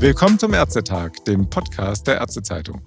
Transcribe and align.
Willkommen 0.00 0.38
zum 0.38 0.54
Ärztetag, 0.54 1.24
dem 1.26 1.50
Podcast 1.50 2.06
der 2.06 2.18
Ärztezeitung. 2.18 2.82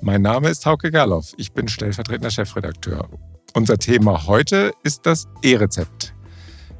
Mein 0.00 0.22
Name 0.22 0.48
ist 0.48 0.64
Hauke 0.64 0.90
Gerloff, 0.90 1.34
ich 1.36 1.52
bin 1.52 1.68
stellvertretender 1.68 2.30
Chefredakteur. 2.30 3.10
Unser 3.52 3.76
Thema 3.76 4.26
heute 4.26 4.72
ist 4.82 5.04
das 5.04 5.28
E-Rezept. 5.42 6.14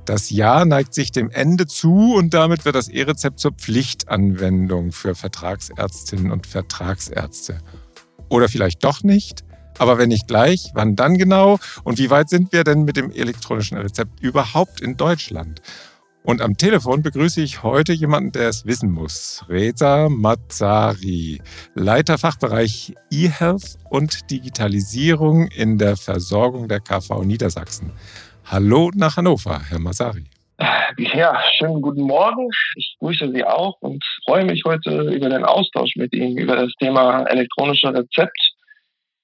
Das 0.07 0.31
Jahr 0.31 0.65
neigt 0.65 0.95
sich 0.95 1.13
dem 1.13 1.31
Ende 1.31 1.67
zu 1.67 2.15
und 2.15 2.33
damit 2.33 2.65
wird 2.65 2.75
das 2.75 2.89
E-Rezept 2.89 3.39
zur 3.39 3.53
Pflichtanwendung 3.53 4.93
für 4.93 5.15
Vertragsärztinnen 5.15 6.33
und 6.33 6.47
Vertragsärzte. 6.47 7.59
Oder 8.31 8.49
vielleicht 8.49 8.83
doch 8.83 9.03
nicht? 9.03 9.45
Aber 9.77 9.99
wenn 9.99 10.09
nicht 10.09 10.27
gleich, 10.27 10.71
wann 10.73 10.97
dann 10.97 11.19
genau? 11.19 11.59
Und 11.85 11.99
wie 11.99 12.09
weit 12.09 12.31
sind 12.31 12.51
wir 12.53 12.65
denn 12.65 12.85
mit 12.85 12.97
dem 12.97 13.11
elektronischen 13.11 13.77
Rezept 13.77 14.23
überhaupt 14.23 14.81
in 14.81 14.97
Deutschland? 14.97 15.61
Und 16.27 16.43
am 16.43 16.57
Telefon 16.57 17.05
begrüße 17.05 17.41
ich 17.41 17.63
heute 17.63 17.93
jemanden, 17.93 18.33
der 18.33 18.49
es 18.49 18.67
wissen 18.67 18.91
muss. 18.91 19.45
Reza 19.49 20.09
Mazzari, 20.09 21.41
Leiter 21.77 22.19
Fachbereich 22.19 22.95
E-Health 23.13 23.79
und 23.91 24.29
Digitalisierung 24.29 25.47
in 25.47 25.79
der 25.79 25.97
Versorgung 25.97 26.67
der 26.67 26.81
KV 26.81 27.23
Niedersachsen. 27.23 27.93
Hallo 28.45 28.91
nach 28.97 29.17
Hannover, 29.17 29.61
Herr 29.69 29.79
Mazzari. 29.79 30.25
Ja, 30.99 31.41
schönen 31.59 31.81
guten 31.81 32.03
Morgen. 32.03 32.49
Ich 32.75 32.97
grüße 32.99 33.31
Sie 33.33 33.45
auch 33.45 33.77
und 33.81 34.05
freue 34.25 34.47
mich 34.47 34.65
heute 34.65 35.03
über 35.03 35.29
den 35.29 35.45
Austausch 35.45 35.95
mit 35.95 36.13
Ihnen 36.13 36.39
über 36.39 36.57
das 36.57 36.73
Thema 36.81 37.23
elektronische 37.27 37.95
Rezept. 37.95 38.37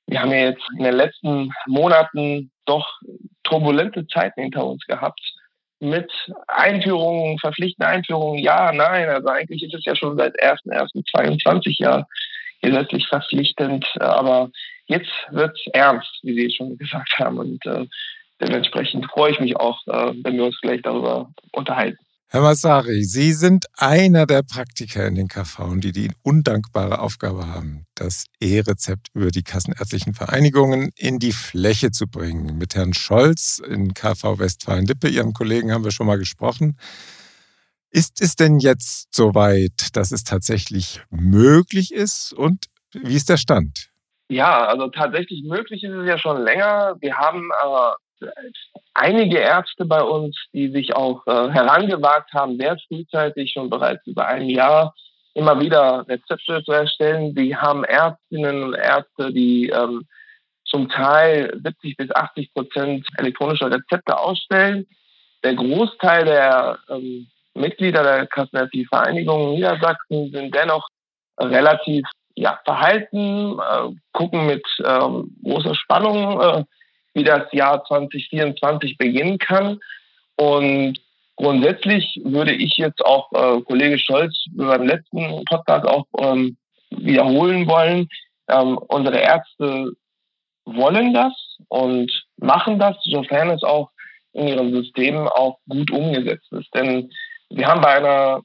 Wir 0.06 0.22
haben 0.22 0.30
ja 0.30 0.50
jetzt 0.50 0.62
in 0.78 0.84
den 0.84 0.94
letzten 0.94 1.50
Monaten 1.66 2.52
doch 2.64 2.86
turbulente 3.42 4.06
Zeiten 4.06 4.42
hinter 4.42 4.64
uns 4.64 4.84
gehabt 4.86 5.20
mit 5.82 6.10
Einführungen, 6.46 7.38
verpflichtende 7.38 7.88
Einführungen, 7.88 8.38
ja, 8.38 8.72
nein. 8.72 9.08
Also 9.08 9.28
eigentlich 9.28 9.62
ist 9.64 9.74
es 9.74 9.84
ja 9.84 9.96
schon 9.96 10.16
seit 10.16 10.40
1.1.22 10.40 11.82
Jahr 11.82 12.06
gesetzlich 12.62 13.08
verpflichtend. 13.08 13.84
Aber 14.00 14.50
jetzt 14.86 15.10
wird 15.30 15.58
es 15.58 15.66
ernst, 15.72 16.20
wie 16.22 16.34
Sie 16.34 16.46
es 16.46 16.54
schon 16.54 16.78
gesagt 16.78 17.18
haben. 17.18 17.38
Und 17.38 17.66
äh, 17.66 17.86
dementsprechend 18.40 19.06
freue 19.06 19.32
ich 19.32 19.40
mich 19.40 19.56
auch, 19.56 19.84
äh, 19.88 20.12
wenn 20.22 20.36
wir 20.36 20.44
uns 20.44 20.60
gleich 20.60 20.82
darüber 20.82 21.30
unterhalten. 21.50 21.98
Herr 22.32 22.40
Massari, 22.40 23.04
Sie 23.04 23.34
sind 23.34 23.66
einer 23.76 24.24
der 24.24 24.42
Praktiker 24.42 25.06
in 25.06 25.16
den 25.16 25.28
KV, 25.28 25.74
die 25.76 25.92
die 25.92 26.10
undankbare 26.22 27.00
Aufgabe 27.00 27.46
haben, 27.46 27.84
das 27.94 28.24
E-Rezept 28.40 29.08
über 29.12 29.30
die 29.30 29.42
kassenärztlichen 29.42 30.14
Vereinigungen 30.14 30.92
in 30.96 31.18
die 31.18 31.32
Fläche 31.32 31.90
zu 31.90 32.06
bringen. 32.06 32.56
Mit 32.56 32.74
Herrn 32.74 32.94
Scholz 32.94 33.58
in 33.58 33.92
KV 33.92 34.38
Westfalen-Lippe, 34.38 35.08
Ihrem 35.08 35.34
Kollegen, 35.34 35.72
haben 35.72 35.84
wir 35.84 35.90
schon 35.90 36.06
mal 36.06 36.16
gesprochen. 36.16 36.78
Ist 37.90 38.22
es 38.22 38.34
denn 38.34 38.60
jetzt 38.60 39.14
soweit, 39.14 39.94
dass 39.94 40.10
es 40.10 40.24
tatsächlich 40.24 41.02
möglich 41.10 41.92
ist 41.92 42.32
und 42.32 42.64
wie 42.94 43.16
ist 43.16 43.28
der 43.28 43.36
Stand? 43.36 43.90
Ja, 44.30 44.64
also 44.68 44.88
tatsächlich 44.88 45.44
möglich 45.44 45.84
ist 45.84 45.92
es 45.92 46.08
ja 46.08 46.16
schon 46.16 46.40
länger. 46.40 46.96
Wir 46.98 47.14
haben 47.14 47.50
aber 47.62 47.96
einige 48.94 49.38
Ärzte 49.38 49.84
bei 49.84 50.02
uns, 50.02 50.36
die 50.52 50.70
sich 50.70 50.94
auch 50.94 51.26
äh, 51.26 51.50
herangewagt 51.50 52.32
haben, 52.32 52.58
sehr 52.58 52.76
frühzeitig, 52.88 53.52
schon 53.52 53.70
bereits 53.70 54.06
über 54.06 54.26
ein 54.26 54.48
Jahr, 54.48 54.94
immer 55.34 55.58
wieder 55.60 56.04
Rezepte 56.08 56.62
zu 56.64 56.72
erstellen. 56.72 57.34
Die 57.34 57.56
haben 57.56 57.84
Ärztinnen 57.84 58.62
und 58.62 58.74
Ärzte, 58.74 59.32
die 59.32 59.68
ähm, 59.68 60.06
zum 60.64 60.88
Teil 60.88 61.58
70 61.62 61.96
bis 61.96 62.10
80 62.14 62.52
Prozent 62.54 63.06
elektronischer 63.18 63.70
Rezepte 63.70 64.18
ausstellen. 64.18 64.86
Der 65.44 65.54
Großteil 65.54 66.24
der 66.24 66.78
ähm, 66.88 67.28
Mitglieder 67.54 68.02
der 68.02 68.26
Kassenärztlichen 68.26 68.88
Vereinigung 68.88 69.52
Niedersachsen 69.52 70.30
sind 70.32 70.54
dennoch 70.54 70.88
relativ 71.38 72.04
ja, 72.34 72.58
verhalten, 72.64 73.58
äh, 73.58 73.90
gucken 74.12 74.46
mit 74.46 74.64
ähm, 74.84 75.36
großer 75.42 75.74
Spannung 75.74 76.40
äh, 76.40 76.64
wie 77.14 77.24
das 77.24 77.52
Jahr 77.52 77.84
2024 77.84 78.96
beginnen 78.98 79.38
kann. 79.38 79.78
Und 80.36 80.98
grundsätzlich 81.36 82.20
würde 82.24 82.52
ich 82.52 82.76
jetzt 82.76 83.04
auch 83.04 83.30
äh, 83.32 83.60
Kollege 83.62 83.98
Scholz 83.98 84.34
beim 84.52 84.86
letzten 84.86 85.44
Podcast 85.44 85.86
auch 85.86 86.06
ähm, 86.18 86.56
wiederholen 86.90 87.66
wollen. 87.66 88.08
Ähm, 88.48 88.78
unsere 88.88 89.18
Ärzte 89.18 89.92
wollen 90.64 91.12
das 91.12 91.32
und 91.68 92.10
machen 92.38 92.78
das, 92.78 92.96
sofern 93.02 93.50
es 93.50 93.62
auch 93.62 93.90
in 94.32 94.48
ihren 94.48 94.72
Systemen 94.72 95.28
auch 95.28 95.58
gut 95.68 95.90
umgesetzt 95.90 96.50
ist. 96.52 96.74
Denn 96.74 97.10
wir 97.50 97.66
haben 97.66 97.80
bei 97.80 97.96
einer 97.96 98.40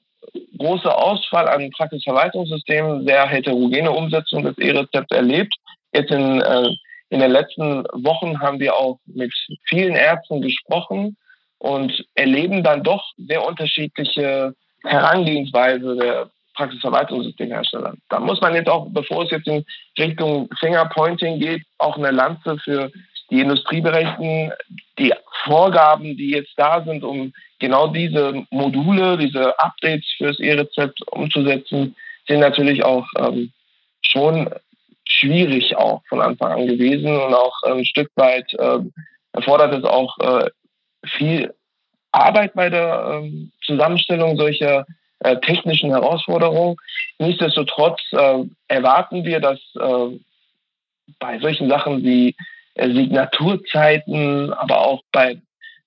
großen 0.57 0.89
Ausfall 0.89 1.47
an 1.47 1.69
Praxisverwaltungssystemen 1.72 3.06
sehr 3.06 3.27
heterogene 3.27 3.91
Umsetzung 3.91 4.44
des 4.44 4.57
E-Rezepts 4.57 5.16
erlebt. 5.16 5.53
Jetzt 5.94 6.11
in 6.11 6.41
äh, 6.41 6.69
in 7.09 7.19
den 7.19 7.31
letzten 7.31 7.84
Wochen 7.94 8.40
haben 8.40 8.59
wir 8.59 8.75
auch 8.75 9.00
mit 9.06 9.34
vielen 9.66 9.95
Ärzten 9.95 10.41
gesprochen 10.41 11.18
und 11.59 12.06
erleben 12.16 12.63
dann 12.63 12.84
doch 12.84 13.03
sehr 13.18 13.45
unterschiedliche 13.45 14.53
Herangehensweise 14.84 15.95
der 15.95 16.29
Praxisverwaltungssystemhersteller. 16.56 17.94
Da 18.09 18.19
muss 18.19 18.41
man 18.41 18.56
jetzt 18.56 18.69
auch, 18.69 18.88
bevor 18.90 19.23
es 19.23 19.31
jetzt 19.31 19.47
in 19.47 19.63
Richtung 19.97 20.50
Fingerpointing 20.59 21.40
geht, 21.40 21.63
auch 21.78 21.97
eine 21.97 22.12
Lanze 22.12 22.57
für 22.57 22.91
die 23.29 23.41
Industrie 23.41 23.81
berechnen. 23.81 24.51
Die 24.97 25.13
Vorgaben, 25.44 26.18
die 26.18 26.31
jetzt 26.31 26.53
da 26.57 26.84
sind, 26.84 27.03
um 27.03 27.31
genau 27.59 27.88
diese 27.88 28.45
Module, 28.50 29.18
diese 29.18 29.57
Updates 29.59 30.07
fürs 30.18 30.39
E-Rezept 30.39 31.00
umzusetzen, 31.12 31.95
sind 32.28 32.39
natürlich 32.39 32.84
auch 32.84 33.06
ähm, 33.19 33.51
schon 34.01 34.50
schwierig 35.07 35.75
auch 35.75 36.01
von 36.07 36.22
Anfang 36.22 36.51
an 36.51 36.68
gewesen 36.68 37.16
und 37.16 37.34
auch 37.34 37.63
ein 37.63 37.85
Stück 37.85 38.12
weit 38.16 38.53
äh, 38.53 38.79
erfordert 39.34 39.73
es 39.73 39.84
auch 39.84 40.18
äh, 40.19 40.50
viel 41.06 41.53
Arbeit 42.12 42.53
bei 42.53 42.69
der 42.69 43.22
äh, 43.23 43.31
Zusammenstellung 43.66 44.38
solcher 44.38 44.85
äh, 45.19 45.38
technischen 45.38 45.91
Herausforderungen. 45.91 46.78
Nichtsdestotrotz 47.19 48.01
äh, 48.12 48.44
erwarten 48.68 49.23
wir, 49.23 49.40
dass 49.40 49.59
äh, 49.79 50.19
bei 51.19 51.39
solchen 51.39 51.69
Sachen 51.69 52.03
wie 52.03 52.35
Signaturzeiten, 52.79 54.53
aber 54.53 54.81
auch 54.81 55.01
bei, 55.12 55.41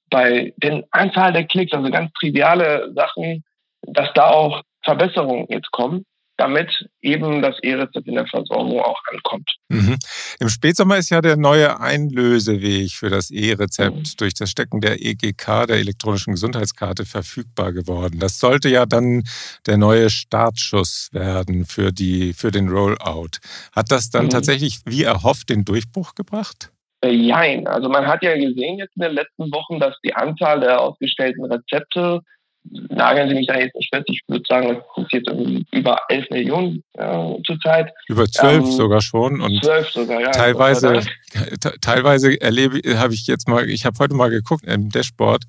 bei 0.09 0.53
den 0.57 0.85
Anzahl 0.91 1.33
der 1.33 1.45
Klicks, 1.45 1.73
also 1.73 1.89
ganz 1.91 2.13
triviale 2.15 2.93
Sachen, 2.95 3.45
dass 3.83 4.13
da 4.15 4.31
auch 4.31 4.63
Verbesserungen 4.83 5.47
jetzt 5.49 5.71
kommen 5.71 6.05
damit 6.41 6.89
eben 7.03 7.43
das 7.43 7.56
E-Rezept 7.62 8.09
in 8.09 8.15
der 8.15 8.27
Versorgung 8.27 8.81
auch 8.81 8.99
ankommt. 9.12 9.49
Mhm. 9.69 9.99
Im 10.41 10.49
Spätsommer 10.49 10.97
ist 10.97 11.11
ja 11.11 11.21
der 11.21 11.37
neue 11.37 11.78
Einlöseweg 11.78 12.93
für 12.93 13.11
das 13.11 13.31
E-Rezept 13.31 13.97
mhm. 13.97 14.17
durch 14.17 14.33
das 14.34 14.51
Stecken 14.51 14.81
der 14.81 15.05
EGK, 15.05 15.67
der 15.69 15.77
elektronischen 15.77 16.33
Gesundheitskarte, 16.33 17.05
verfügbar 17.05 17.73
geworden. 17.73 18.19
Das 18.19 18.39
sollte 18.41 18.71
ja 18.71 18.87
dann 18.87 19.23
der 19.67 19.77
neue 19.77 20.09
Startschuss 20.09 21.11
werden 21.12 21.67
für, 21.67 21.93
die, 21.93 22.33
für 22.33 22.51
den 22.51 22.71
Rollout. 22.71 23.39
Hat 23.72 23.91
das 23.91 24.09
dann 24.11 24.25
mhm. 24.25 24.31
tatsächlich 24.31 24.81
wie 24.87 25.05
erhofft 25.05 25.51
den 25.51 25.67
Durchbruch 25.67 26.15
gebracht? 26.15 26.72
Äh, 27.03 27.11
jein. 27.11 27.67
Also 27.67 27.91
man 27.91 28.07
hat 28.07 28.22
ja 28.22 28.34
gesehen 28.34 28.78
jetzt 28.78 28.97
in 28.97 29.03
den 29.03 29.12
letzten 29.12 29.53
Wochen, 29.53 29.78
dass 29.78 29.95
die 30.03 30.15
Anzahl 30.15 30.61
der 30.61 30.81
ausgestellten 30.81 31.45
Rezepte 31.45 32.21
nageln 32.65 33.28
Sie 33.28 33.34
mich 33.34 33.47
da 33.47 33.59
jetzt 33.59 33.75
nicht 33.75 33.93
fest. 33.94 34.04
Ich 34.09 34.22
würde 34.28 34.44
sagen, 34.48 34.82
es 34.97 35.03
ist 35.03 35.12
jetzt 35.12 35.31
über 35.72 35.98
11 36.09 36.31
Millionen 36.31 36.84
äh, 36.94 37.34
zurzeit. 37.47 37.93
Über 38.09 38.26
12 38.26 38.56
ähm, 38.56 38.65
sogar 38.66 39.00
schon. 39.00 39.41
Und 39.41 39.65
12 39.65 39.91
sogar, 39.91 40.21
ja. 40.21 40.31
Teilweise, 40.31 41.00
teilweise 41.81 42.41
erlebe, 42.41 42.81
habe 42.98 43.15
ich 43.15 43.26
jetzt 43.26 43.48
mal, 43.48 43.69
ich 43.69 43.84
habe 43.84 43.98
heute 43.98 44.15
mal 44.15 44.31
geguckt 44.31 44.65
im 44.66 44.91
Dashboard, 44.91 45.44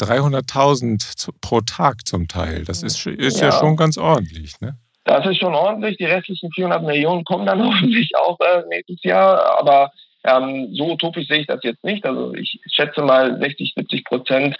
300.000 0.00 1.30
pro 1.40 1.60
Tag 1.60 2.06
zum 2.06 2.28
Teil. 2.28 2.64
Das 2.64 2.82
ist, 2.82 3.06
ist 3.06 3.40
ja. 3.40 3.48
ja. 3.48 3.52
schon 3.52 3.76
ganz 3.76 3.98
ordentlich, 3.98 4.60
ne? 4.60 4.76
Das 5.04 5.26
ist 5.26 5.38
schon 5.38 5.54
ordentlich. 5.54 5.96
Die 5.96 6.04
restlichen 6.04 6.50
400 6.52 6.84
Millionen 6.84 7.24
kommen 7.24 7.46
dann 7.46 7.62
hoffentlich 7.64 8.10
auch 8.16 8.38
äh, 8.40 8.62
nächstes 8.68 9.02
Jahr. 9.02 9.58
Aber 9.58 9.90
ähm, 10.24 10.68
so 10.74 10.92
utopisch 10.92 11.26
sehe 11.26 11.40
ich 11.40 11.46
das 11.46 11.60
jetzt 11.62 11.82
nicht. 11.84 12.04
Also 12.06 12.34
ich 12.34 12.60
schätze 12.70 13.02
mal 13.02 13.38
60, 13.38 13.74
70 13.76 14.04
Prozent 14.04 14.56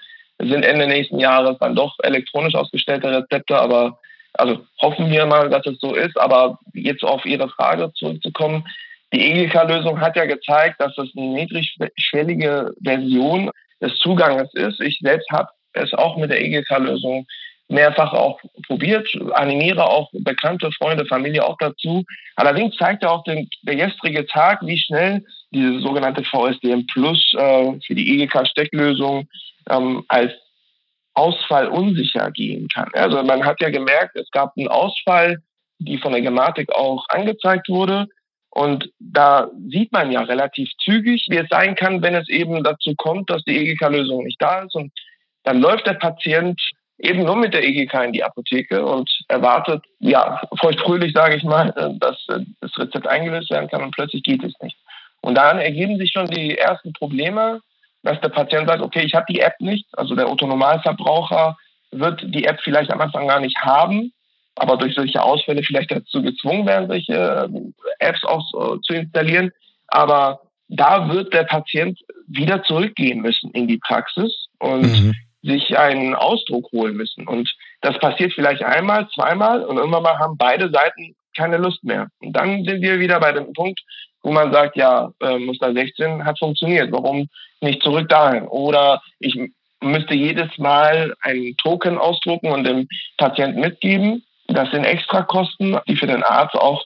sind 0.48 0.64
Ende 0.64 0.86
nächsten 0.86 1.18
Jahres 1.18 1.56
dann 1.60 1.76
doch 1.76 1.96
elektronisch 2.02 2.54
ausgestellte 2.54 3.10
Rezepte, 3.10 3.56
aber 3.56 3.98
also 4.34 4.64
hoffen 4.80 5.10
wir 5.10 5.26
mal, 5.26 5.50
dass 5.50 5.66
es 5.66 5.78
so 5.80 5.94
ist. 5.94 6.18
Aber 6.18 6.58
jetzt 6.74 7.04
auf 7.04 7.24
Ihre 7.24 7.48
Frage 7.48 7.92
zurückzukommen, 7.94 8.64
die 9.12 9.20
EGK-Lösung 9.20 10.00
hat 10.00 10.16
ja 10.16 10.24
gezeigt, 10.24 10.80
dass 10.80 10.96
es 10.96 11.10
eine 11.16 11.26
niedrigschwellige 11.26 12.72
Version 12.82 13.50
des 13.80 13.94
Zugangs 13.98 14.52
ist. 14.54 14.80
Ich 14.80 14.98
selbst 15.02 15.30
habe 15.30 15.50
es 15.74 15.92
auch 15.92 16.16
mit 16.16 16.30
der 16.30 16.40
EGK-Lösung 16.40 17.26
mehrfach 17.68 18.12
auch 18.12 18.40
probiert, 18.66 19.08
animiere 19.32 19.84
auch 19.86 20.10
bekannte 20.12 20.70
Freunde, 20.72 21.06
Familie 21.06 21.44
auch 21.44 21.56
dazu. 21.58 22.04
Allerdings 22.36 22.76
zeigt 22.76 23.02
ja 23.02 23.10
auch 23.10 23.24
den, 23.24 23.48
der 23.62 23.76
gestrige 23.76 24.26
Tag, 24.26 24.60
wie 24.62 24.78
schnell 24.78 25.24
diese 25.54 25.80
sogenannte 25.80 26.24
VSDM 26.24 26.86
Plus 26.86 27.34
äh, 27.38 27.72
für 27.86 27.94
die 27.94 28.22
EGK-Stecklösung 28.22 29.28
ähm, 29.70 30.04
als 30.08 30.32
Ausfall 31.14 31.68
unsicher 31.68 32.30
gehen 32.30 32.68
kann. 32.68 32.88
Also 32.94 33.22
man 33.22 33.44
hat 33.44 33.60
ja 33.60 33.70
gemerkt, 33.70 34.16
es 34.16 34.30
gab 34.30 34.56
einen 34.56 34.68
Ausfall 34.68 35.42
die 35.84 35.98
von 35.98 36.12
der 36.12 36.22
Gematik 36.22 36.70
auch 36.72 37.04
angezeigt 37.08 37.68
wurde. 37.68 38.06
Und 38.50 38.90
da 38.98 39.50
sieht 39.70 39.92
man 39.92 40.12
ja 40.12 40.20
relativ 40.22 40.68
zügig, 40.84 41.26
wie 41.30 41.38
es 41.38 41.48
sein 41.48 41.74
kann, 41.74 42.02
wenn 42.02 42.14
es 42.14 42.28
eben 42.28 42.62
dazu 42.62 42.94
kommt, 42.96 43.30
dass 43.30 43.42
die 43.44 43.56
EGK-Lösung 43.56 44.24
nicht 44.24 44.40
da 44.40 44.62
ist. 44.62 44.74
Und 44.74 44.92
dann 45.44 45.60
läuft 45.60 45.86
der 45.86 45.94
Patient 45.94 46.60
eben 46.98 47.24
nur 47.24 47.36
mit 47.36 47.54
der 47.54 47.64
EGK 47.64 48.04
in 48.04 48.12
die 48.12 48.22
Apotheke 48.22 48.84
und 48.84 49.10
erwartet, 49.28 49.82
ja, 50.00 50.40
feuchtfröhlich 50.60 51.14
sage 51.14 51.36
ich 51.36 51.44
mal, 51.44 51.72
dass 51.98 52.24
das 52.60 52.78
Rezept 52.78 53.06
eingelöst 53.06 53.50
werden 53.50 53.68
kann 53.68 53.82
und 53.82 53.94
plötzlich 53.94 54.22
geht 54.22 54.44
es 54.44 54.52
nicht. 54.60 54.76
Und 55.22 55.36
dann 55.36 55.58
ergeben 55.58 55.96
sich 55.98 56.10
schon 56.12 56.26
die 56.26 56.58
ersten 56.58 56.92
Probleme, 56.92 57.60
dass 58.02 58.20
der 58.20 58.28
Patient 58.28 58.68
sagt, 58.68 58.82
okay, 58.82 59.02
ich 59.04 59.14
habe 59.14 59.26
die 59.28 59.40
App 59.40 59.54
nicht, 59.60 59.86
also 59.96 60.14
der 60.14 60.28
Autonomalverbraucher 60.28 61.56
wird 61.92 62.22
die 62.24 62.44
App 62.44 62.60
vielleicht 62.62 62.90
am 62.90 63.00
Anfang 63.00 63.28
gar 63.28 63.40
nicht 63.40 63.56
haben, 63.58 64.12
aber 64.56 64.76
durch 64.76 64.94
solche 64.94 65.22
Ausfälle 65.22 65.62
vielleicht 65.62 65.90
dazu 65.90 66.22
gezwungen 66.22 66.66
werden, 66.66 66.88
solche 66.88 67.46
ähm, 67.46 67.74
Apps 68.00 68.24
auch 68.24 68.80
zu 68.82 68.94
installieren. 68.94 69.52
Aber 69.88 70.40
da 70.68 71.12
wird 71.12 71.32
der 71.32 71.44
Patient 71.44 71.98
wieder 72.26 72.62
zurückgehen 72.64 73.20
müssen 73.20 73.50
in 73.52 73.68
die 73.68 73.78
Praxis 73.78 74.46
und 74.58 74.82
mhm. 74.82 75.14
sich 75.42 75.78
einen 75.78 76.14
Ausdruck 76.14 76.70
holen 76.72 76.96
müssen. 76.96 77.28
Und 77.28 77.54
das 77.82 77.98
passiert 77.98 78.32
vielleicht 78.32 78.62
einmal, 78.62 79.08
zweimal 79.14 79.64
und 79.64 79.76
irgendwann 79.76 80.02
mal 80.02 80.18
haben 80.18 80.36
beide 80.36 80.70
Seiten 80.70 81.14
keine 81.36 81.58
Lust 81.58 81.82
mehr. 81.84 82.08
Und 82.20 82.32
dann 82.34 82.64
sind 82.64 82.82
wir 82.82 82.98
wieder 82.98 83.20
bei 83.20 83.32
dem 83.32 83.52
Punkt, 83.52 83.80
wo 84.22 84.32
man 84.32 84.52
sagt, 84.52 84.76
ja, 84.76 85.10
äh, 85.20 85.38
Muster 85.38 85.72
16 85.72 86.24
hat 86.24 86.38
funktioniert, 86.38 86.92
warum 86.92 87.28
nicht 87.60 87.82
zurück 87.82 88.08
dahin? 88.08 88.44
Oder 88.44 89.02
ich 89.18 89.38
müsste 89.80 90.14
jedes 90.14 90.56
Mal 90.58 91.14
einen 91.20 91.56
Token 91.56 91.98
ausdrucken 91.98 92.52
und 92.52 92.64
dem 92.64 92.88
Patienten 93.18 93.60
mitgeben. 93.60 94.22
Das 94.48 94.70
sind 94.70 94.84
Extrakosten, 94.84 95.78
die 95.88 95.96
für 95.96 96.06
den 96.06 96.22
Arzt 96.22 96.54
auch 96.54 96.84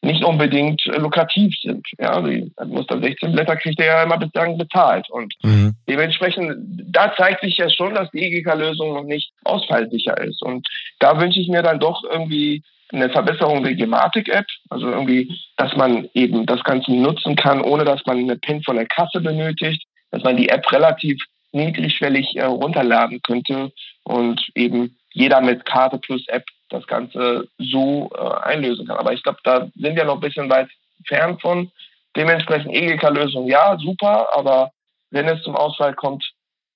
nicht 0.00 0.24
unbedingt 0.24 0.80
lukrativ 0.96 1.52
sind. 1.60 1.84
Ja, 1.98 2.20
die 2.20 2.52
Muster 2.66 3.00
16 3.00 3.32
Blätter 3.32 3.56
kriegt 3.56 3.80
er 3.80 3.86
ja 3.86 4.02
immer 4.04 4.18
bislang 4.18 4.56
bezahlt. 4.56 5.10
Und 5.10 5.34
mhm. 5.42 5.74
dementsprechend, 5.88 6.54
da 6.86 7.12
zeigt 7.16 7.42
sich 7.42 7.56
ja 7.56 7.68
schon, 7.68 7.94
dass 7.94 8.10
die 8.12 8.22
EGK-Lösung 8.22 8.94
noch 8.94 9.02
nicht 9.02 9.32
ausfallsicher 9.44 10.16
ist. 10.22 10.40
Und 10.42 10.66
da 11.00 11.20
wünsche 11.20 11.40
ich 11.40 11.48
mir 11.48 11.62
dann 11.62 11.80
doch 11.80 12.04
irgendwie 12.04 12.62
eine 12.92 13.10
Verbesserung 13.10 13.62
der 13.62 13.74
Gematik-App, 13.74 14.46
also 14.70 14.88
irgendwie, 14.88 15.38
dass 15.56 15.76
man 15.76 16.08
eben 16.14 16.46
das 16.46 16.62
Ganze 16.64 16.92
nutzen 16.92 17.36
kann, 17.36 17.60
ohne 17.60 17.84
dass 17.84 18.04
man 18.06 18.18
eine 18.18 18.36
PIN 18.36 18.62
von 18.62 18.76
der 18.76 18.86
Kasse 18.86 19.20
benötigt, 19.20 19.84
dass 20.10 20.22
man 20.22 20.36
die 20.36 20.48
App 20.48 20.70
relativ 20.72 21.22
niedrigschwellig 21.52 22.36
äh, 22.36 22.44
runterladen 22.44 23.20
könnte 23.22 23.72
und 24.04 24.40
eben 24.54 24.96
jeder 25.12 25.40
mit 25.40 25.64
Karte 25.64 25.98
plus 25.98 26.26
App 26.28 26.44
das 26.70 26.86
Ganze 26.86 27.48
so 27.58 28.10
äh, 28.14 28.48
einlösen 28.48 28.86
kann. 28.86 28.98
Aber 28.98 29.12
ich 29.12 29.22
glaube, 29.22 29.38
da 29.44 29.68
sind 29.74 29.96
wir 29.96 30.04
noch 30.04 30.14
ein 30.14 30.20
bisschen 30.20 30.50
weit 30.50 30.68
fern 31.06 31.38
von. 31.38 31.70
Dementsprechend 32.16 32.74
EGK-Lösung, 32.74 33.46
ja, 33.46 33.76
super, 33.78 34.28
aber 34.34 34.70
wenn 35.10 35.28
es 35.28 35.42
zum 35.42 35.56
Ausfall 35.56 35.94
kommt, 35.94 36.24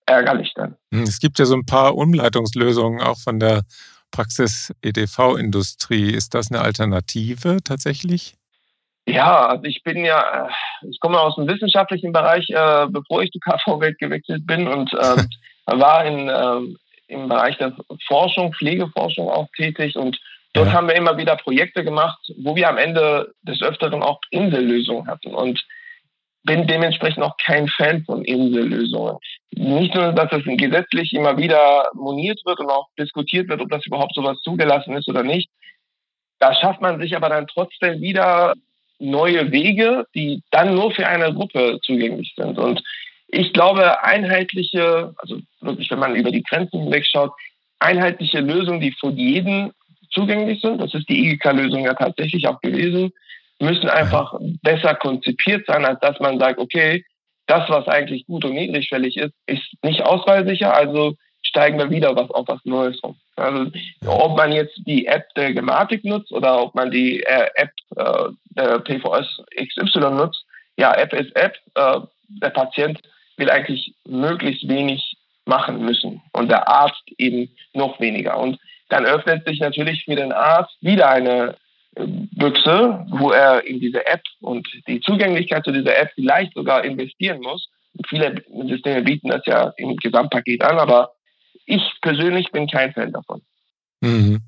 ärgerlich 0.07 0.53
dann. 0.55 0.77
Hm, 0.93 1.03
es 1.03 1.19
gibt 1.19 1.39
ja 1.39 1.45
so 1.45 1.55
ein 1.55 1.67
paar 1.67 1.97
Umleitungslösungen 1.97 3.01
auch 3.01 3.19
von 3.19 3.39
der 3.39 3.63
Praxis-EDV-Industrie. 4.13 6.11
Ist 6.11 6.35
das 6.35 6.51
eine 6.51 6.61
Alternative 6.61 7.59
tatsächlich? 7.65 8.37
Ja, 9.07 9.47
also 9.49 9.65
ich 9.65 9.83
bin 9.83 10.05
ja, 10.05 10.47
äh, 10.47 10.89
ich 10.89 11.01
komme 11.01 11.19
aus 11.19 11.35
dem 11.35 11.49
wissenschaftlichen 11.49 12.13
Bereich, 12.13 12.49
äh, 12.51 12.87
bevor 12.89 13.23
ich 13.23 13.33
zu 13.33 13.41
KV-Welt 13.41 13.99
gewechselt 13.99 14.47
bin 14.47 14.69
und 14.69 14.93
äh, 14.93 15.25
war 15.67 16.05
in, 16.05 16.29
äh, 16.29 16.77
im 17.09 17.29
Bereich 17.29 17.59
der 17.59 17.77
Forschung, 18.07 18.55
Pflegeforschung 18.55 19.29
auch 19.29 19.49
tätig 19.57 19.97
und 19.97 20.21
dort 20.53 20.69
ja. 20.69 20.75
haben 20.75 20.87
wir 20.87 20.95
immer 20.95 21.17
wieder 21.17 21.37
Projekte 21.37 21.83
gemacht, 21.83 22.19
wo 22.39 22.55
wir 22.55 22.69
am 22.69 22.79
Ende 22.79 23.35
des 23.43 23.61
Öfteren 23.61 24.03
auch 24.03 24.21
Insellösungen 24.31 25.09
hatten 25.09 25.35
und 25.35 25.65
bin 26.45 26.67
dementsprechend 26.67 27.23
auch 27.23 27.37
kein 27.37 27.69
Fan 27.69 28.05
von 28.05 28.25
Insellösungen. 28.25 29.17
Nicht 29.53 29.95
nur, 29.95 30.13
dass 30.13 30.33
es 30.33 30.43
gesetzlich 30.45 31.13
immer 31.13 31.37
wieder 31.37 31.91
moniert 31.95 32.41
wird 32.45 32.59
und 32.61 32.71
auch 32.71 32.89
diskutiert 32.99 33.49
wird, 33.49 33.61
ob 33.61 33.71
das 33.71 33.87
überhaupt 33.87 34.15
sowas 34.15 34.39
zugelassen 34.43 34.95
ist 34.95 35.09
oder 35.09 35.23
nicht. 35.23 35.51
Da 36.39 36.55
schafft 36.55 36.81
man 36.81 37.01
sich 37.01 37.15
aber 37.15 37.29
dann 37.29 37.47
trotzdem 37.47 38.01
wieder 38.01 38.55
neue 38.99 39.51
Wege, 39.53 40.07
die 40.15 40.43
dann 40.51 40.75
nur 40.75 40.91
für 40.93 41.07
eine 41.07 41.33
Gruppe 41.33 41.79
zugänglich 41.83 42.33
sind. 42.37 42.59
Und 42.59 42.83
ich 43.29 43.53
glaube, 43.53 44.03
einheitliche, 44.03 45.15
also 45.19 45.39
wirklich, 45.61 45.91
wenn 45.91 45.99
man 45.99 46.17
über 46.17 46.31
die 46.31 46.43
Grenzen 46.43 46.83
hinweg 46.83 47.07
schaut, 47.07 47.33
einheitliche 47.79 48.41
Lösungen, 48.41 48.81
die 48.81 48.93
für 48.93 49.11
jeden 49.11 49.73
zugänglich 50.11 50.61
sind, 50.61 50.81
das 50.81 50.95
ist 50.95 51.09
die 51.09 51.31
IGK-Lösung 51.31 51.85
ja 51.85 51.95
tatsächlich 51.95 52.47
auch 52.47 52.61
gewesen, 52.61 53.13
müssen 53.63 53.89
einfach 53.89 54.35
besser 54.63 54.95
konzipiert 54.95 55.67
sein, 55.67 55.85
als 55.85 56.01
dass 56.01 56.19
man 56.21 56.39
sagt, 56.39 56.59
okay, 56.59 57.05
das, 57.47 57.69
was 57.69 57.89
eigentlich 57.89 58.27
gut 58.27 58.45
und 58.45 58.55
niedrigschwellig 58.55 59.17
ist, 59.17 59.35
ist 59.47 59.63
nicht 59.83 60.03
auswahlsicher, 60.03 60.75
also 60.75 61.15
steigen 61.43 61.79
wir 61.79 61.91
wieder 61.91 62.15
was 62.15 62.31
auf 62.31 62.47
was 62.49 62.65
Neues 62.65 62.99
um. 63.01 63.17
Also 63.37 63.71
ob 64.07 64.37
man 64.37 64.53
jetzt 64.53 64.79
die 64.87 65.07
App 65.07 65.25
der 65.35 65.53
Gematik 65.53 66.05
nutzt 66.05 66.33
oder 66.33 66.63
ob 66.63 66.75
man 66.75 66.91
die 66.91 67.23
äh, 67.23 67.49
App 67.55 67.71
äh, 67.97 68.29
der 68.51 68.79
PVS 68.81 69.27
XY 69.57 70.11
nutzt, 70.11 70.45
ja, 70.77 70.95
App 70.95 71.13
ist 71.13 71.35
App. 71.37 71.57
Äh, 71.75 72.01
der 72.29 72.51
Patient 72.51 73.01
will 73.37 73.51
eigentlich 73.51 73.95
möglichst 74.07 74.69
wenig 74.69 75.17
machen 75.45 75.85
müssen 75.85 76.23
und 76.33 76.51
der 76.51 76.69
Arzt 76.69 77.03
eben 77.19 77.51
noch 77.75 77.99
weniger. 78.01 78.39
Und 78.39 78.59
dann 78.89 79.07
öffnet 79.07 79.47
sich 79.47 79.61
natürlich 79.61 80.05
für 80.05 80.15
den 80.15 80.33
Arzt 80.33 80.77
wieder 80.81 81.09
eine 81.09 81.57
Büchse, 81.95 83.05
wo 83.11 83.31
er 83.31 83.67
in 83.67 83.81
diese 83.81 84.07
App 84.07 84.23
und 84.41 84.67
die 84.89 85.01
Zugänglichkeit 85.01 85.65
zu 85.65 85.73
dieser 85.73 85.97
App 85.99 86.11
vielleicht 86.15 86.55
sogar 86.55 86.85
investieren 86.85 87.41
muss. 87.41 87.69
Viele 88.09 88.43
Systeme 88.67 89.03
bieten 89.03 89.29
das 89.29 89.43
ja 89.47 89.73
im 89.77 89.97
Gesamtpaket 89.97 90.63
an, 90.63 90.79
aber 90.79 91.13
ich 91.67 91.83
persönlich 92.01 92.51
bin 92.51 92.67
kein 92.67 92.93
Fan 92.93 93.13
davon. 93.13 93.43
Mhm. 94.01 94.41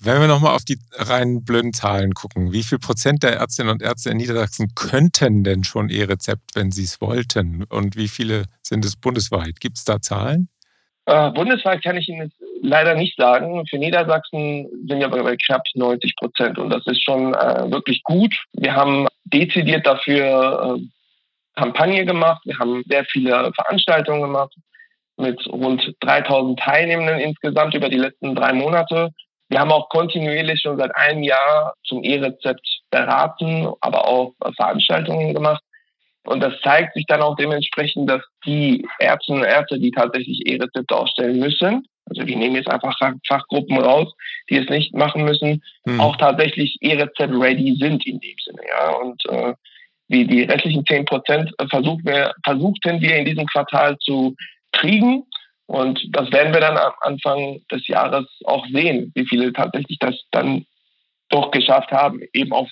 Wenn 0.00 0.20
wir 0.20 0.28
nochmal 0.28 0.54
auf 0.54 0.64
die 0.64 0.78
reinen 0.92 1.42
blöden 1.42 1.72
Zahlen 1.72 2.12
gucken, 2.12 2.52
wie 2.52 2.62
viel 2.62 2.78
Prozent 2.78 3.22
der 3.22 3.32
Ärztinnen 3.38 3.72
und 3.72 3.82
Ärzte 3.82 4.10
in 4.10 4.18
Niedersachsen 4.18 4.74
könnten 4.74 5.42
denn 5.42 5.64
schon 5.64 5.88
E-Rezept, 5.88 6.54
wenn 6.54 6.70
sie 6.70 6.84
es 6.84 7.00
wollten? 7.00 7.64
Und 7.64 7.96
wie 7.96 8.08
viele 8.08 8.44
sind 8.62 8.84
es 8.84 8.94
bundesweit? 8.94 9.58
Gibt 9.58 9.78
es 9.78 9.84
da 9.84 10.00
Zahlen? 10.00 10.48
Äh, 11.06 11.30
bundesweit 11.30 11.82
kann 11.84 11.96
ich 11.96 12.08
Ihnen 12.08 12.32
leider 12.62 12.94
nicht 12.94 13.16
sagen. 13.16 13.64
Für 13.68 13.78
Niedersachsen 13.78 14.68
sind 14.88 15.00
wir 15.00 15.08
bei 15.08 15.36
knapp 15.36 15.62
90 15.74 16.16
Prozent 16.16 16.58
und 16.58 16.70
das 16.70 16.84
ist 16.86 17.02
schon 17.02 17.32
äh, 17.34 17.70
wirklich 17.70 18.02
gut. 18.02 18.34
Wir 18.52 18.74
haben 18.74 19.06
dezidiert 19.24 19.86
dafür 19.86 20.76
äh, 20.76 20.80
Kampagne 21.54 22.04
gemacht. 22.04 22.42
Wir 22.44 22.58
haben 22.58 22.82
sehr 22.88 23.04
viele 23.04 23.52
Veranstaltungen 23.54 24.22
gemacht 24.22 24.52
mit 25.16 25.46
rund 25.46 25.94
3000 26.00 26.58
Teilnehmenden 26.58 27.20
insgesamt 27.20 27.74
über 27.74 27.88
die 27.88 27.98
letzten 27.98 28.34
drei 28.34 28.52
Monate. 28.52 29.10
Wir 29.48 29.60
haben 29.60 29.72
auch 29.72 29.88
kontinuierlich 29.88 30.60
schon 30.60 30.76
seit 30.76 30.94
einem 30.96 31.22
Jahr 31.22 31.74
zum 31.84 32.02
E-Rezept 32.02 32.66
beraten, 32.90 33.68
aber 33.80 34.08
auch 34.08 34.34
Veranstaltungen 34.56 35.32
gemacht. 35.32 35.62
Und 36.26 36.40
das 36.40 36.54
zeigt 36.62 36.94
sich 36.94 37.06
dann 37.06 37.22
auch 37.22 37.36
dementsprechend, 37.36 38.10
dass 38.10 38.22
die 38.44 38.86
Ärztinnen 38.98 39.42
und 39.42 39.48
Ärzte, 39.48 39.78
die 39.78 39.90
tatsächlich 39.90 40.46
E-Rezepte 40.46 40.96
ausstellen 40.96 41.38
müssen, 41.38 41.86
also 42.08 42.26
wir 42.26 42.36
nehmen 42.36 42.54
jetzt 42.54 42.70
einfach 42.70 42.96
Fachgruppen 43.26 43.78
raus, 43.78 44.12
die 44.48 44.58
es 44.58 44.68
nicht 44.68 44.94
machen 44.94 45.24
müssen, 45.24 45.62
mhm. 45.84 46.00
auch 46.00 46.16
tatsächlich 46.16 46.78
E-Rezept-ready 46.80 47.76
sind 47.80 48.06
in 48.06 48.20
dem 48.20 48.36
Sinne. 48.44 48.62
Ja. 48.68 48.90
Und 48.90 49.22
äh, 49.28 49.54
wie 50.08 50.24
die 50.24 50.42
restlichen 50.42 50.86
10 50.86 51.04
Prozent 51.04 51.52
wir, 51.58 52.32
versuchten 52.44 53.00
wir 53.00 53.16
in 53.16 53.24
diesem 53.24 53.46
Quartal 53.46 53.98
zu 53.98 54.36
kriegen. 54.72 55.24
Und 55.66 56.00
das 56.10 56.30
werden 56.30 56.52
wir 56.52 56.60
dann 56.60 56.76
am 56.76 56.92
Anfang 57.00 57.60
des 57.72 57.88
Jahres 57.88 58.24
auch 58.44 58.64
sehen, 58.68 59.10
wie 59.16 59.26
viele 59.26 59.52
tatsächlich 59.52 59.98
das 59.98 60.14
dann 60.30 60.64
doch 61.28 61.50
geschafft 61.50 61.90
haben, 61.90 62.20
eben 62.32 62.52
auf, 62.52 62.70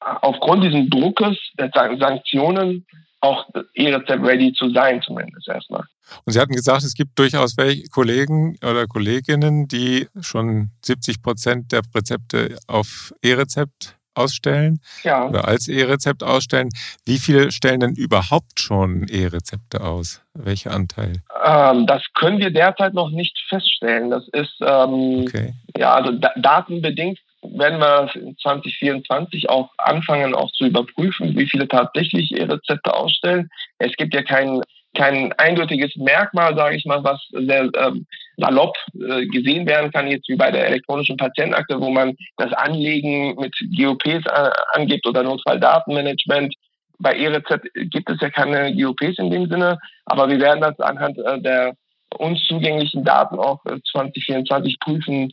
aufgrund 0.00 0.64
dieses 0.64 0.88
Druckes 0.90 1.36
der 1.58 1.70
Sanktionen 1.98 2.86
auch 3.20 3.46
E-Rezept 3.74 4.24
ready 4.24 4.52
zu 4.52 4.70
sein, 4.70 5.02
zumindest 5.02 5.48
erstmal. 5.48 5.84
Und 6.24 6.32
Sie 6.32 6.40
hatten 6.40 6.54
gesagt, 6.54 6.84
es 6.84 6.94
gibt 6.94 7.18
durchaus 7.18 7.56
welche 7.56 7.88
Kollegen 7.88 8.56
oder 8.62 8.86
Kolleginnen, 8.86 9.66
die 9.68 10.06
schon 10.20 10.70
70 10.84 11.22
Prozent 11.22 11.72
der 11.72 11.82
Rezepte 11.94 12.56
auf 12.66 13.12
E-Rezept 13.22 13.98
ausstellen 14.14 14.80
ja. 15.04 15.28
oder 15.28 15.46
als 15.46 15.68
E-Rezept 15.68 16.24
ausstellen. 16.24 16.70
Wie 17.06 17.18
viele 17.18 17.52
stellen 17.52 17.80
denn 17.80 17.94
überhaupt 17.94 18.60
schon 18.60 19.06
E-Rezepte 19.08 19.80
aus? 19.80 20.22
Welcher 20.34 20.72
Anteil? 20.72 21.22
Ähm, 21.44 21.86
das 21.86 22.02
können 22.14 22.38
wir 22.38 22.50
derzeit 22.50 22.94
noch 22.94 23.10
nicht 23.10 23.38
feststellen. 23.48 24.10
Das 24.10 24.26
ist 24.32 24.56
ähm, 24.60 25.24
okay. 25.26 25.54
ja 25.76 25.94
also 25.94 26.12
da 26.12 26.32
datenbedingt 26.36 27.18
werden 27.42 27.80
wir 27.80 28.10
in 28.14 28.36
2024 28.38 29.48
auch 29.48 29.70
anfangen, 29.78 30.34
auch 30.34 30.50
zu 30.52 30.66
überprüfen, 30.66 31.36
wie 31.36 31.48
viele 31.48 31.68
tatsächlich 31.68 32.32
E-Rezepte 32.32 32.94
ausstellen. 32.94 33.48
Es 33.78 33.94
gibt 33.96 34.14
ja 34.14 34.22
kein 34.22 34.62
kein 34.94 35.32
eindeutiges 35.34 35.94
Merkmal, 35.96 36.56
sage 36.56 36.76
ich 36.76 36.84
mal, 36.84 37.04
was 37.04 37.20
sehr 37.30 37.70
ähm, 37.74 38.06
salopp 38.36 38.74
äh, 38.94 39.26
gesehen 39.26 39.66
werden 39.66 39.92
kann, 39.92 40.08
jetzt 40.08 40.28
wie 40.28 40.36
bei 40.36 40.50
der 40.50 40.66
elektronischen 40.66 41.16
Patientenakte, 41.16 41.80
wo 41.80 41.90
man 41.90 42.16
das 42.36 42.52
Anlegen 42.54 43.36
mit 43.36 43.54
GOPs 43.76 44.26
äh, 44.26 44.50
angibt 44.72 45.06
oder 45.06 45.22
Notfalldatenmanagement. 45.22 46.54
Bei 46.98 47.16
E-Rezept 47.16 47.68
gibt 47.74 48.10
es 48.10 48.20
ja 48.20 48.30
keine 48.30 48.74
GOPs 48.74 49.18
in 49.18 49.30
dem 49.30 49.46
Sinne, 49.48 49.78
aber 50.06 50.28
wir 50.28 50.40
werden 50.40 50.62
das 50.62 50.78
anhand 50.80 51.18
äh, 51.18 51.40
der 51.40 51.74
uns 52.16 52.42
zugänglichen 52.46 53.04
Daten 53.04 53.38
auch 53.38 53.62
2024 53.92 54.72
äh, 54.72 54.76
prüfen, 54.80 55.32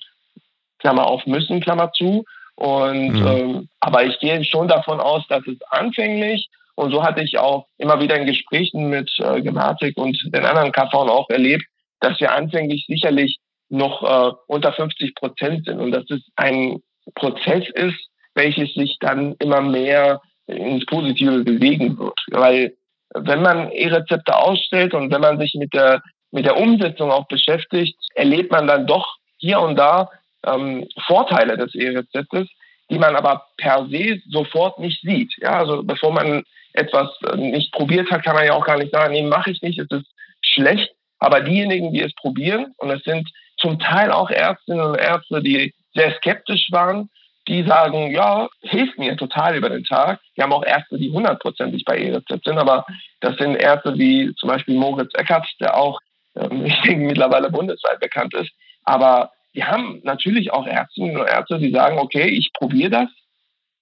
Klammer 0.85 1.07
auf 1.07 1.25
müssen, 1.25 1.61
Klammer 1.61 1.91
zu. 1.93 2.25
Und 2.55 3.19
mhm. 3.19 3.27
ähm, 3.27 3.69
aber 3.79 4.05
ich 4.05 4.19
gehe 4.19 4.43
schon 4.45 4.67
davon 4.67 4.99
aus, 4.99 5.23
dass 5.27 5.45
es 5.47 5.57
anfänglich 5.71 6.49
und 6.75 6.91
so 6.91 7.03
hatte 7.03 7.23
ich 7.23 7.37
auch 7.37 7.67
immer 7.77 7.99
wieder 8.01 8.17
in 8.17 8.27
Gesprächen 8.27 8.89
mit 8.89 9.09
äh, 9.19 9.41
Gematik 9.41 9.97
und 9.97 10.17
den 10.25 10.45
anderen 10.45 10.71
KV 10.71 10.93
auch 10.93 11.29
erlebt, 11.29 11.65
dass 12.01 12.19
wir 12.19 12.33
anfänglich 12.33 12.85
sicherlich 12.87 13.39
noch 13.69 14.03
äh, 14.03 14.35
unter 14.47 14.73
50 14.73 15.15
Prozent 15.15 15.65
sind 15.65 15.79
und 15.79 15.91
dass 15.91 16.03
es 16.09 16.21
ein 16.35 16.81
Prozess 17.15 17.63
ist, 17.73 18.09
welches 18.35 18.73
sich 18.73 18.97
dann 18.99 19.35
immer 19.39 19.61
mehr 19.61 20.21
ins 20.47 20.85
Positive 20.85 21.43
bewegen 21.43 21.97
wird. 21.97 22.19
Weil 22.31 22.75
wenn 23.13 23.41
man 23.41 23.71
E-Rezepte 23.71 24.35
ausstellt 24.35 24.93
und 24.93 25.11
wenn 25.11 25.21
man 25.21 25.39
sich 25.39 25.55
mit 25.55 25.73
der, 25.73 26.03
mit 26.31 26.45
der 26.45 26.57
Umsetzung 26.57 27.09
auch 27.09 27.27
beschäftigt, 27.27 27.97
erlebt 28.15 28.51
man 28.51 28.67
dann 28.67 28.85
doch 28.85 29.15
hier 29.37 29.61
und 29.61 29.77
da 29.77 30.09
ähm, 30.45 30.87
Vorteile 31.05 31.57
des 31.57 31.75
E-Rezeptes, 31.75 32.47
die 32.89 32.99
man 32.99 33.15
aber 33.15 33.45
per 33.57 33.87
se 33.89 34.21
sofort 34.29 34.79
nicht 34.79 35.01
sieht. 35.01 35.33
Ja, 35.37 35.59
also 35.59 35.83
bevor 35.83 36.11
man 36.11 36.43
etwas 36.73 37.09
äh, 37.31 37.37
nicht 37.37 37.71
probiert 37.71 38.11
hat, 38.11 38.23
kann 38.23 38.35
man 38.35 38.45
ja 38.45 38.53
auch 38.53 38.65
gar 38.65 38.77
nicht 38.77 38.91
sagen, 38.91 39.13
nee, 39.13 39.23
mache 39.23 39.51
ich 39.51 39.61
nicht, 39.61 39.79
es 39.79 39.89
ist 39.89 40.07
schlecht. 40.41 40.91
Aber 41.19 41.41
diejenigen, 41.41 41.93
die 41.93 42.01
es 42.01 42.13
probieren, 42.13 42.73
und 42.77 42.91
es 42.91 43.03
sind 43.03 43.29
zum 43.57 43.79
Teil 43.79 44.11
auch 44.11 44.29
Ärztinnen 44.29 44.81
und 44.81 44.95
Ärzte, 44.95 45.41
die 45.41 45.73
sehr 45.93 46.13
skeptisch 46.17 46.67
waren, 46.71 47.09
die 47.47 47.63
sagen, 47.63 48.11
ja, 48.11 48.49
hilft 48.61 48.97
mir 48.97 49.15
total 49.15 49.55
über 49.55 49.69
den 49.69 49.83
Tag. 49.83 50.19
Wir 50.33 50.43
haben 50.43 50.53
auch 50.53 50.65
Ärzte, 50.65 50.97
die 50.97 51.11
hundertprozentig 51.11 51.85
bei 51.85 51.97
E-Rezept 51.97 52.43
sind, 52.43 52.57
aber 52.57 52.85
das 53.21 53.37
sind 53.37 53.55
Ärzte 53.55 53.97
wie 53.97 54.33
zum 54.35 54.49
Beispiel 54.49 54.75
Moritz 54.75 55.11
Eckert, 55.13 55.47
der 55.59 55.77
auch, 55.77 55.99
ähm, 56.35 56.65
ich 56.65 56.81
denke, 56.81 57.05
mittlerweile 57.05 57.49
bundesweit 57.49 57.99
bekannt 57.99 58.33
ist. 58.33 58.51
Aber 58.83 59.31
wir 59.55 59.67
haben 59.67 60.01
natürlich 60.03 60.51
auch 60.51 60.67
Ärztinnen 60.67 61.17
und 61.17 61.27
Ärzte, 61.27 61.57
die 61.57 61.71
sagen, 61.71 61.97
okay, 61.97 62.27
ich 62.27 62.51
probiere 62.53 62.89
das 62.89 63.09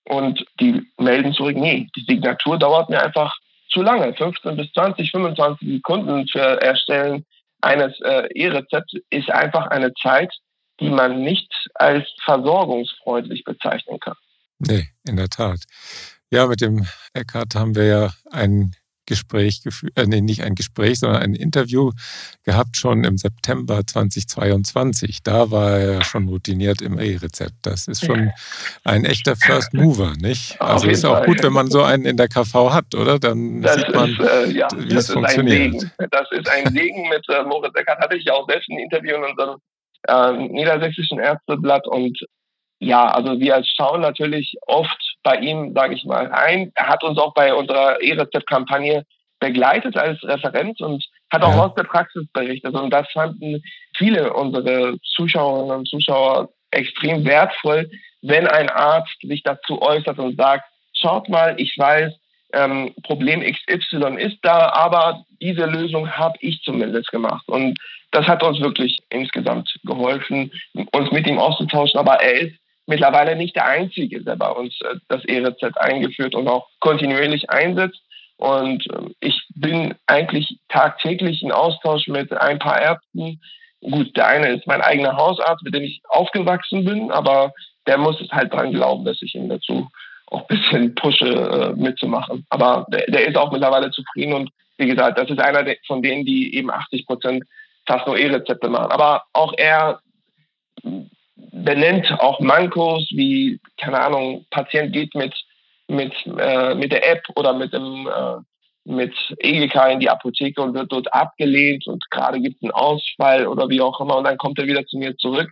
und 0.05 0.45
die 0.59 0.85
melden 0.97 1.33
zurück, 1.33 1.57
nee, 1.57 1.87
die 1.95 2.05
Signatur 2.07 2.59
dauert 2.59 2.89
mir 2.89 3.01
einfach 3.01 3.35
zu 3.69 3.81
lange. 3.81 4.13
15 4.13 4.55
bis 4.55 4.71
20, 4.73 5.11
25 5.11 5.67
Sekunden 5.67 6.27
für 6.27 6.61
Erstellen 6.61 7.25
eines 7.61 7.99
äh, 8.01 8.27
E-Rezepts 8.35 8.93
ist 9.09 9.31
einfach 9.31 9.67
eine 9.67 9.93
Zeit, 9.95 10.31
die 10.79 10.89
man 10.89 11.21
nicht 11.21 11.51
als 11.75 12.07
versorgungsfreundlich 12.23 13.43
bezeichnen 13.43 13.99
kann. 13.99 14.15
Nee, 14.59 14.89
in 15.07 15.17
der 15.17 15.29
Tat. 15.29 15.61
Ja, 16.29 16.47
mit 16.47 16.61
dem 16.61 16.85
Eckhardt 17.13 17.55
haben 17.55 17.75
wir 17.75 17.85
ja 17.85 18.13
einen 18.31 18.75
Gespräch 19.05 19.61
geführt, 19.63 19.93
äh, 19.97 20.05
nee, 20.05 20.21
nicht 20.21 20.43
ein 20.43 20.55
Gespräch, 20.55 20.99
sondern 20.99 21.21
ein 21.21 21.35
Interview 21.35 21.91
gehabt 22.43 22.77
schon 22.77 23.03
im 23.03 23.17
September 23.17 23.85
2022. 23.85 25.23
Da 25.23 25.51
war 25.51 25.77
er 25.77 26.03
schon 26.03 26.27
routiniert 26.27 26.81
im 26.81 26.99
E-Rezept. 26.99 27.55
Das 27.63 27.87
ist 27.87 28.05
schon 28.05 28.31
ein 28.83 29.05
echter 29.05 29.35
First 29.35 29.73
Mover, 29.73 30.13
nicht? 30.19 30.61
Also 30.61 30.87
ist 30.87 31.05
auch 31.05 31.25
gut, 31.25 31.43
wenn 31.43 31.53
man 31.53 31.69
so 31.69 31.83
einen 31.83 32.05
in 32.05 32.17
der 32.17 32.27
KV 32.27 32.71
hat, 32.73 32.95
oder? 32.95 33.19
Dann 33.19 33.61
das 33.61 33.75
sieht 33.75 33.93
man, 33.93 34.09
ist, 34.09 34.19
äh, 34.19 34.49
ja, 34.51 34.67
wie 34.75 34.95
es 34.95 35.11
funktioniert. 35.11 35.83
Das 36.11 36.31
ist 36.31 36.49
ein 36.49 36.71
Segen. 36.73 37.09
Mit 37.09 37.27
äh, 37.29 37.43
Moritz 37.43 37.75
Eckert 37.75 37.99
hatte 37.99 38.15
ich 38.17 38.25
ja 38.25 38.33
auch 38.33 38.47
selbst 38.47 38.69
ein 38.69 38.79
Interview 38.79 39.15
in 39.15 39.23
unserem 39.23 39.59
äh, 40.07 40.47
niedersächsischen 40.47 41.19
Ärzteblatt 41.19 41.87
und 41.87 42.17
ja, 42.79 43.07
also 43.07 43.39
wir 43.39 43.63
schauen 43.63 44.01
natürlich 44.01 44.55
oft 44.67 45.12
bei 45.23 45.37
ihm, 45.37 45.73
sage 45.73 45.95
ich 45.95 46.05
mal, 46.05 46.31
ein. 46.31 46.71
Er 46.75 46.87
hat 46.87 47.03
uns 47.03 47.17
auch 47.17 47.33
bei 47.33 47.53
unserer 47.53 48.01
E-Rezept-Kampagne 48.01 49.05
begleitet 49.39 49.97
als 49.97 50.23
Referent 50.23 50.79
und 50.81 51.03
hat 51.31 51.43
auch 51.43 51.55
ja. 51.55 51.65
aus 51.65 51.75
der 51.75 51.83
Praxis 51.83 52.25
berichtet. 52.31 52.73
Und 52.75 52.91
das 52.91 53.09
fanden 53.11 53.61
viele 53.97 54.33
unserer 54.33 54.95
Zuschauerinnen 55.15 55.79
und 55.79 55.87
Zuschauer 55.87 56.49
extrem 56.71 57.25
wertvoll, 57.25 57.89
wenn 58.21 58.47
ein 58.47 58.69
Arzt 58.69 59.17
sich 59.21 59.43
dazu 59.43 59.81
äußert 59.81 60.17
und 60.17 60.37
sagt, 60.37 60.65
schaut 60.93 61.27
mal, 61.29 61.55
ich 61.57 61.77
weiß, 61.77 62.13
ähm, 62.53 62.93
Problem 63.03 63.41
XY 63.41 64.15
ist 64.17 64.37
da, 64.43 64.69
aber 64.69 65.25
diese 65.41 65.65
Lösung 65.65 66.09
habe 66.09 66.37
ich 66.39 66.61
zumindest 66.61 67.11
gemacht. 67.11 67.43
Und 67.47 67.77
das 68.11 68.27
hat 68.27 68.43
uns 68.43 68.59
wirklich 68.61 68.99
insgesamt 69.09 69.73
geholfen, 69.83 70.51
uns 70.91 71.11
mit 71.11 71.27
ihm 71.27 71.39
auszutauschen. 71.39 71.99
Aber 71.99 72.21
er 72.21 72.41
ist 72.41 72.55
mittlerweile 72.85 73.35
nicht 73.35 73.55
der 73.55 73.67
Einzige, 73.67 74.23
der 74.23 74.35
bei 74.35 74.49
uns 74.49 74.79
äh, 74.81 74.95
das 75.07 75.23
E-Rezept 75.25 75.79
eingeführt 75.79 76.35
und 76.35 76.47
auch 76.47 76.67
kontinuierlich 76.79 77.49
einsetzt. 77.49 78.01
Und 78.37 78.85
ähm, 78.93 79.13
ich 79.19 79.41
bin 79.55 79.95
eigentlich 80.07 80.57
tagtäglich 80.69 81.43
in 81.43 81.51
Austausch 81.51 82.07
mit 82.07 82.31
ein 82.33 82.59
paar 82.59 82.81
Ärzten. 82.81 83.39
Gut, 83.81 84.15
der 84.15 84.27
eine 84.27 84.49
ist 84.49 84.67
mein 84.67 84.81
eigener 84.81 85.15
Hausarzt, 85.15 85.63
mit 85.63 85.75
dem 85.75 85.83
ich 85.83 86.01
aufgewachsen 86.09 86.85
bin, 86.85 87.11
aber 87.11 87.53
der 87.85 87.97
muss 87.97 88.19
es 88.21 88.31
halt 88.31 88.53
dran 88.53 88.71
glauben, 88.71 89.03
dass 89.03 89.21
ich 89.21 89.35
ihn 89.35 89.49
dazu 89.49 89.89
auch 90.27 90.41
ein 90.41 90.57
bisschen 90.57 90.95
pushe, 90.95 91.27
äh, 91.27 91.73
mitzumachen. 91.75 92.45
Aber 92.49 92.85
der, 92.89 93.05
der 93.07 93.27
ist 93.27 93.37
auch 93.37 93.51
mittlerweile 93.51 93.91
zufrieden 93.91 94.33
und 94.33 94.49
wie 94.77 94.87
gesagt, 94.87 95.17
das 95.17 95.29
ist 95.29 95.39
einer 95.39 95.65
von 95.85 96.01
denen, 96.01 96.25
die 96.25 96.55
eben 96.55 96.71
80 96.71 97.05
Prozent 97.05 97.43
fast 97.85 98.07
nur 98.07 98.17
E-Rezepte 98.17 98.69
machen. 98.69 98.91
Aber 98.91 99.23
auch 99.33 99.53
er 99.57 99.99
benennt 101.35 102.11
auch 102.19 102.39
Mankos, 102.39 103.07
wie, 103.11 103.59
keine 103.79 103.99
Ahnung, 103.99 104.45
Patient 104.51 104.93
geht 104.93 105.15
mit, 105.15 105.33
mit, 105.87 106.13
äh, 106.37 106.75
mit 106.75 106.91
der 106.91 107.09
App 107.09 107.23
oder 107.35 107.53
mit 107.53 107.73
dem 107.73 108.07
äh, 108.07 108.37
mit 108.85 109.13
EGK 109.37 109.91
in 109.93 109.99
die 109.99 110.09
Apotheke 110.09 110.61
und 110.61 110.73
wird 110.73 110.91
dort 110.91 111.13
abgelehnt 111.13 111.87
und 111.87 112.03
gerade 112.11 112.41
gibt 112.41 112.57
es 112.57 112.63
einen 112.63 112.71
Ausfall 112.71 113.47
oder 113.47 113.69
wie 113.69 113.81
auch 113.81 113.99
immer 114.01 114.17
und 114.17 114.25
dann 114.25 114.37
kommt 114.37 114.59
er 114.59 114.67
wieder 114.67 114.85
zu 114.85 114.97
mir 114.97 115.15
zurück. 115.17 115.51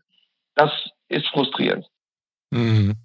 Das 0.56 0.72
ist 1.08 1.28
frustrierend. 1.28 1.88
Mhm. 2.50 2.96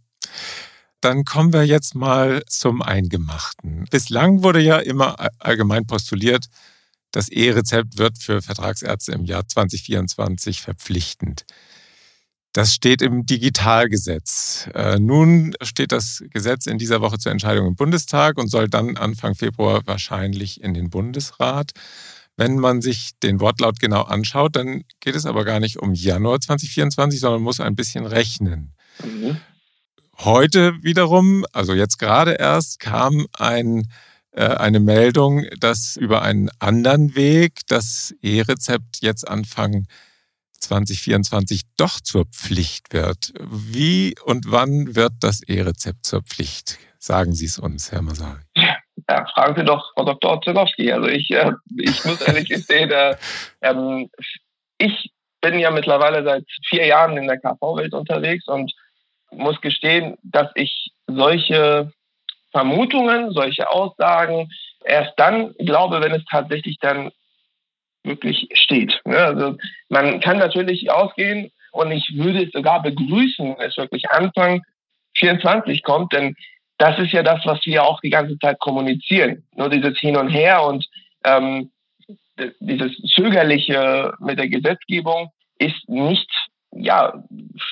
Dann 1.00 1.24
kommen 1.24 1.52
wir 1.52 1.64
jetzt 1.64 1.94
mal 1.94 2.42
zum 2.48 2.82
Eingemachten. 2.82 3.84
Bislang 3.90 4.42
wurde 4.42 4.60
ja 4.60 4.78
immer 4.78 5.14
allgemein 5.38 5.86
postuliert, 5.86 6.46
das 7.12 7.28
E-Rezept 7.28 7.98
wird 7.98 8.18
für 8.18 8.42
Vertragsärzte 8.42 9.12
im 9.12 9.24
Jahr 9.24 9.46
2024 9.46 10.60
verpflichtend. 10.60 11.46
Das 12.56 12.72
steht 12.72 13.02
im 13.02 13.26
Digitalgesetz. 13.26 14.70
Äh, 14.72 14.98
nun 14.98 15.52
steht 15.60 15.92
das 15.92 16.24
Gesetz 16.30 16.64
in 16.64 16.78
dieser 16.78 17.02
Woche 17.02 17.18
zur 17.18 17.30
Entscheidung 17.30 17.66
im 17.66 17.76
Bundestag 17.76 18.38
und 18.38 18.48
soll 18.48 18.66
dann 18.66 18.96
Anfang 18.96 19.34
Februar 19.34 19.82
wahrscheinlich 19.84 20.62
in 20.62 20.72
den 20.72 20.88
Bundesrat. 20.88 21.72
Wenn 22.34 22.56
man 22.56 22.80
sich 22.80 23.10
den 23.22 23.40
Wortlaut 23.40 23.78
genau 23.78 24.04
anschaut, 24.04 24.56
dann 24.56 24.84
geht 25.00 25.16
es 25.16 25.26
aber 25.26 25.44
gar 25.44 25.60
nicht 25.60 25.76
um 25.80 25.92
Januar 25.92 26.40
2024, 26.40 27.20
sondern 27.20 27.42
muss 27.42 27.60
ein 27.60 27.76
bisschen 27.76 28.06
rechnen. 28.06 28.72
Mhm. 29.04 29.36
Heute 30.20 30.82
wiederum, 30.82 31.44
also 31.52 31.74
jetzt 31.74 31.98
gerade 31.98 32.36
erst, 32.38 32.80
kam 32.80 33.26
ein, 33.34 33.86
äh, 34.30 34.46
eine 34.46 34.80
Meldung, 34.80 35.44
dass 35.60 35.98
über 35.98 36.22
einen 36.22 36.48
anderen 36.58 37.16
Weg 37.16 37.60
das 37.68 38.14
E-Rezept 38.22 39.02
jetzt 39.02 39.28
Anfang 39.28 39.86
2024 40.60 41.62
doch 41.76 42.00
zur 42.00 42.26
Pflicht 42.26 42.92
wird. 42.92 43.32
Wie 43.40 44.14
und 44.24 44.50
wann 44.50 44.94
wird 44.94 45.12
das 45.20 45.42
E-Rezept 45.42 46.04
zur 46.04 46.22
Pflicht? 46.22 46.78
Sagen 46.98 47.32
Sie 47.32 47.46
es 47.46 47.58
uns, 47.58 47.92
Herr 47.92 48.02
Masari. 48.02 48.40
Ja, 49.08 49.26
fragen 49.34 49.54
Sie 49.56 49.64
doch 49.64 49.92
Frau 49.94 50.04
Dr. 50.04 50.32
Orzegowski. 50.32 50.90
Also 50.90 51.08
ich, 51.08 51.30
äh, 51.30 51.52
ich 51.78 52.04
muss 52.04 52.20
ehrlich 52.20 52.48
gestehen, 52.48 52.90
äh, 52.90 53.16
ähm, 53.62 54.10
ich 54.78 55.12
bin 55.40 55.58
ja 55.58 55.70
mittlerweile 55.70 56.24
seit 56.24 56.44
vier 56.68 56.86
Jahren 56.86 57.16
in 57.16 57.26
der 57.26 57.38
KV-Welt 57.38 57.94
unterwegs 57.94 58.48
und 58.48 58.72
muss 59.30 59.60
gestehen, 59.60 60.16
dass 60.22 60.50
ich 60.54 60.90
solche 61.06 61.92
Vermutungen, 62.50 63.32
solche 63.32 63.70
Aussagen 63.70 64.50
erst 64.84 65.12
dann 65.18 65.52
glaube, 65.58 66.00
wenn 66.00 66.12
es 66.12 66.24
tatsächlich 66.24 66.78
dann 66.80 67.10
wirklich 68.06 68.48
steht. 68.54 69.00
Also 69.04 69.56
man 69.88 70.20
kann 70.20 70.38
natürlich 70.38 70.90
ausgehen 70.90 71.50
und 71.72 71.90
ich 71.92 72.10
würde 72.14 72.44
es 72.44 72.52
sogar 72.52 72.82
begrüßen, 72.82 73.56
wenn 73.58 73.68
es 73.68 73.76
wirklich 73.76 74.08
Anfang 74.10 74.62
24 75.18 75.82
kommt, 75.82 76.12
denn 76.12 76.36
das 76.78 76.98
ist 76.98 77.12
ja 77.12 77.22
das, 77.22 77.40
was 77.44 77.64
wir 77.64 77.84
auch 77.84 78.00
die 78.00 78.10
ganze 78.10 78.38
Zeit 78.38 78.58
kommunizieren. 78.58 79.44
Nur 79.54 79.70
dieses 79.70 79.98
Hin 79.98 80.16
und 80.16 80.28
Her 80.28 80.62
und 80.62 80.86
ähm, 81.24 81.70
dieses 82.60 82.96
Zögerliche 83.14 84.12
mit 84.20 84.38
der 84.38 84.48
Gesetzgebung 84.48 85.30
ist 85.58 85.88
nicht, 85.88 86.30
ja, 86.72 87.14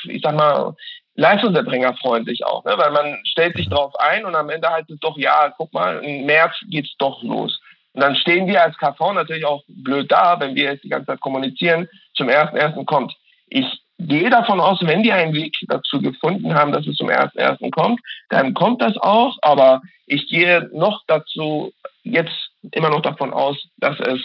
ich 0.04 0.22
sag 0.22 0.34
mal, 0.34 0.74
leistungserbringerfreundlich 1.16 2.44
auch, 2.44 2.64
ne? 2.64 2.74
weil 2.76 2.90
man 2.90 3.20
stellt 3.24 3.56
sich 3.56 3.68
darauf 3.68 3.94
ein 4.00 4.24
und 4.24 4.34
am 4.34 4.50
Ende 4.50 4.68
heißt 4.68 4.90
es 4.90 4.98
doch, 5.00 5.16
ja, 5.16 5.52
guck 5.56 5.72
mal, 5.72 6.02
im 6.02 6.26
März 6.26 6.54
geht's 6.70 6.94
doch 6.98 7.22
los. 7.22 7.60
Und 7.94 8.02
dann 8.02 8.16
stehen 8.16 8.46
wir 8.46 8.62
als 8.62 8.76
KV 8.76 9.12
natürlich 9.12 9.46
auch 9.46 9.62
blöd 9.68 10.10
da, 10.10 10.38
wenn 10.40 10.54
wir 10.54 10.64
jetzt 10.64 10.84
die 10.84 10.88
ganze 10.88 11.06
Zeit 11.06 11.20
kommunizieren, 11.20 11.88
zum 12.14 12.28
ersten 12.28 12.56
ersten 12.56 12.84
kommt. 12.86 13.14
Ich 13.48 13.66
gehe 13.98 14.30
davon 14.30 14.60
aus, 14.60 14.80
wenn 14.82 15.04
die 15.04 15.12
einen 15.12 15.32
Weg 15.32 15.54
dazu 15.68 16.00
gefunden 16.02 16.54
haben, 16.54 16.72
dass 16.72 16.86
es 16.86 16.96
zum 16.96 17.08
ersten 17.08 17.38
ersten 17.38 17.70
kommt, 17.70 18.00
dann 18.30 18.52
kommt 18.52 18.82
das 18.82 18.96
auch. 18.96 19.36
Aber 19.42 19.80
ich 20.06 20.28
gehe 20.28 20.68
noch 20.72 21.02
dazu 21.06 21.72
jetzt 22.02 22.50
immer 22.72 22.90
noch 22.90 23.02
davon 23.02 23.32
aus, 23.32 23.56
dass 23.78 23.98
es 24.00 24.20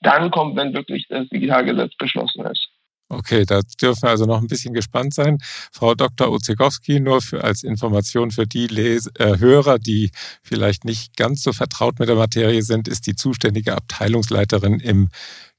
dann 0.00 0.30
kommt, 0.30 0.56
wenn 0.56 0.72
wirklich 0.72 1.06
das 1.08 1.28
Digitalgesetz 1.28 1.96
beschlossen 1.96 2.46
ist. 2.46 2.68
Okay, 3.10 3.46
da 3.46 3.60
dürfen 3.80 4.02
wir 4.02 4.10
also 4.10 4.26
noch 4.26 4.40
ein 4.40 4.48
bisschen 4.48 4.74
gespannt 4.74 5.14
sein. 5.14 5.38
Frau 5.72 5.94
Dr. 5.94 6.30
Ozegowski, 6.30 7.00
nur 7.00 7.22
für, 7.22 7.42
als 7.42 7.62
Information 7.62 8.30
für 8.30 8.46
die 8.46 8.66
Les 8.66 9.06
äh, 9.18 9.38
Hörer, 9.38 9.78
die 9.78 10.10
vielleicht 10.42 10.84
nicht 10.84 11.16
ganz 11.16 11.42
so 11.42 11.54
vertraut 11.54 11.98
mit 11.98 12.10
der 12.10 12.16
Materie 12.16 12.62
sind, 12.62 12.86
ist 12.86 13.06
die 13.06 13.14
zuständige 13.14 13.74
Abteilungsleiterin 13.74 14.78
im 14.80 15.08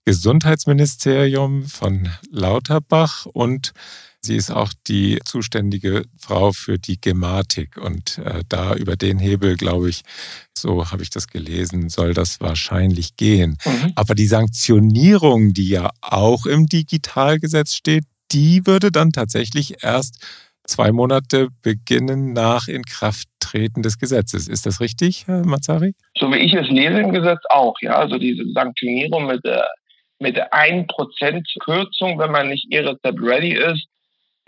Gesundheitsministerium 0.05 1.65
von 1.65 2.09
Lauterbach 2.31 3.25
und 3.25 3.73
Sie 4.21 4.35
ist 4.35 4.51
auch 4.51 4.73
die 4.87 5.19
zuständige 5.23 6.03
Frau 6.19 6.51
für 6.51 6.77
die 6.77 6.99
Gematik. 6.99 7.77
Und 7.77 8.17
äh, 8.19 8.43
da 8.49 8.75
über 8.75 8.95
den 8.95 9.17
Hebel, 9.17 9.55
glaube 9.55 9.89
ich, 9.89 10.01
so 10.57 10.91
habe 10.91 11.03
ich 11.03 11.09
das 11.09 11.27
gelesen, 11.27 11.89
soll 11.89 12.13
das 12.13 12.41
wahrscheinlich 12.41 13.15
gehen. 13.15 13.57
Mhm. 13.65 13.93
Aber 13.95 14.15
die 14.15 14.27
Sanktionierung, 14.27 15.53
die 15.53 15.69
ja 15.69 15.89
auch 16.01 16.45
im 16.45 16.67
Digitalgesetz 16.67 17.73
steht, 17.73 18.03
die 18.31 18.65
würde 18.65 18.91
dann 18.91 19.11
tatsächlich 19.11 19.83
erst 19.83 20.25
zwei 20.65 20.91
Monate 20.91 21.47
beginnen 21.61 22.33
nach 22.33 22.67
Inkrafttreten 22.67 23.81
des 23.81 23.97
Gesetzes. 23.97 24.47
Ist 24.47 24.65
das 24.65 24.81
richtig, 24.81 25.27
Herr 25.27 25.45
Mazzari? 25.45 25.95
So 26.17 26.31
wie 26.31 26.37
ich 26.37 26.53
es 26.53 26.67
lese 26.67 26.99
im 26.99 27.11
Gesetz 27.11 27.39
auch, 27.49 27.75
ja. 27.81 27.95
Also 27.95 28.17
diese 28.17 28.43
Sanktionierung 28.53 29.25
mit 29.27 29.43
der 29.43 29.67
mit 30.21 30.37
1% 30.37 31.43
Kürzung, 31.61 32.19
wenn 32.19 32.31
man 32.31 32.49
nicht 32.49 32.67
E-Rezept 32.69 33.21
ready 33.21 33.53
ist, 33.53 33.87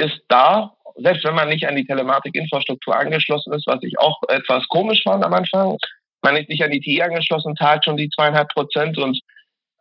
ist 0.01 0.21
da, 0.27 0.73
selbst 0.97 1.23
wenn 1.23 1.35
man 1.35 1.49
nicht 1.49 1.67
an 1.67 1.75
die 1.75 1.85
Telematikinfrastruktur 1.85 2.95
angeschlossen 2.95 3.53
ist, 3.53 3.67
was 3.67 3.81
ich 3.83 3.97
auch 3.99 4.19
etwas 4.27 4.67
komisch 4.67 5.03
fand 5.03 5.23
am 5.23 5.33
Anfang. 5.33 5.77
Man 6.21 6.35
ist 6.35 6.49
nicht 6.49 6.63
an 6.63 6.71
die 6.71 6.79
TI 6.79 7.01
angeschlossen, 7.01 7.55
zahlt 7.55 7.85
schon 7.85 7.97
die 7.97 8.09
zweieinhalb 8.09 8.49
Prozent 8.49 8.97
und 8.97 9.19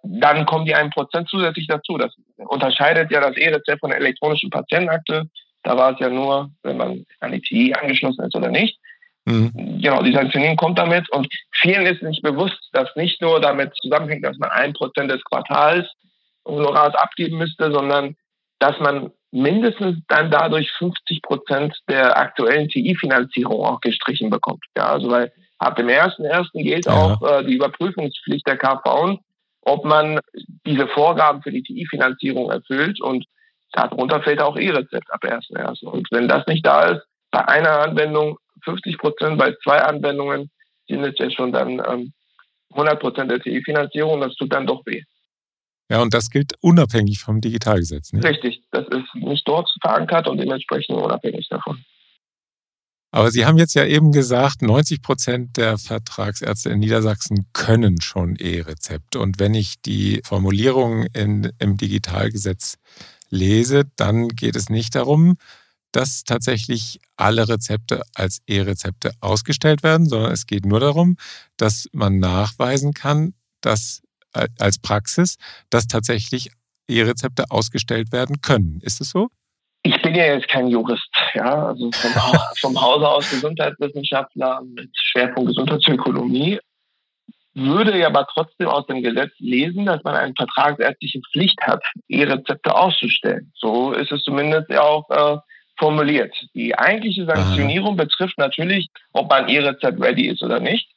dann 0.03 0.47
kommen 0.47 0.65
die 0.65 0.75
ein 0.75 0.91
Prozent 0.91 1.29
zusätzlich 1.29 1.67
dazu. 1.67 1.99
Das 1.99 2.15
unterscheidet 2.37 3.11
ja 3.11 3.21
das 3.21 3.37
E-Rezept 3.37 3.81
von 3.81 3.91
der 3.91 3.99
elektronischen 3.99 4.49
Patientenakte. 4.50 5.25
Da 5.62 5.77
war 5.77 5.93
es 5.93 6.00
ja 6.00 6.09
nur, 6.09 6.50
wenn 6.62 6.79
man 6.79 7.05
an 7.21 7.33
die 7.33 7.41
TI 7.41 7.75
angeschlossen 7.75 8.25
ist 8.25 8.35
oder 8.35 8.49
nicht. 8.49 8.79
Mhm. 9.27 9.53
Genau, 9.83 10.03
die 10.03 10.15
Sanktionierung 10.15 10.57
kommt 10.57 10.79
damit 10.79 11.11
und 11.11 11.29
vielen 11.53 11.85
ist 11.85 12.03
nicht 12.03 12.23
bewusst, 12.23 12.59
dass 12.73 12.89
nicht 12.97 13.21
nur 13.21 13.41
damit 13.41 13.75
zusammenhängt, 13.77 14.25
dass 14.25 14.39
man 14.39 14.50
ein 14.50 14.73
Prozent 14.73 15.11
des 15.11 15.23
Quartals 15.25 15.87
Honorars 16.47 16.95
abgeben 16.95 17.37
müsste, 17.37 17.71
sondern 17.71 18.17
dass 18.61 18.79
man 18.81 19.12
mindestens 19.33 19.99
dann 20.09 20.31
dadurch 20.31 20.71
50 20.73 21.23
Prozent 21.23 21.77
der 21.89 22.17
aktuellen 22.19 22.69
TI-Finanzierung 22.69 23.65
auch 23.65 23.81
gestrichen 23.81 24.31
bekommt. 24.31 24.65
Ja, 24.77 24.87
also 24.91 25.11
weil 25.11 25.33
ab 25.59 25.77
dem 25.77 25.89
ersten 25.89 26.25
ersten 26.25 26.63
gilt 26.63 26.87
ja. 26.87 26.93
auch 26.93 27.23
äh, 27.23 27.45
die 27.45 27.55
Überprüfungspflicht 27.55 28.47
der 28.47 28.57
KV, 28.57 29.19
ob 29.63 29.85
man 29.85 30.21
diese 30.67 30.89
Vorgaben 30.89 31.43
für 31.43 31.53
die 31.53 31.63
TI-Finanzierung 31.63 32.51
erfüllt 32.51 33.01
und 33.01 33.25
darunter 33.73 34.23
fällt 34.23 34.41
auch 34.41 34.57
E-Rezept 34.57 35.13
ab 35.13 35.25
ersten 35.25 35.57
ersten. 35.57 35.87
Und 35.87 36.09
wenn 36.11 36.29
das 36.29 36.47
nicht 36.47 36.67
da 36.67 36.85
ist, 36.85 37.03
bei 37.31 37.47
einer 37.47 37.81
Anwendung 37.81 38.39
50 38.65 38.99
Prozent, 38.99 39.39
bei 39.39 39.55
zwei 39.63 39.79
Anwendungen 39.79 40.51
sind 40.89 41.05
es 41.05 41.19
ja 41.19 41.31
schon 41.31 41.53
dann 41.53 41.81
ähm, 41.89 42.13
100 42.71 43.01
Prozent 43.01 43.31
der 43.31 43.41
TI-Finanzierung. 43.41 44.21
Das 44.21 44.35
tut 44.35 44.53
dann 44.53 44.67
doch 44.67 44.85
weh. 44.87 45.03
Ja, 45.91 46.01
und 46.01 46.15
das 46.15 46.31
gilt 46.31 46.55
unabhängig 46.61 47.19
vom 47.19 47.41
Digitalgesetz. 47.41 48.13
Nicht? 48.13 48.25
Richtig, 48.25 48.63
das 48.71 48.87
ist 48.89 49.15
nicht 49.15 49.47
dort 49.47 49.69
verankert 49.83 50.29
und 50.29 50.39
dementsprechend 50.39 50.97
unabhängig 50.97 51.49
davon. 51.49 51.85
Aber 53.13 53.33
Sie 53.33 53.45
haben 53.45 53.59
jetzt 53.59 53.75
ja 53.75 53.85
eben 53.85 54.13
gesagt, 54.13 54.63
90 54.63 55.03
Prozent 55.03 55.57
der 55.57 55.79
Vertragsärzte 55.79 56.71
in 56.71 56.79
Niedersachsen 56.79 57.47
können 57.53 58.00
schon 58.00 58.37
E-Rezept. 58.37 59.17
Und 59.17 59.41
wenn 59.41 59.53
ich 59.53 59.83
die 59.83 60.21
Formulierung 60.25 61.07
in, 61.13 61.50
im 61.59 61.76
Digitalgesetz 61.76 62.79
lese, 63.29 63.83
dann 63.97 64.29
geht 64.29 64.55
es 64.55 64.69
nicht 64.69 64.95
darum, 64.95 65.39
dass 65.91 66.23
tatsächlich 66.23 67.00
alle 67.17 67.49
Rezepte 67.49 68.03
als 68.15 68.43
E-Rezepte 68.47 69.11
ausgestellt 69.21 69.83
werden, 69.83 70.09
sondern 70.09 70.31
es 70.31 70.47
geht 70.47 70.65
nur 70.65 70.79
darum, 70.79 71.17
dass 71.57 71.89
man 71.93 72.21
nachweisen 72.21 72.95
kann, 72.95 73.35
dass 73.61 74.03
als 74.58 74.78
Praxis, 74.78 75.36
dass 75.71 75.86
tatsächlich 75.86 76.50
E-Rezepte 76.88 77.45
ausgestellt 77.50 78.12
werden 78.12 78.40
können. 78.43 78.80
Ist 78.82 79.00
es 79.00 79.10
so? 79.10 79.28
Ich 79.82 80.02
bin 80.02 80.14
ja 80.14 80.34
jetzt 80.34 80.49
kein 80.49 80.69
Jurist, 80.69 81.08
ja, 81.34 81.69
also 81.69 81.90
vom, 81.93 82.12
vom 82.60 82.80
Hause 82.80 83.08
aus 83.08 83.30
Gesundheitswissenschaftler 83.30 84.62
mit 84.62 84.90
Schwerpunkt 84.95 85.49
Gesundheitsökonomie. 85.49 86.58
Würde 87.54 87.99
ja 87.99 88.06
aber 88.06 88.26
trotzdem 88.32 88.69
aus 88.69 88.86
dem 88.86 89.02
Gesetz 89.02 89.32
lesen, 89.38 89.86
dass 89.86 90.02
man 90.04 90.14
eine 90.14 90.34
vertragsärztliche 90.36 91.21
Pflicht 91.32 91.60
hat, 91.62 91.82
E-Rezepte 92.08 92.75
auszustellen. 92.75 93.52
So 93.56 93.93
ist 93.93 94.12
es 94.12 94.23
zumindest 94.23 94.71
auch 94.73 95.08
äh, 95.10 95.38
formuliert. 95.76 96.32
Die 96.54 96.78
eigentliche 96.78 97.25
Sanktionierung 97.25 97.97
betrifft 97.97 98.38
natürlich, 98.38 98.88
ob 99.12 99.28
man 99.30 99.49
E-Rezept 99.49 100.00
ready 100.00 100.28
ist 100.28 100.43
oder 100.43 100.60
nicht. 100.60 100.88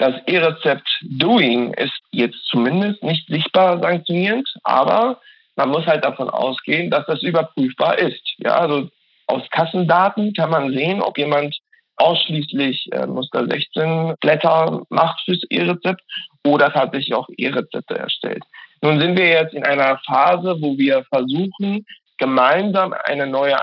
Das 0.00 0.14
E-Rezept 0.26 0.88
Doing 1.02 1.74
ist 1.74 1.92
jetzt 2.10 2.42
zumindest 2.46 3.02
nicht 3.02 3.28
sichtbar 3.28 3.82
sanktionierend, 3.82 4.48
aber 4.64 5.20
man 5.56 5.68
muss 5.68 5.84
halt 5.84 6.06
davon 6.06 6.30
ausgehen, 6.30 6.90
dass 6.90 7.04
das 7.04 7.22
überprüfbar 7.22 7.98
ist. 7.98 8.22
Ja, 8.38 8.56
also 8.60 8.88
aus 9.26 9.42
Kassendaten 9.50 10.32
kann 10.32 10.48
man 10.48 10.72
sehen, 10.72 11.02
ob 11.02 11.18
jemand 11.18 11.54
ausschließlich 11.96 12.88
äh, 12.92 13.06
Muster 13.06 13.46
16 13.46 14.14
Blätter 14.22 14.80
macht 14.88 15.20
fürs 15.26 15.42
E-Rezept 15.50 16.00
oder 16.46 16.72
tatsächlich 16.72 17.12
auch 17.12 17.28
E-Rezepte 17.36 17.98
erstellt. 17.98 18.42
Nun 18.80 18.98
sind 18.98 19.18
wir 19.18 19.28
jetzt 19.28 19.52
in 19.52 19.64
einer 19.64 20.00
Phase, 20.06 20.56
wo 20.62 20.78
wir 20.78 21.04
versuchen, 21.10 21.84
gemeinsam 22.16 22.94
eine 23.04 23.26
neue 23.26 23.54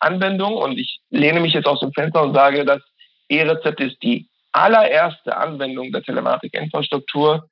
Anwendung 0.00 0.54
und 0.54 0.76
ich 0.76 0.98
lehne 1.10 1.38
mich 1.38 1.54
jetzt 1.54 1.68
aus 1.68 1.78
dem 1.78 1.92
Fenster 1.92 2.20
und 2.24 2.34
sage, 2.34 2.64
das 2.64 2.82
E-Rezept 3.28 3.78
ist 3.80 4.02
die 4.02 4.26
allererste 4.62 5.36
Anwendung 5.36 5.92
der 5.92 6.02
Telematikinfrastruktur, 6.02 7.48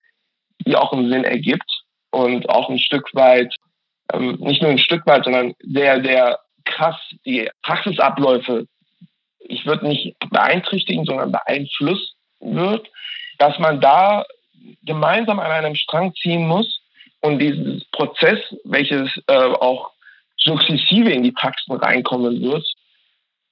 die 0.67 0.77
auch 0.77 0.93
einen 0.93 1.11
Sinn 1.11 1.25
ergibt 1.25 1.71
und 2.11 2.49
auch 2.49 2.69
ein 2.69 2.79
Stück 2.79 3.09
weit, 3.15 3.55
ähm, 4.13 4.37
nicht 4.41 4.63
nur 4.63 4.71
ein 4.71 4.79
Stück 4.79 5.07
weit, 5.07 5.25
sondern 5.25 5.55
sehr, 5.61 6.03
sehr 6.03 6.39
krass 6.65 6.97
die 7.25 7.49
Praxisabläufe, 7.63 8.67
ich 9.39 9.65
würde 9.67 9.87
nicht 9.87 10.17
beeinträchtigen, 10.31 11.05
sondern 11.05 11.33
beeinflussen 11.33 12.15
wird, 12.41 12.89
dass 13.39 13.59
man 13.59 13.81
da 13.81 14.25
gemeinsam 14.83 15.39
an 15.39 15.51
einem 15.51 15.77
Strang 15.77 16.13
ziehen 16.15 16.47
muss 16.47 16.81
und 17.21 17.39
dieses 17.39 17.85
Prozess, 17.91 18.39
welches 18.65 19.11
äh, 19.29 19.35
auch 19.35 19.93
sukzessive 20.37 21.11
in 21.11 21.23
die 21.23 21.33
Praxen 21.33 21.77
reinkommen 21.77 22.41
wird, 22.41 22.67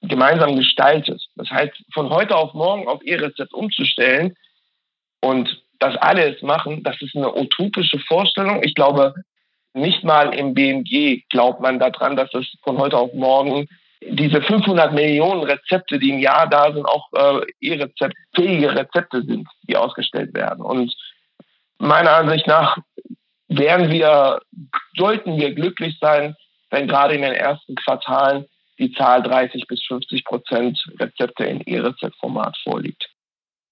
gemeinsam 0.01 0.55
gestaltet. 0.55 1.23
Das 1.35 1.49
heißt, 1.49 1.73
von 1.93 2.09
heute 2.09 2.35
auf 2.35 2.53
morgen 2.53 2.87
auf 2.87 3.01
E-Rezept 3.03 3.53
umzustellen 3.53 4.35
und 5.21 5.61
das 5.79 5.95
alles 5.97 6.41
machen, 6.41 6.83
das 6.83 7.01
ist 7.01 7.15
eine 7.15 7.35
utopische 7.35 7.99
Vorstellung. 7.99 8.63
Ich 8.63 8.75
glaube, 8.75 9.13
nicht 9.73 10.03
mal 10.03 10.33
im 10.33 10.53
BMG 10.53 11.23
glaubt 11.29 11.59
man 11.59 11.79
daran, 11.79 12.15
dass 12.15 12.31
das 12.31 12.45
von 12.63 12.77
heute 12.77 12.97
auf 12.97 13.13
morgen 13.13 13.67
diese 14.01 14.41
500 14.41 14.93
Millionen 14.93 15.43
Rezepte, 15.43 15.99
die 15.99 16.11
im 16.11 16.19
Jahr 16.19 16.47
da 16.47 16.71
sind, 16.71 16.85
auch 16.85 17.07
äh, 17.13 17.41
E-Rezept, 17.61 18.15
fähige 18.35 18.75
Rezepte 18.75 19.23
sind, 19.23 19.47
die 19.63 19.75
ausgestellt 19.75 20.33
werden. 20.33 20.63
Und 20.63 20.93
meiner 21.77 22.11
Ansicht 22.11 22.47
nach 22.47 22.77
werden 23.47 23.89
wir, 23.89 24.39
sollten 24.95 25.37
wir 25.37 25.53
glücklich 25.53 25.97
sein, 25.99 26.35
wenn 26.69 26.87
gerade 26.87 27.15
in 27.15 27.21
den 27.21 27.33
ersten 27.33 27.75
Quartalen 27.75 28.45
die 28.79 28.91
Zahl 28.93 29.23
30 29.23 29.67
bis 29.67 29.83
50 29.85 30.23
Prozent 30.25 30.79
Rezepte 30.99 31.45
in 31.45 31.61
E-Rezeptformat 31.61 32.57
vorliegt. 32.63 33.09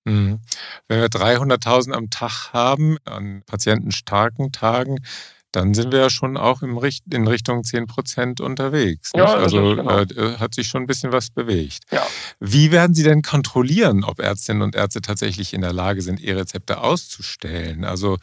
Mhm. 0.06 0.40
Wenn 0.88 1.02
wir 1.02 1.08
300.000 1.08 1.94
am 1.94 2.10
Tag 2.10 2.52
haben, 2.54 2.98
an 3.06 3.44
patientenstarken 3.46 4.52
Tagen, 4.52 4.98
dann 5.54 5.76
sind 5.76 5.92
wir 5.92 6.00
ja 6.00 6.10
schon 6.10 6.36
auch 6.36 6.64
in 6.64 6.78
Richtung 6.78 7.64
10 7.64 7.86
Prozent 7.86 8.42
unterwegs. 8.42 9.12
Ja, 9.16 9.36
also 9.36 9.76
genau. 9.76 10.00
äh, 10.00 10.38
hat 10.40 10.56
sich 10.56 10.68
schon 10.68 10.82
ein 10.82 10.88
bisschen 10.88 11.12
was 11.12 11.30
bewegt. 11.30 11.84
Ja. 11.92 12.06
Wie 12.40 12.72
werden 12.72 12.96
Sie 12.96 13.04
denn 13.04 13.22
kontrollieren, 13.22 14.04
ob 14.04 14.20
Ärztinnen 14.20 14.64
und 14.64 14.76
Ärzte 14.76 15.02
tatsächlich 15.02 15.54
in 15.54 15.62
der 15.62 15.72
Lage 15.72 16.02
sind, 16.02 16.22
E-Rezepte 16.22 16.82
auszustellen? 16.82 17.86
Also 17.86 18.18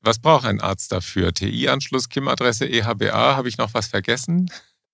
was 0.00 0.20
braucht 0.20 0.46
ein 0.46 0.60
Arzt 0.60 0.92
dafür? 0.92 1.34
TI-Anschluss, 1.34 2.08
KIM-Adresse, 2.08 2.66
EHBA, 2.66 3.36
habe 3.36 3.48
ich 3.48 3.58
noch 3.58 3.74
was 3.74 3.88
vergessen? 3.88 4.48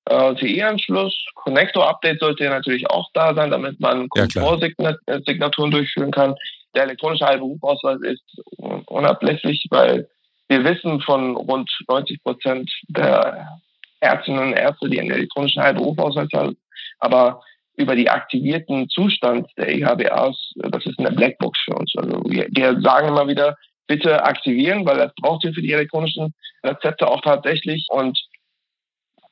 Äh, 0.07 0.35
TE-Anschluss, 0.35 1.15
Connector-Update 1.37 2.21
sollte 2.21 2.45
ja 2.45 2.51
natürlich 2.51 2.88
auch 2.91 3.09
da 3.15 3.35
sein, 3.35 3.51
damit 3.51 3.79
man 3.81 4.09
Komfortsignaturen 4.09 5.71
durchführen 5.71 6.11
kann. 6.11 6.35
der 6.75 6.85
elektronische 6.85 7.27
Heilberufsausweis 7.27 8.01
ist 8.03 8.43
unablässig, 8.87 9.67
weil 9.71 10.09
wir 10.49 10.65
wissen 10.65 11.01
von 11.03 11.37
rund 11.37 11.71
90 11.88 12.23
Prozent 12.23 12.71
der 12.88 13.61
Ärztinnen 14.01 14.49
und 14.49 14.53
Ärzte, 14.55 14.88
die 14.88 15.01
einen 15.01 15.11
elektronischen 15.11 15.62
Heilberufsausweis 15.62 16.29
haben, 16.35 16.57
aber 16.99 17.43
über 17.77 17.95
die 17.95 18.11
aktivierten 18.11 18.88
Zustand 18.88 19.49
der 19.57 19.69
EHBAs, 19.69 20.37
das 20.57 20.85
ist 20.85 20.99
eine 20.99 21.12
Blackbox 21.12 21.59
für 21.65 21.75
uns. 21.75 21.93
Also 21.97 22.23
wir, 22.27 22.47
wir 22.51 22.81
sagen 22.81 23.09
immer 23.09 23.29
wieder, 23.29 23.57
bitte 23.87 24.25
aktivieren, 24.25 24.85
weil 24.85 24.99
das 24.99 25.12
braucht 25.21 25.45
ihr 25.45 25.55
für 25.55 25.62
die 25.62 25.73
elektronischen 25.73 26.35
Rezepte 26.65 27.09
auch 27.09 27.21
tatsächlich. 27.23 27.87
Und 27.91 28.19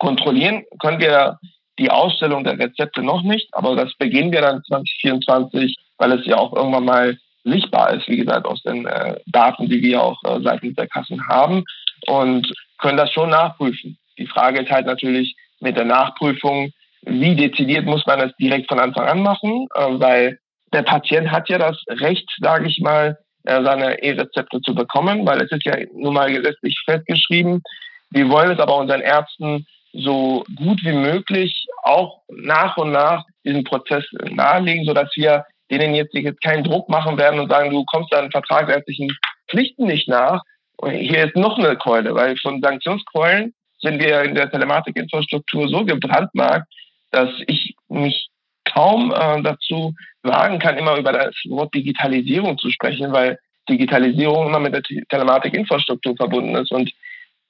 kontrollieren 0.01 0.65
können 0.81 0.99
wir 0.99 1.39
die 1.79 1.91
Ausstellung 1.91 2.43
der 2.43 2.59
Rezepte 2.59 3.03
noch 3.03 3.23
nicht, 3.23 3.49
aber 3.53 3.77
das 3.77 3.95
beginnen 3.95 4.33
wir 4.33 4.41
dann 4.41 4.63
2024, 4.65 5.77
weil 5.99 6.13
es 6.13 6.27
ja 6.27 6.37
auch 6.37 6.55
irgendwann 6.55 6.85
mal 6.85 7.19
sichtbar 7.45 7.95
ist, 7.95 8.09
wie 8.09 8.17
gesagt, 8.17 8.47
aus 8.47 8.63
den 8.63 8.87
äh, 8.87 9.17
Daten, 9.27 9.69
die 9.69 9.83
wir 9.83 10.03
auch 10.03 10.23
äh, 10.25 10.41
seitens 10.43 10.75
der 10.75 10.89
Kassen 10.89 11.27
haben 11.29 11.65
und 12.07 12.53
können 12.79 12.99
das 12.99 13.13
schon 13.13 13.31
nachprüfen. 13.31 13.97
Die 14.19 14.27
Frage 14.27 14.61
ist 14.63 14.71
halt 14.71 14.87
natürlich 14.87 15.37
mit 15.61 15.77
der 15.77 15.87
Nachprüfung, 15.87 16.73
wie 17.03 17.35
dezidiert 17.35 17.87
muss 17.87 18.05
man 18.07 18.19
das 18.19 18.37
direkt 18.37 18.69
von 18.69 18.79
Anfang 18.79 19.07
an 19.07 19.23
machen, 19.23 19.67
äh, 19.75 19.87
weil 20.01 20.39
der 20.73 20.83
Patient 20.83 21.31
hat 21.31 21.49
ja 21.49 21.59
das 21.59 21.83
Recht, 21.89 22.29
sage 22.41 22.69
ich 22.69 22.81
mal, 22.81 23.19
äh, 23.45 23.63
seine 23.63 24.03
E-Rezepte 24.03 24.61
zu 24.61 24.75
bekommen, 24.75 25.27
weil 25.27 25.41
es 25.41 25.51
ist 25.51 25.65
ja 25.65 25.77
nun 25.95 26.15
mal 26.15 26.31
gesetzlich 26.31 26.79
festgeschrieben. 26.85 27.63
Wir 28.11 28.29
wollen 28.29 28.51
es 28.51 28.59
aber 28.59 28.77
unseren 28.77 29.01
Ärzten 29.01 29.67
so 29.93 30.45
gut 30.57 30.81
wie 30.83 30.93
möglich 30.93 31.67
auch 31.83 32.23
nach 32.29 32.77
und 32.77 32.93
nach 32.93 33.25
diesen 33.45 33.65
Prozess 33.65 34.05
nahelegen, 34.31 34.85
sodass 34.85 35.11
wir 35.17 35.45
denen 35.71 35.95
jetzt, 35.95 36.15
jetzt 36.15 36.43
keinen 36.43 36.65
Druck 36.65 36.89
machen 36.89 37.17
werden 37.19 37.41
und 37.41 37.51
sagen, 37.51 37.71
du 37.71 37.85
kommst 37.85 38.13
deinen 38.13 38.31
vertragsärztlichen 38.31 39.17
Pflichten 39.49 39.87
nicht 39.87 40.09
nach. 40.09 40.43
Und 40.77 40.93
hier 40.93 41.27
ist 41.27 41.37
noch 41.37 41.59
eine 41.59 41.77
Keule, 41.77 42.15
weil 42.15 42.37
von 42.39 42.61
Sanktionskeulen 42.61 43.55
sind 43.81 44.03
wir 44.03 44.23
in 44.23 44.35
der 44.35 44.51
Telematikinfrastruktur 44.51 45.69
so 45.69 45.85
gebrandmarkt, 45.85 46.67
dass 47.11 47.31
ich 47.47 47.75
mich 47.89 48.29
kaum 48.65 49.13
äh, 49.13 49.43
dazu 49.43 49.95
wagen 50.23 50.59
kann, 50.59 50.79
immer 50.79 50.97
über 50.97 51.13
das 51.13 51.35
Wort 51.49 51.75
Digitalisierung 51.75 52.59
zu 52.59 52.71
sprechen, 52.71 53.13
weil 53.13 53.39
Digitalisierung 53.69 54.49
immer 54.49 54.61
mit 54.61 54.75
der 54.75 54.83
Telematikinfrastruktur 55.09 56.17
verbunden 56.17 56.55
ist. 56.57 56.73
Und 56.73 56.91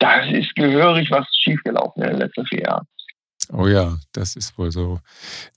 da 0.01 0.21
ist 0.25 0.55
gehörig 0.57 1.11
was 1.11 1.27
schiefgelaufen 1.43 2.03
in 2.03 2.11
den 2.11 2.19
letzten 2.19 2.45
vier 2.47 2.63
Jahren. 2.63 2.87
Oh 3.53 3.67
ja, 3.67 3.97
das 4.13 4.37
ist 4.37 4.59
wohl 4.59 4.71
so. 4.71 5.01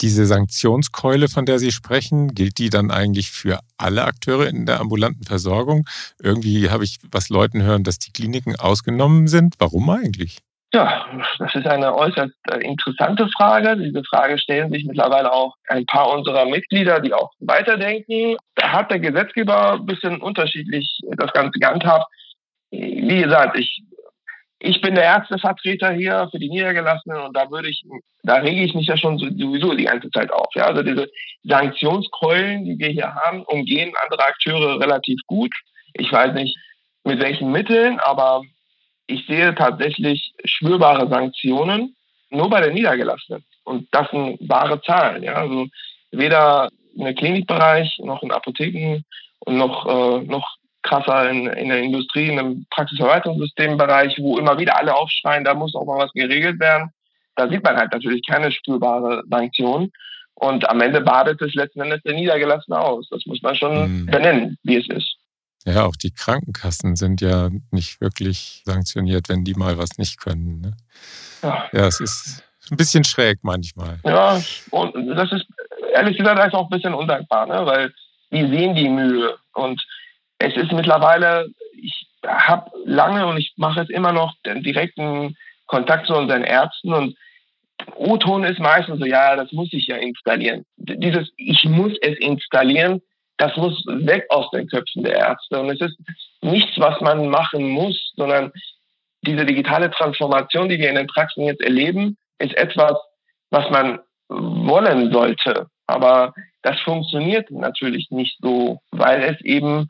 Diese 0.01 0.25
Sanktionskeule, 0.25 1.27
von 1.27 1.45
der 1.45 1.60
Sie 1.60 1.71
sprechen, 1.71 2.34
gilt 2.34 2.58
die 2.58 2.69
dann 2.69 2.89
eigentlich 2.89 3.32
für 3.32 3.60
alle 3.77 4.06
Akteure 4.06 4.47
in 4.47 4.65
der 4.65 4.79
ambulanten 4.79 5.25
Versorgung? 5.25 5.86
Irgendwie 6.21 6.69
habe 6.69 6.84
ich 6.84 6.97
was 7.12 7.29
Leuten 7.29 7.62
hören, 7.62 7.84
dass 7.84 7.99
die 7.99 8.12
Kliniken 8.12 8.56
ausgenommen 8.56 9.27
sind. 9.27 9.56
Warum 9.60 9.89
eigentlich? 9.91 10.39
Ja, 10.73 11.06
das 11.38 11.53
ist 11.53 11.67
eine 11.67 11.95
äußerst 11.95 12.34
äh, 12.49 12.58
interessante 12.62 13.29
Frage. 13.38 13.77
Diese 13.77 14.03
Frage 14.06 14.39
stellen 14.39 14.71
sich 14.71 14.86
mittlerweile 14.86 15.32
auch 15.32 15.53
ein 15.67 15.86
paar 15.86 16.10
unserer 16.10 16.45
Mitglieder, 16.45 16.99
die 16.99 17.13
auch 17.13 17.32
weiterdenken. 17.39 18.38
Da 18.56 18.71
hat 18.71 18.89
der 18.89 18.99
Gesetzgeber 18.99 19.73
ein 19.73 19.86
bisschen 19.86 20.19
unterschiedlich 20.19 20.99
das 21.15 21.32
Ganze 21.34 21.60
gehandhabt. 21.60 22.08
Wie 22.71 23.21
gesagt, 23.21 23.56
ich 23.60 23.84
ich 24.65 24.80
bin 24.80 24.95
der 24.95 25.04
Ärztevertreter 25.04 25.91
hier 25.91 26.30
für 26.32 26.39
die 26.39 26.47
Niedergelassenen 26.47 27.19
und 27.19 27.36
da 27.36 27.52
würde 27.52 27.67
ich, 27.67 27.84
da 28.23 28.36
rege 28.36 28.63
ich 28.63 28.73
mich 28.73 28.88
ja 28.88 28.95
schon 28.95 29.17
sowieso 29.17 29.73
die 29.73 29.84
ganze 29.84 30.10
Zeit 30.10 30.32
auf. 30.32 30.47
Ja, 30.56 30.67
also 30.67 30.82
diese 30.82 31.12
Sanktionskeulen, 31.43 32.63
die 32.63 32.80
wir 32.80 32.88
hier 32.88 33.13
haben, 33.13 33.43
umgehen 33.43 33.93
andere 34.06 34.23
Akteure 34.23 34.80
relativ 34.80 35.19
gut. 35.28 35.54
Ich 35.93 36.10
weiß 36.10 36.34
nicht 36.34 36.58
mit 37.04 37.19
welchen 37.19 37.52
Mitteln, 37.52 37.99
aber 37.99 38.41
ich 39.08 39.26
sehe 39.28 39.54
tatsächlich 39.54 40.34
spürbare 40.45 41.10
Sanktionen 41.10 41.97
nur 42.30 42.49
bei 42.49 42.62
den 42.62 42.73
Niedergelassenen. 42.73 43.43
Und 43.65 43.89
das 43.91 44.10
sind 44.12 44.38
wahre 44.47 44.82
Zahlen. 44.82 45.23
Ja, 45.23 45.34
also 45.34 45.67
weder 46.12 46.69
im 46.95 47.13
Klinikbereich 47.15 47.99
noch 47.99 48.23
in 48.23 48.32
Apotheken 48.32 49.04
und 49.39 49.58
noch, 49.58 49.86
äh, 49.88 50.23
noch 50.23 50.56
krasser 50.93 51.29
in, 51.29 51.47
in 51.47 51.69
der 51.69 51.82
Industrie, 51.82 52.29
in 52.29 52.39
einem 52.39 52.65
Praxisverwaltungssystembereich, 52.69 54.17
wo 54.19 54.38
immer 54.38 54.58
wieder 54.58 54.77
alle 54.77 54.95
aufschreien, 54.95 55.43
da 55.43 55.53
muss 55.53 55.75
auch 55.75 55.86
mal 55.86 55.99
was 55.99 56.12
geregelt 56.13 56.60
werden. 56.60 56.91
Da 57.36 57.49
sieht 57.49 57.63
man 57.63 57.77
halt 57.77 57.91
natürlich 57.91 58.25
keine 58.27 58.51
spürbare 58.51 59.23
Sanktion. 59.29 59.91
Und 60.36 60.67
am 60.69 60.82
Ende 60.82 61.01
badet 61.01 61.41
es 61.41 61.53
letzten 61.53 61.82
Endes 61.82 62.01
der 62.03 62.13
Niedergelassene 62.13 62.79
aus. 62.79 63.08
Das 63.10 63.25
muss 63.25 63.41
man 63.41 63.56
schon 63.56 64.01
mhm. 64.01 64.06
benennen, 64.08 64.58
wie 64.63 64.77
es 64.77 64.88
ist. 64.89 65.15
Ja, 65.65 65.86
auch 65.86 65.95
die 65.95 66.12
Krankenkassen 66.12 66.95
sind 66.95 67.21
ja 67.21 67.49
nicht 67.71 68.01
wirklich 68.01 68.62
sanktioniert, 68.65 69.29
wenn 69.29 69.45
die 69.45 69.53
mal 69.53 69.77
was 69.77 69.97
nicht 69.97 70.19
können. 70.19 70.60
Ne? 70.60 70.73
Ja. 71.41 71.69
ja, 71.71 71.88
es 71.88 71.99
ist 72.01 72.43
ein 72.69 72.77
bisschen 72.77 73.03
schräg 73.03 73.39
manchmal. 73.43 73.99
Ja, 74.03 74.41
und 74.71 75.08
das 75.15 75.32
ist 75.32 75.45
ehrlich 75.93 76.17
gesagt 76.17 76.53
auch 76.53 76.65
ein 76.65 76.69
bisschen 76.69 76.93
undankbar, 76.93 77.45
ne? 77.47 77.65
weil 77.65 77.93
die 78.32 78.47
sehen 78.47 78.75
die 78.75 78.89
Mühe. 78.89 79.36
Und 79.53 79.82
es 80.43 80.58
ist 80.58 80.73
mittlerweile, 80.73 81.47
ich 81.73 82.08
habe 82.25 82.69
lange 82.86 83.25
und 83.25 83.38
ich 83.38 83.53
mache 83.56 83.82
es 83.82 83.89
immer 83.89 84.12
noch 84.12 84.34
den 84.45 84.62
direkten 84.62 85.38
Kontakt 85.67 86.08
zu 86.08 86.15
unseren 86.15 86.43
Ärzten 86.43 86.93
und 86.93 87.17
O-Ton 87.95 88.43
ist 88.43 88.60
meistens 88.60 88.99
so, 88.99 89.06
ja, 89.06 89.36
das 89.36 89.51
muss 89.51 89.69
ich 89.71 89.88
ja 89.88 89.97
installieren. 89.97 90.65
Dieses, 90.77 91.32
ich 91.38 91.63
muss 91.65 91.93
es 92.01 92.17
installieren, 92.19 93.01
das 93.38 93.56
muss 93.58 93.84
weg 93.88 94.25
aus 94.29 94.49
den 94.51 94.67
Köpfen 94.67 95.03
der 95.03 95.15
Ärzte. 95.15 95.60
Und 95.60 95.69
es 95.69 95.82
ist 95.82 95.97
nichts, 96.41 96.77
was 96.77 96.99
man 97.01 97.27
machen 97.29 97.69
muss, 97.69 98.13
sondern 98.15 98.51
diese 99.21 99.45
digitale 99.45 99.89
Transformation, 99.91 100.69
die 100.69 100.77
wir 100.77 100.89
in 100.89 100.95
den 100.95 101.08
Praxen 101.08 101.43
jetzt 101.43 101.62
erleben, 101.62 102.17
ist 102.39 102.56
etwas, 102.56 102.93
was 103.49 103.69
man 103.69 103.99
wollen 104.29 105.12
sollte. 105.12 105.67
Aber 105.88 106.34
das 106.62 106.79
funktioniert 106.82 107.49
natürlich 107.51 108.08
nicht 108.12 108.38
so, 108.41 108.79
weil 108.91 109.21
es 109.23 109.41
eben 109.41 109.89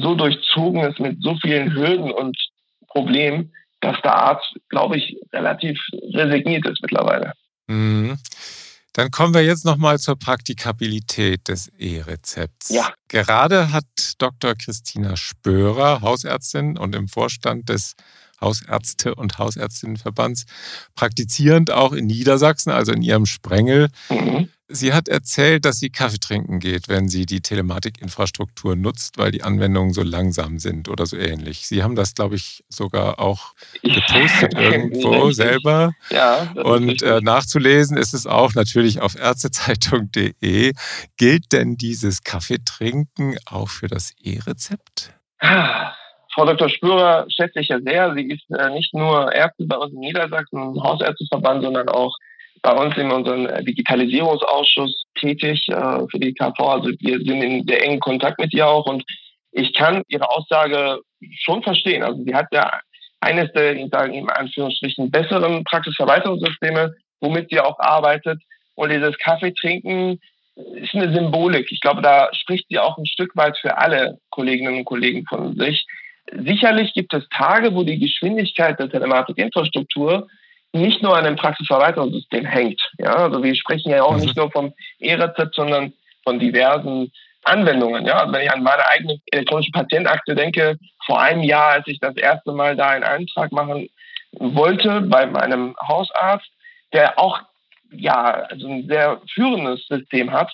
so 0.00 0.14
durchzogen 0.14 0.82
ist 0.82 1.00
mit 1.00 1.22
so 1.22 1.36
vielen 1.40 1.72
Hürden 1.72 2.10
und 2.10 2.36
Problemen, 2.88 3.52
dass 3.80 4.00
der 4.02 4.14
Arzt, 4.14 4.54
glaube 4.68 4.96
ich, 4.96 5.16
relativ 5.32 5.78
resigniert 6.14 6.66
ist 6.66 6.80
mittlerweile. 6.82 7.32
Mhm. 7.66 8.18
Dann 8.92 9.10
kommen 9.10 9.34
wir 9.34 9.44
jetzt 9.44 9.66
nochmal 9.66 9.98
zur 9.98 10.18
Praktikabilität 10.18 11.48
des 11.48 11.68
E-Rezepts. 11.78 12.70
Ja. 12.70 12.94
Gerade 13.08 13.70
hat 13.70 13.84
Dr. 14.16 14.54
Christina 14.54 15.16
Spörer, 15.16 16.00
Hausärztin 16.00 16.78
und 16.78 16.94
im 16.94 17.06
Vorstand 17.06 17.68
des 17.68 17.94
Hausärzte- 18.40 19.14
und 19.14 19.38
Hausärztinnenverbands, 19.38 20.46
praktizierend 20.94 21.70
auch 21.70 21.92
in 21.92 22.06
Niedersachsen, 22.06 22.70
also 22.70 22.92
in 22.92 23.02
ihrem 23.02 23.26
Sprengel, 23.26 23.88
mhm. 24.08 24.48
Sie 24.68 24.92
hat 24.92 25.06
erzählt, 25.06 25.64
dass 25.64 25.78
sie 25.78 25.90
Kaffee 25.90 26.18
trinken 26.18 26.58
geht, 26.58 26.88
wenn 26.88 27.08
sie 27.08 27.24
die 27.24 27.40
Telematikinfrastruktur 27.40 28.74
nutzt, 28.74 29.16
weil 29.16 29.30
die 29.30 29.44
Anwendungen 29.44 29.92
so 29.92 30.02
langsam 30.02 30.58
sind 30.58 30.88
oder 30.88 31.06
so 31.06 31.16
ähnlich. 31.16 31.68
Sie 31.68 31.84
haben 31.84 31.94
das, 31.94 32.14
glaube 32.14 32.34
ich, 32.34 32.64
sogar 32.68 33.20
auch 33.20 33.54
gepostet 33.82 34.54
irgendwo 34.58 35.30
selber. 35.30 35.92
Ja, 36.10 36.52
Und 36.64 37.02
äh, 37.02 37.20
nachzulesen 37.20 37.96
ist 37.96 38.12
es 38.12 38.26
auch 38.26 38.54
natürlich 38.54 39.00
auf 39.00 39.16
ärztezeitung.de. 39.16 40.72
Gilt 41.16 41.52
denn 41.52 41.76
dieses 41.76 42.24
Kaffeetrinken 42.24 43.36
auch 43.46 43.68
für 43.68 43.86
das 43.86 44.12
E-Rezept? 44.20 45.12
Frau 45.38 46.44
Dr. 46.44 46.68
Spürer 46.68 47.26
schätze 47.28 47.60
ich 47.60 47.68
ja 47.68 47.78
sehr. 47.80 48.14
Sie 48.14 48.28
ist 48.28 48.50
äh, 48.50 48.70
nicht 48.70 48.92
nur 48.92 49.32
Ärztin 49.32 49.68
bei 49.68 49.76
uns 49.76 49.92
in 49.92 50.00
Niedersachsen, 50.00 50.82
Hausärzteverband, 50.82 51.62
sondern 51.62 51.88
auch 51.88 52.14
bei 52.66 52.72
uns 52.72 52.96
in 52.96 53.12
unserem 53.12 53.46
äh, 53.46 53.62
Digitalisierungsausschuss 53.62 55.04
tätig 55.20 55.68
äh, 55.68 56.00
für 56.10 56.18
die 56.18 56.34
KV. 56.34 56.58
Also 56.58 56.90
wir 56.98 57.18
sind 57.18 57.40
in 57.40 57.64
sehr 57.64 57.84
engen 57.84 58.00
Kontakt 58.00 58.40
mit 58.40 58.52
ihr 58.52 58.66
auch 58.66 58.86
und 58.86 59.04
ich 59.52 59.72
kann 59.72 60.02
ihre 60.08 60.28
Aussage 60.28 60.98
schon 61.44 61.62
verstehen. 61.62 62.02
Also 62.02 62.24
sie 62.24 62.34
hat 62.34 62.48
ja 62.50 62.80
eines 63.20 63.52
der, 63.52 63.76
ich 63.76 63.88
sage 63.92 64.16
in 64.16 64.28
Anführungsstrichen, 64.28 65.12
besseren 65.12 65.62
Praxisverwaltungssysteme, 65.62 66.92
womit 67.20 67.50
sie 67.50 67.60
auch 67.60 67.78
arbeitet. 67.78 68.42
Und 68.74 68.90
dieses 68.90 69.16
Kaffeetrinken 69.18 70.18
ist 70.56 70.92
eine 70.92 71.14
Symbolik. 71.14 71.70
Ich 71.70 71.80
glaube, 71.80 72.02
da 72.02 72.28
spricht 72.32 72.66
sie 72.68 72.80
auch 72.80 72.98
ein 72.98 73.06
Stück 73.06 73.36
weit 73.36 73.56
für 73.58 73.78
alle 73.78 74.18
Kolleginnen 74.30 74.78
und 74.78 74.84
Kollegen 74.86 75.24
von 75.28 75.56
sich. 75.56 75.86
Sicherlich 76.32 76.92
gibt 76.94 77.14
es 77.14 77.28
Tage, 77.28 77.72
wo 77.76 77.84
die 77.84 78.00
Geschwindigkeit 78.00 78.80
der 78.80 78.90
Telematikinfrastruktur 78.90 80.26
nicht 80.76 81.02
nur 81.02 81.16
an 81.16 81.24
dem 81.24 81.36
Praxisverwaltungssystem 81.36 82.44
hängt. 82.44 82.80
Ja, 82.98 83.14
also 83.14 83.42
wir 83.42 83.54
sprechen 83.54 83.90
ja 83.90 84.02
auch 84.02 84.14
mhm. 84.14 84.20
nicht 84.20 84.36
nur 84.36 84.50
vom 84.50 84.72
E-Rezept, 84.98 85.54
sondern 85.54 85.92
von 86.24 86.38
diversen 86.38 87.12
Anwendungen. 87.44 88.06
Ja, 88.06 88.18
also 88.18 88.32
wenn 88.32 88.42
ich 88.42 88.52
an 88.52 88.62
meine 88.62 88.86
eigene 88.88 89.18
elektronische 89.30 89.70
Patientakte 89.70 90.34
denke, 90.34 90.76
vor 91.04 91.20
einem 91.20 91.42
Jahr, 91.42 91.72
als 91.72 91.86
ich 91.86 92.00
das 92.00 92.16
erste 92.16 92.52
Mal 92.52 92.76
da 92.76 92.90
einen 92.90 93.04
Eintrag 93.04 93.52
machen 93.52 93.88
wollte 94.32 95.00
bei 95.02 95.26
meinem 95.26 95.74
Hausarzt, 95.86 96.50
der 96.92 97.18
auch 97.18 97.40
ja 97.92 98.46
also 98.50 98.66
ein 98.66 98.86
sehr 98.88 99.20
führendes 99.32 99.86
System 99.86 100.32
hat, 100.32 100.52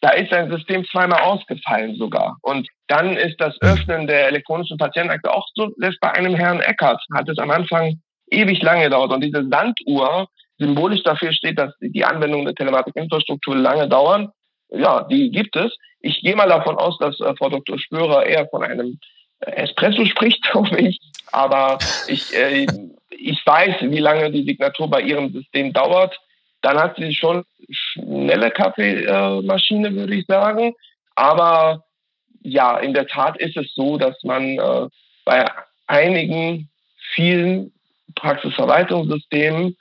da 0.00 0.10
ist 0.10 0.32
ein 0.34 0.50
System 0.50 0.84
zweimal 0.84 1.22
ausgefallen 1.22 1.96
sogar. 1.96 2.36
Und 2.42 2.68
dann 2.88 3.16
ist 3.16 3.40
das 3.40 3.58
Öffnen 3.62 4.06
der 4.06 4.28
elektronischen 4.28 4.76
Patientenakte 4.76 5.32
auch 5.32 5.46
so, 5.54 5.70
selbst 5.78 5.98
bei 6.00 6.12
einem 6.12 6.34
Herrn 6.34 6.60
Eckert 6.60 7.02
hat 7.14 7.28
es 7.28 7.38
am 7.38 7.50
Anfang 7.50 7.98
ewig 8.34 8.62
lange 8.62 8.84
gedauert. 8.84 9.12
Und 9.12 9.22
diese 9.22 9.46
Sanduhr 9.48 10.28
symbolisch 10.58 11.02
dafür 11.02 11.32
steht, 11.32 11.58
dass 11.58 11.72
die 11.80 12.04
Anwendung 12.04 12.44
der 12.44 12.54
Telematikinfrastruktur 12.54 13.56
lange 13.56 13.88
dauern. 13.88 14.30
Ja, 14.70 15.04
die 15.04 15.30
gibt 15.30 15.56
es. 15.56 15.76
Ich 16.00 16.20
gehe 16.20 16.36
mal 16.36 16.48
davon 16.48 16.76
aus, 16.76 16.98
dass 16.98 17.18
äh, 17.20 17.34
Frau 17.36 17.48
Dr. 17.48 17.78
Spörer 17.78 18.26
eher 18.26 18.46
von 18.48 18.62
einem 18.62 18.98
äh, 19.40 19.50
Espresso 19.52 20.04
spricht, 20.06 20.52
hoffe 20.54 20.78
ich. 20.78 21.00
Aber 21.32 21.78
ich, 22.08 22.34
äh, 22.34 22.66
ich 23.10 23.40
weiß, 23.44 23.76
wie 23.82 23.98
lange 23.98 24.30
die 24.30 24.44
Signatur 24.44 24.88
bei 24.88 25.00
ihrem 25.02 25.32
System 25.32 25.72
dauert. 25.72 26.18
Dann 26.62 26.78
hat 26.78 26.96
sie 26.96 27.14
schon 27.14 27.44
schnelle 27.70 28.50
Kaffeemaschine, 28.50 29.94
würde 29.94 30.14
ich 30.14 30.26
sagen. 30.26 30.74
Aber 31.14 31.84
ja, 32.42 32.78
in 32.78 32.94
der 32.94 33.06
Tat 33.06 33.38
ist 33.38 33.56
es 33.56 33.74
so, 33.74 33.98
dass 33.98 34.22
man 34.22 34.58
äh, 34.58 34.88
bei 35.24 35.46
einigen 35.86 36.68
vielen 37.14 37.72
Praxisverwaltungssystemen 38.14 39.76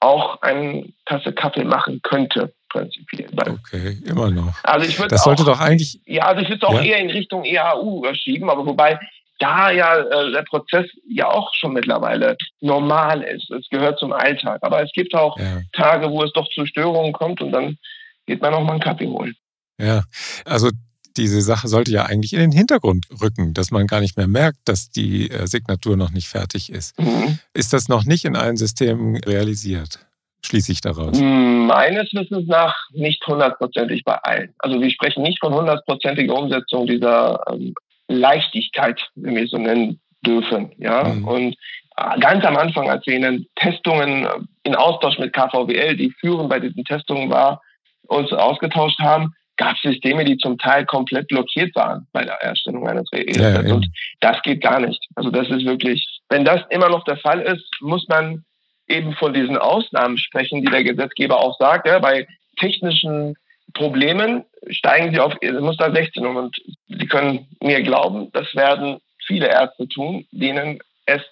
auch 0.00 0.40
eine 0.42 0.92
Tasse 1.06 1.32
Kaffee 1.32 1.64
machen 1.64 2.00
könnte, 2.02 2.52
prinzipiell. 2.68 3.28
Okay, 3.36 3.98
immer 4.04 4.30
noch. 4.30 4.54
Also 4.62 4.86
ich 4.86 4.98
würde 4.98 5.10
das 5.10 5.24
sollte 5.24 5.44
doch 5.44 5.60
eigentlich. 5.60 6.00
Ja, 6.06 6.26
also 6.26 6.42
ich 6.42 6.48
würde 6.48 6.64
es 6.64 6.68
auch 6.68 6.80
ja? 6.80 6.82
eher 6.82 6.98
in 6.98 7.10
Richtung 7.10 7.44
EAU 7.44 8.04
schieben, 8.14 8.48
aber 8.48 8.64
wobei 8.64 8.98
da 9.38 9.70
ja 9.70 9.98
äh, 9.98 10.32
der 10.32 10.42
Prozess 10.42 10.86
ja 11.08 11.28
auch 11.28 11.52
schon 11.54 11.72
mittlerweile 11.72 12.36
normal 12.60 13.22
ist. 13.22 13.50
Es 13.50 13.68
gehört 13.68 13.98
zum 13.98 14.12
Alltag. 14.12 14.58
Aber 14.62 14.82
es 14.82 14.90
gibt 14.92 15.14
auch 15.14 15.38
ja. 15.38 15.60
Tage, 15.72 16.10
wo 16.10 16.22
es 16.22 16.32
doch 16.32 16.48
zu 16.50 16.66
Störungen 16.66 17.12
kommt 17.12 17.40
und 17.40 17.52
dann 17.52 17.78
geht 18.26 18.42
man 18.42 18.54
auch 18.54 18.62
mal 18.62 18.72
einen 18.72 18.80
Kaffee 18.80 19.06
holen. 19.06 19.34
Ja, 19.80 20.02
also 20.44 20.70
diese 21.16 21.40
Sache 21.40 21.68
sollte 21.68 21.90
ja 21.90 22.04
eigentlich 22.04 22.32
in 22.32 22.40
den 22.40 22.52
Hintergrund 22.52 23.06
rücken, 23.20 23.54
dass 23.54 23.70
man 23.70 23.86
gar 23.86 24.00
nicht 24.00 24.16
mehr 24.16 24.28
merkt, 24.28 24.58
dass 24.64 24.90
die 24.90 25.30
äh, 25.30 25.46
Signatur 25.46 25.96
noch 25.96 26.10
nicht 26.10 26.28
fertig 26.28 26.70
ist. 26.70 26.98
Mhm. 26.98 27.38
Ist 27.54 27.72
das 27.72 27.88
noch 27.88 28.04
nicht 28.04 28.24
in 28.24 28.36
allen 28.36 28.56
Systemen 28.56 29.16
realisiert? 29.16 30.06
Schließe 30.44 30.70
ich 30.70 30.80
daraus? 30.80 31.18
Meines 31.18 32.12
Wissens 32.12 32.46
nach 32.46 32.74
nicht 32.92 33.26
hundertprozentig 33.26 34.04
bei 34.04 34.14
allen. 34.22 34.54
Also 34.58 34.80
wir 34.80 34.90
sprechen 34.90 35.22
nicht 35.22 35.40
von 35.40 35.52
hundertprozentiger 35.52 36.34
Umsetzung 36.34 36.86
dieser 36.86 37.40
ähm, 37.50 37.74
Leichtigkeit, 38.06 39.00
wenn 39.16 39.34
wir 39.34 39.44
es 39.44 39.50
so 39.50 39.58
nennen 39.58 40.00
dürfen. 40.24 40.70
Ja? 40.78 41.04
Mhm. 41.04 41.24
Und 41.26 41.56
äh, 41.96 42.20
ganz 42.20 42.44
am 42.44 42.56
Anfang, 42.56 42.88
als 42.88 43.06
wir 43.06 43.14
in 43.14 43.22
den 43.22 43.46
Testungen 43.56 44.24
äh, 44.24 44.30
in 44.62 44.74
Austausch 44.76 45.18
mit 45.18 45.32
KVWL, 45.32 45.96
die 45.96 46.12
führend 46.20 46.48
bei 46.48 46.60
diesen 46.60 46.84
Testungen 46.84 47.30
war, 47.30 47.60
uns 48.06 48.32
ausgetauscht 48.32 48.98
haben, 49.00 49.34
gab 49.58 49.74
es 49.76 49.82
Systeme, 49.82 50.24
die 50.24 50.38
zum 50.38 50.56
Teil 50.56 50.86
komplett 50.86 51.28
blockiert 51.28 51.74
waren 51.76 52.06
bei 52.12 52.24
der 52.24 52.36
Erstellung 52.36 52.88
eines 52.88 53.12
RE. 53.12 53.24
Ja, 53.26 53.60
ja. 53.60 53.74
Und 53.74 53.86
das 54.20 54.40
geht 54.42 54.62
gar 54.62 54.80
nicht. 54.80 55.04
Also 55.14 55.30
das 55.30 55.48
ist 55.50 55.66
wirklich, 55.66 56.20
wenn 56.30 56.44
das 56.44 56.62
immer 56.70 56.88
noch 56.88 57.04
der 57.04 57.18
Fall 57.18 57.40
ist, 57.40 57.68
muss 57.80 58.06
man 58.08 58.44
eben 58.86 59.12
von 59.14 59.34
diesen 59.34 59.58
Ausnahmen 59.58 60.16
sprechen, 60.16 60.62
die 60.62 60.70
der 60.70 60.84
Gesetzgeber 60.84 61.38
auch 61.38 61.58
sagt. 61.58 61.86
Ja, 61.86 61.98
bei 61.98 62.26
technischen 62.58 63.34
Problemen 63.74 64.44
steigen 64.70 65.12
sie 65.12 65.20
auf 65.20 65.34
Muster 65.60 65.92
16 65.92 66.24
um. 66.24 66.36
Und 66.36 66.56
Sie 66.88 67.06
können 67.06 67.46
mir 67.62 67.82
glauben, 67.82 68.30
das 68.32 68.54
werden 68.54 69.00
viele 69.26 69.48
Ärzte 69.48 69.86
tun, 69.88 70.26
denen 70.30 70.78
es 71.04 71.22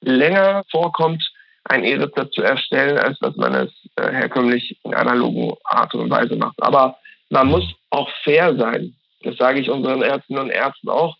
länger 0.00 0.64
vorkommt, 0.70 1.22
ein 1.64 1.84
E-Rezept 1.84 2.34
zu 2.34 2.42
erstellen, 2.42 2.98
als 2.98 3.18
dass 3.20 3.36
man 3.36 3.54
es 3.54 3.70
äh, 3.96 4.10
herkömmlich 4.10 4.78
in 4.82 4.94
analogen 4.94 5.54
Art 5.64 5.94
und 5.94 6.10
Weise 6.10 6.36
macht. 6.36 6.60
Aber 6.60 6.98
man 7.32 7.48
muss 7.48 7.64
auch 7.88 8.10
fair 8.24 8.56
sein. 8.56 8.94
Das 9.22 9.36
sage 9.38 9.58
ich 9.58 9.70
unseren 9.70 10.02
Ärztinnen 10.02 10.42
und 10.42 10.50
Ärzten 10.50 10.90
auch. 10.90 11.16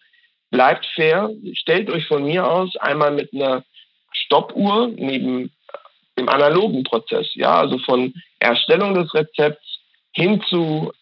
Bleibt 0.51 0.85
fair. 0.95 1.31
Stellt 1.55 1.89
euch 1.91 2.07
von 2.07 2.25
mir 2.25 2.47
aus 2.47 2.77
einmal 2.77 3.13
mit 3.13 3.33
einer 3.33 3.65
Stoppuhr 4.13 4.89
neben 4.89 5.51
dem 6.19 6.29
analogen 6.29 6.85
Prozess, 6.85 7.35
ja, 7.35 7.55
also 7.55 7.79
von 7.79 8.13
Erstellung 8.39 8.93
des 8.93 9.15
Rezepts 9.15 9.79
hin 10.13 10.43
zu 10.51 10.93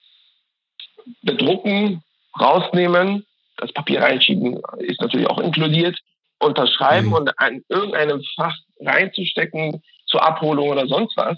bedrucken, 1.23 2.05
rausnehmen, 2.41 3.27
das 3.57 3.73
Papier 3.73 4.03
reinschieben 4.03 4.63
ist 4.79 5.01
natürlich 5.01 5.27
auch 5.27 5.41
inkludiert, 5.41 5.99
unterschreiben 6.39 7.09
mhm. 7.09 7.15
und 7.15 7.31
in 7.49 7.65
irgendeinem 7.69 8.23
Fach 8.37 8.57
reinzustecken 8.79 9.83
zur 10.07 10.23
Abholung 10.23 10.69
oder 10.69 10.87
sonst 10.87 11.17
was. 11.17 11.37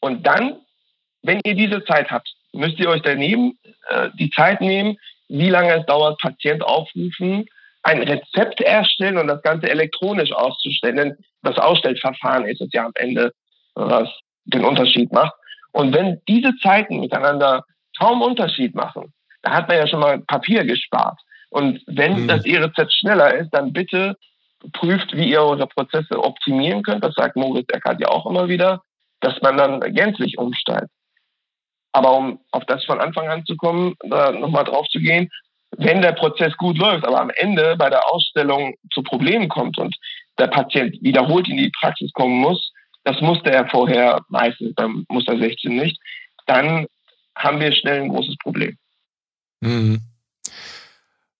Und 0.00 0.26
dann, 0.26 0.60
wenn 1.22 1.40
ihr 1.46 1.54
diese 1.54 1.82
Zeit 1.86 2.10
habt, 2.10 2.28
müsst 2.54 2.78
ihr 2.78 2.88
euch 2.88 3.02
daneben 3.02 3.58
äh, 3.88 4.10
die 4.18 4.30
Zeit 4.30 4.60
nehmen, 4.60 4.96
wie 5.28 5.50
lange 5.50 5.74
es 5.74 5.86
dauert, 5.86 6.20
Patient 6.20 6.62
aufrufen, 6.62 7.46
ein 7.82 8.02
Rezept 8.02 8.60
erstellen 8.60 9.18
und 9.18 9.26
das 9.26 9.42
Ganze 9.42 9.68
elektronisch 9.68 10.32
auszustellen. 10.32 10.96
Denn 10.96 11.16
das 11.42 11.58
Ausstellverfahren 11.58 12.46
ist 12.46 12.60
es 12.60 12.72
ja 12.72 12.86
am 12.86 12.92
Ende, 12.94 13.32
was 13.74 14.08
den 14.44 14.64
Unterschied 14.64 15.12
macht. 15.12 15.34
Und 15.72 15.94
wenn 15.94 16.20
diese 16.28 16.54
Zeiten 16.62 17.00
miteinander 17.00 17.64
kaum 17.98 18.22
Unterschied 18.22 18.74
machen, 18.74 19.12
da 19.42 19.52
hat 19.52 19.68
man 19.68 19.76
ja 19.76 19.86
schon 19.86 20.00
mal 20.00 20.20
Papier 20.20 20.64
gespart. 20.64 21.20
Und 21.50 21.82
wenn 21.86 22.22
mhm. 22.22 22.28
das 22.28 22.44
E-Rezept 22.46 22.92
schneller 22.92 23.34
ist, 23.34 23.50
dann 23.50 23.72
bitte 23.72 24.16
prüft, 24.72 25.14
wie 25.14 25.30
ihr 25.30 25.42
eure 25.42 25.66
Prozesse 25.66 26.22
optimieren 26.22 26.82
könnt. 26.82 27.04
Das 27.04 27.14
sagt 27.14 27.36
Moritz 27.36 27.68
Eckert 27.72 28.00
ja 28.00 28.08
auch 28.08 28.26
immer 28.26 28.48
wieder, 28.48 28.82
dass 29.20 29.40
man 29.42 29.56
dann 29.56 29.80
gänzlich 29.94 30.38
umsteigt. 30.38 30.88
Aber 31.94 32.16
um 32.16 32.40
auf 32.50 32.64
das 32.66 32.84
von 32.84 33.00
Anfang 33.00 33.28
an 33.28 33.46
zu 33.46 33.56
kommen, 33.56 33.94
da 34.10 34.32
nochmal 34.32 34.64
drauf 34.64 34.86
zu 34.88 34.98
gehen, 34.98 35.30
wenn 35.78 36.02
der 36.02 36.12
Prozess 36.12 36.52
gut 36.56 36.76
läuft, 36.76 37.06
aber 37.06 37.20
am 37.20 37.30
Ende 37.30 37.76
bei 37.76 37.88
der 37.88 38.08
Ausstellung 38.12 38.74
zu 38.92 39.02
Problemen 39.02 39.48
kommt 39.48 39.78
und 39.78 39.94
der 40.36 40.48
Patient 40.48 41.00
wiederholt 41.02 41.48
in 41.48 41.56
die 41.56 41.70
Praxis 41.80 42.10
kommen 42.12 42.40
muss, 42.40 42.72
das 43.04 43.20
musste 43.20 43.52
er 43.52 43.68
vorher 43.68 44.20
meistens 44.28 44.74
beim 44.74 45.06
Muster 45.08 45.38
16 45.38 45.76
nicht, 45.76 46.00
dann 46.46 46.86
haben 47.36 47.60
wir 47.60 47.72
schnell 47.72 48.02
ein 48.02 48.08
großes 48.08 48.36
Problem. 48.42 48.76
Mhm. 49.60 50.00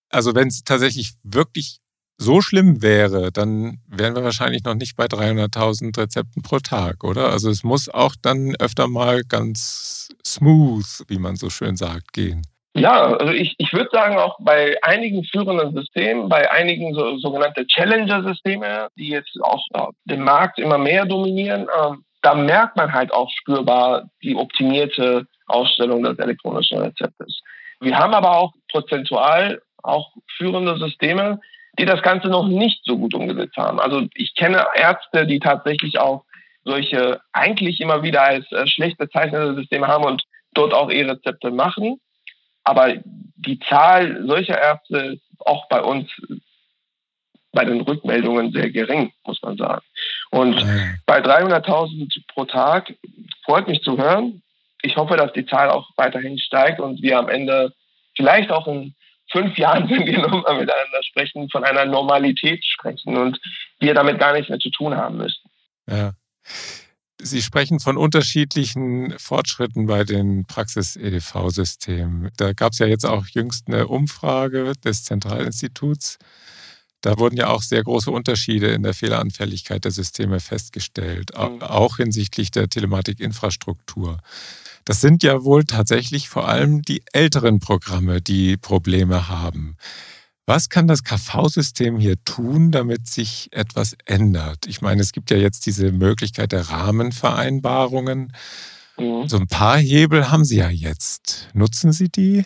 Also 0.09 0.37
wenn 0.37 0.47
es 0.47 0.62
tatsächlich 0.62 1.14
wirklich 1.25 1.79
so 2.16 2.40
schlimm 2.40 2.83
wäre, 2.83 3.33
dann 3.33 3.79
wären 3.88 4.14
wir 4.14 4.24
wahrscheinlich 4.24 4.64
noch 4.64 4.74
nicht 4.74 4.96
bei 4.96 5.07
300.000 5.07 5.98
Rezepten 5.98 6.42
pro 6.42 6.59
Tag, 6.59 7.05
oder? 7.05 7.31
Also 7.31 7.50
es 7.50 7.64
muss 7.64 7.88
auch 7.88 8.14
dann 8.20 8.55
öfter 8.59 8.88
mal 8.88 9.22
ganz 9.24 10.09
smooth, 10.24 11.05
wie 11.09 11.18
man 11.18 11.37
so 11.37 11.50
schön 11.50 11.77
sagt, 11.77 12.12
gehen. 12.12 12.42
Ja, 12.77 13.16
also 13.16 13.33
ich, 13.33 13.55
ich 13.59 13.72
würde 13.72 13.88
sagen, 13.92 14.16
auch 14.16 14.37
bei 14.40 14.77
einigen 14.83 15.22
führenden 15.24 15.72
Systemen, 15.74 16.29
bei 16.29 16.50
einigen 16.50 16.92
so, 16.94 17.18
sogenannte 17.18 17.66
Challenger-Systeme, 17.66 18.88
die 18.96 19.11
jetzt 19.11 19.37
auch 19.42 19.64
äh, 19.74 19.92
den 20.07 20.24
Markt 20.24 20.59
immer 20.59 20.79
mehr 20.79 21.05
dominieren, 21.05 21.68
äh, 21.68 21.92
da 22.22 22.35
merkt 22.35 22.77
man 22.77 22.92
halt 22.92 23.12
auch 23.12 23.31
spürbar 23.31 24.09
die 24.22 24.35
optimierte 24.35 25.27
Ausstellung 25.46 26.03
des 26.03 26.18
elektronischen 26.18 26.79
Rezeptes. 26.79 27.40
Wir 27.81 27.96
haben 27.96 28.14
aber 28.14 28.38
auch 28.38 28.53
prozentual 28.72 29.61
auch 29.83 30.11
führende 30.37 30.77
Systeme, 30.79 31.38
die 31.78 31.84
das 31.84 32.02
Ganze 32.02 32.28
noch 32.28 32.46
nicht 32.46 32.80
so 32.84 32.98
gut 32.98 33.14
umgesetzt 33.14 33.56
haben. 33.56 33.80
Also 33.80 34.06
ich 34.14 34.34
kenne 34.34 34.64
Ärzte, 34.74 35.26
die 35.26 35.40
tatsächlich 35.40 35.98
auch 35.98 36.24
solche 36.64 37.20
eigentlich 37.32 37.80
immer 37.80 38.02
wieder 38.02 38.22
als 38.22 38.50
äh, 38.52 38.66
schlecht 38.66 38.98
bezeichnete 38.98 39.54
Systeme 39.54 39.87
haben 39.87 40.04
und 40.04 40.22
dort 40.54 40.72
auch 40.72 40.90
E-Rezepte 40.90 41.50
machen. 41.50 42.00
Aber 42.62 42.94
die 43.37 43.58
Zahl 43.60 44.24
solcher 44.26 44.58
Ärzte 44.58 44.98
ist 44.98 45.22
auch 45.40 45.68
bei 45.68 45.82
uns 45.82 46.08
bei 47.52 47.64
den 47.64 47.82
Rückmeldungen 47.82 48.52
sehr 48.52 48.70
gering, 48.70 49.12
muss 49.24 49.40
man 49.42 49.56
sagen. 49.56 49.82
Und 50.30 50.64
mhm. 50.64 50.98
bei 51.06 51.20
300.000 51.20 52.10
pro 52.28 52.44
Tag 52.44 52.92
freut 53.44 53.68
mich 53.68 53.82
zu 53.82 53.96
hören. 53.96 54.42
Ich 54.82 54.96
hoffe, 54.96 55.16
dass 55.16 55.32
die 55.32 55.46
Zahl 55.46 55.70
auch 55.70 55.88
weiterhin 55.96 56.38
steigt 56.38 56.80
und 56.80 57.00
wir 57.00 57.18
am 57.18 57.28
Ende 57.28 57.72
vielleicht 58.16 58.50
auch 58.50 58.66
in 58.66 58.94
fünf 59.35 59.59
Jahren, 59.59 59.90
wenn 59.90 60.07
wir 60.07 60.18
nochmal 60.18 60.55
miteinander 60.55 61.03
sprechen, 61.03 61.51
von 61.51 61.64
einer 61.64 61.85
Normalität 61.85 62.64
sprechen 62.64 63.16
und 63.16 63.38
wir 63.81 63.92
damit 63.92 64.18
gar 64.18 64.33
nichts 64.33 64.49
mehr 64.49 64.59
zu 64.59 64.70
tun 64.70 64.97
haben 64.97 65.18
müssen. 65.18 65.51
Ja. 65.90 66.12
Sie 67.20 67.42
sprechen 67.42 67.81
von 67.81 67.97
unterschiedlichen 67.97 69.18
Fortschritten 69.18 69.87
bei 69.87 70.05
den 70.05 70.47
Praxis-EDV-Systemen. 70.47 72.31
Da 72.37 72.53
gab 72.53 72.73
es 72.73 72.79
ja 72.79 72.87
jetzt 72.87 73.07
auch 73.07 73.27
jüngst 73.27 73.68
eine 73.68 73.88
Umfrage 73.88 74.73
des 74.85 75.05
Zentralinstituts. 75.05 76.18
Da 77.01 77.18
wurden 77.18 77.37
ja 77.37 77.49
auch 77.49 77.62
sehr 77.62 77.83
große 77.83 78.11
Unterschiede 78.11 78.68
in 78.68 78.83
der 78.83 78.94
Fehleranfälligkeit 78.94 79.85
der 79.85 79.90
Systeme 79.90 80.40
festgestellt, 80.40 81.31
mhm. 81.37 81.62
auch 81.62 81.97
hinsichtlich 81.97 82.51
der 82.51 82.68
Telematikinfrastruktur. 82.68 84.18
Das 84.85 85.01
sind 85.01 85.23
ja 85.23 85.44
wohl 85.44 85.64
tatsächlich 85.64 86.29
vor 86.29 86.49
allem 86.49 86.83
die 86.83 87.03
älteren 87.12 87.59
Programme, 87.59 88.20
die 88.20 88.57
Probleme 88.57 89.29
haben. 89.29 89.77
Was 90.47 90.68
kann 90.68 90.87
das 90.87 91.05
KV-System 91.05 91.99
hier 91.99 92.23
tun, 92.25 92.70
damit 92.70 93.07
sich 93.07 93.49
etwas 93.53 93.97
ändert? 94.05 94.66
Ich 94.66 94.83
meine, 94.83 95.01
es 95.01 95.12
gibt 95.12 95.31
ja 95.31 95.38
jetzt 95.38 95.64
diese 95.64 95.90
Möglichkeit 95.90 96.53
der 96.53 96.68
Rahmenvereinbarungen. 96.68 98.33
Mhm. 98.99 99.27
So 99.27 99.38
ein 99.38 99.49
paar 99.49 99.79
Hebel 99.79 100.31
haben 100.31 100.44
Sie 100.44 100.59
ja 100.59 100.68
jetzt. 100.68 101.49
Nutzen 101.55 101.92
Sie 101.92 102.11
die? 102.11 102.44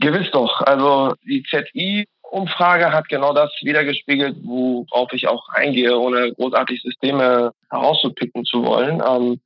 Gewiss 0.00 0.30
doch. 0.32 0.62
Also 0.62 1.14
die 1.28 1.44
ZI-Umfrage 1.50 2.90
hat 2.90 3.08
genau 3.10 3.34
das 3.34 3.50
wiedergespiegelt, 3.60 4.38
worauf 4.42 5.12
ich 5.12 5.28
auch 5.28 5.46
eingehe, 5.50 5.96
ohne 5.98 6.32
großartig 6.32 6.80
Systeme 6.80 7.52
herauszupicken 7.70 8.46
zu 8.46 8.64
wollen. 8.64 9.02
Ähm, 9.06 9.40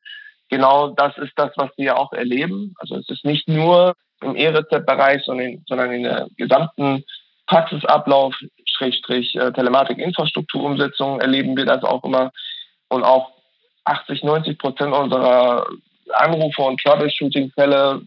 genau 0.51 0.89
das 0.89 1.17
ist 1.19 1.33
das, 1.37 1.51
was 1.57 1.71
wir 1.77 1.97
auch 1.97 2.13
erleben. 2.13 2.75
Also 2.79 2.97
es 2.97 3.09
ist 3.09 3.25
nicht 3.25 3.49
nur 3.49 3.95
im 4.23 4.37
E-Rezept-Bereich, 4.37 5.23
sondern, 5.25 5.65
sondern 5.67 5.93
in 5.93 6.03
der 6.03 6.29
gesamten 6.37 7.05
Praxisablauf, 7.47 8.35
Schrägstrich, 8.67 9.35
äh, 9.37 9.53
Telematik-Infrastrukturumsetzung 9.53 11.21
erleben 11.21 11.57
wir 11.57 11.65
das 11.65 11.83
auch 11.83 12.05
immer. 12.05 12.31
Und 12.89 13.03
auch 13.03 13.33
80, 13.85 14.23
90 14.23 14.59
Prozent 14.59 14.93
unserer 14.93 15.67
Anrufe 16.13 16.63
und 16.63 16.81
Troubleshooting-Fälle 16.81 18.03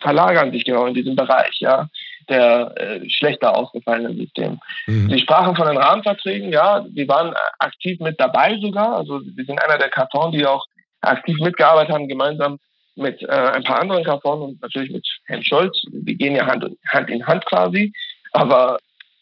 verlagern 0.00 0.52
sich 0.52 0.64
genau 0.64 0.86
in 0.86 0.94
diesem 0.94 1.14
Bereich, 1.16 1.56
ja, 1.60 1.88
der 2.28 2.72
äh, 2.76 3.08
schlechter 3.10 3.56
ausgefallenen 3.56 4.16
Systeme. 4.16 4.58
Mhm. 4.86 5.10
Sie 5.10 5.18
sprachen 5.18 5.54
von 5.54 5.66
den 5.66 5.76
Rahmenverträgen, 5.76 6.52
ja, 6.52 6.84
wir 6.88 7.08
waren 7.08 7.34
aktiv 7.58 8.00
mit 8.00 8.18
dabei 8.20 8.58
sogar. 8.60 8.96
Also 8.96 9.20
wir 9.24 9.44
sind 9.44 9.62
einer 9.62 9.78
der 9.78 9.90
Karton, 9.90 10.32
die 10.32 10.46
auch 10.46 10.66
aktiv 11.02 11.38
mitgearbeitet 11.40 11.92
haben, 11.92 12.08
gemeinsam 12.08 12.58
mit 12.94 13.22
äh, 13.22 13.26
ein 13.26 13.64
paar 13.64 13.80
anderen 13.80 14.04
Karton 14.04 14.42
und 14.42 14.62
natürlich 14.62 14.90
mit 14.90 15.06
Herrn 15.26 15.42
Scholz. 15.42 15.76
Wir 15.90 16.14
gehen 16.14 16.36
ja 16.36 16.46
Hand, 16.46 16.64
Hand 16.88 17.10
in 17.10 17.26
Hand 17.26 17.44
quasi. 17.46 17.92
Aber 18.32 18.78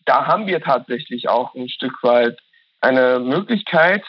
da 0.06 0.26
haben 0.26 0.46
wir 0.46 0.60
tatsächlich 0.60 1.28
auch 1.28 1.54
ein 1.54 1.68
Stück 1.68 2.02
weit 2.02 2.38
eine 2.80 3.18
Möglichkeit, 3.20 4.02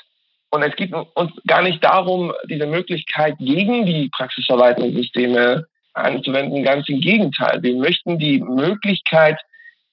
und 0.51 0.63
es 0.63 0.75
geht 0.75 0.93
uns 0.93 1.31
gar 1.47 1.61
nicht 1.61 1.81
darum, 1.81 2.33
diese 2.45 2.67
Möglichkeit 2.67 3.37
gegen 3.39 3.85
die 3.85 4.09
praxisverwaltenden 4.09 4.93
Systeme 4.93 5.65
anzuwenden. 5.93 6.63
Ganz 6.63 6.89
im 6.89 6.99
Gegenteil. 6.99 7.63
Wir 7.63 7.75
möchten 7.75 8.19
die 8.19 8.39
Möglichkeit 8.39 9.39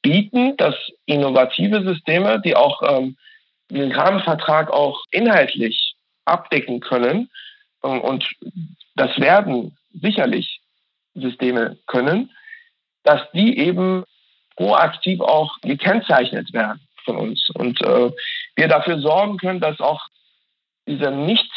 bieten, 0.03 0.57
dass 0.57 0.75
innovative 1.07 1.85
Systeme, 1.85 2.41
die 2.45 2.57
auch 2.57 2.83
ähm, 2.83 3.17
den 3.71 3.93
Rahmenvertrag 3.93 4.71
auch 4.71 5.01
inhaltlich 5.12 5.95
abdecken 6.25 6.81
können, 6.81 7.31
und 7.81 8.29
das 8.97 9.19
werden 9.19 9.77
sicherlich 9.93 10.61
Systeme 11.14 11.79
können, 11.87 12.31
dass 13.05 13.21
die 13.33 13.59
eben 13.59 14.05
proaktiv 14.57 15.21
auch 15.21 15.57
gekennzeichnet 15.62 16.53
werden 16.53 16.81
von 17.05 17.17
uns 17.17 17.49
und 17.55 17.81
äh, 17.83 18.11
wir 18.57 18.69
dafür 18.69 18.99
sorgen 18.99 19.38
können, 19.38 19.61
dass 19.61 19.81
auch 19.81 20.03
dieser 20.87 21.11
nicht 21.11 21.51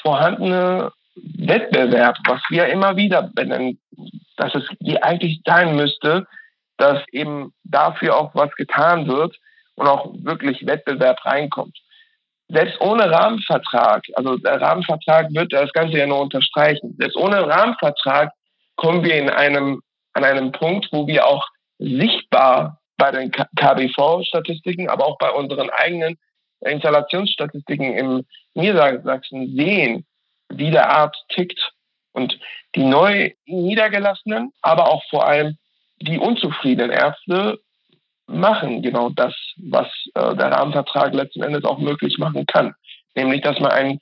vorhandene 0.00 0.92
Wettbewerb, 1.14 2.16
was 2.26 2.40
wir 2.48 2.66
immer 2.66 2.96
wieder 2.96 3.30
benennen, 3.34 3.78
dass 4.36 4.54
es 4.54 4.64
eigentlich 5.02 5.40
sein 5.44 5.76
müsste, 5.76 6.26
dass 6.78 7.02
eben 7.12 7.52
dafür 7.64 8.16
auch 8.16 8.34
was 8.34 8.50
getan 8.54 9.06
wird 9.06 9.36
und 9.74 9.86
auch 9.86 10.12
wirklich 10.14 10.66
Wettbewerb 10.66 11.24
reinkommt. 11.24 11.78
Selbst 12.52 12.78
ohne 12.82 13.10
Rahmenvertrag, 13.10 14.04
also 14.14 14.36
der 14.36 14.60
Rahmenvertrag 14.60 15.32
wird 15.32 15.54
das 15.54 15.72
Ganze 15.72 15.96
ja 15.96 16.06
nur 16.06 16.20
unterstreichen. 16.20 16.94
Selbst 16.98 17.16
ohne 17.16 17.46
Rahmenvertrag 17.48 18.30
kommen 18.76 19.02
wir 19.02 19.14
in 19.14 19.30
einem, 19.30 19.80
an 20.12 20.24
einem 20.24 20.52
Punkt, 20.52 20.88
wo 20.92 21.06
wir 21.06 21.26
auch 21.26 21.46
sichtbar 21.78 22.78
bei 22.98 23.10
den 23.10 23.30
KBV-Statistiken, 23.30 24.90
aber 24.90 25.06
auch 25.06 25.16
bei 25.16 25.30
unseren 25.30 25.70
eigenen 25.70 26.18
Installationsstatistiken 26.60 27.94
im 27.96 28.26
Niedersachsen 28.52 29.56
sehen, 29.56 30.04
wie 30.50 30.70
der 30.70 30.90
Arzt 30.90 31.24
tickt 31.30 31.72
und 32.12 32.38
die 32.74 32.84
neu 32.84 33.30
niedergelassenen, 33.46 34.52
aber 34.60 34.90
auch 34.90 35.02
vor 35.08 35.26
allem 35.26 35.56
die 36.00 36.18
unzufriedenen 36.18 36.90
Ärzte 36.90 37.60
machen 38.32 38.82
genau 38.82 39.10
das, 39.10 39.34
was 39.56 39.86
äh, 40.14 40.34
der 40.36 40.52
Rahmenvertrag 40.52 41.14
letzten 41.14 41.42
Endes 41.42 41.64
auch 41.64 41.78
möglich 41.78 42.18
machen 42.18 42.46
kann. 42.46 42.74
Nämlich, 43.14 43.42
dass 43.42 43.58
man 43.60 43.70
ein, 43.70 43.98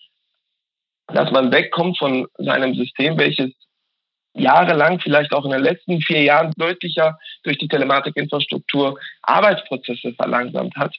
dass 1.08 1.30
man 1.30 1.52
wegkommt 1.52 1.98
von 1.98 2.26
seinem 2.38 2.74
System, 2.74 3.18
welches 3.18 3.50
jahrelang, 4.34 5.00
vielleicht 5.00 5.32
auch 5.32 5.44
in 5.44 5.50
den 5.50 5.62
letzten 5.62 6.00
vier 6.00 6.22
Jahren 6.22 6.52
deutlicher 6.56 7.18
durch 7.42 7.58
die 7.58 7.68
Telematikinfrastruktur 7.68 8.98
Arbeitsprozesse 9.22 10.14
verlangsamt 10.14 10.76
hat, 10.76 10.94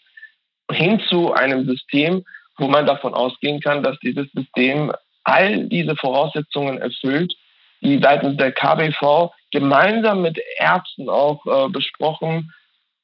hin 0.71 1.01
zu 1.09 1.33
einem 1.33 1.65
System, 1.65 2.23
wo 2.57 2.67
man 2.67 2.85
davon 2.85 3.13
ausgehen 3.13 3.61
kann, 3.61 3.83
dass 3.83 3.97
dieses 3.99 4.29
System 4.31 4.91
all 5.23 5.67
diese 5.67 5.95
Voraussetzungen 5.95 6.79
erfüllt, 6.79 7.33
die 7.81 7.99
seitens 8.01 8.37
der 8.37 8.51
KBV 8.51 9.31
gemeinsam 9.51 10.21
mit 10.21 10.39
Ärzten 10.57 11.09
auch 11.09 11.45
äh, 11.45 11.69
besprochen, 11.69 12.51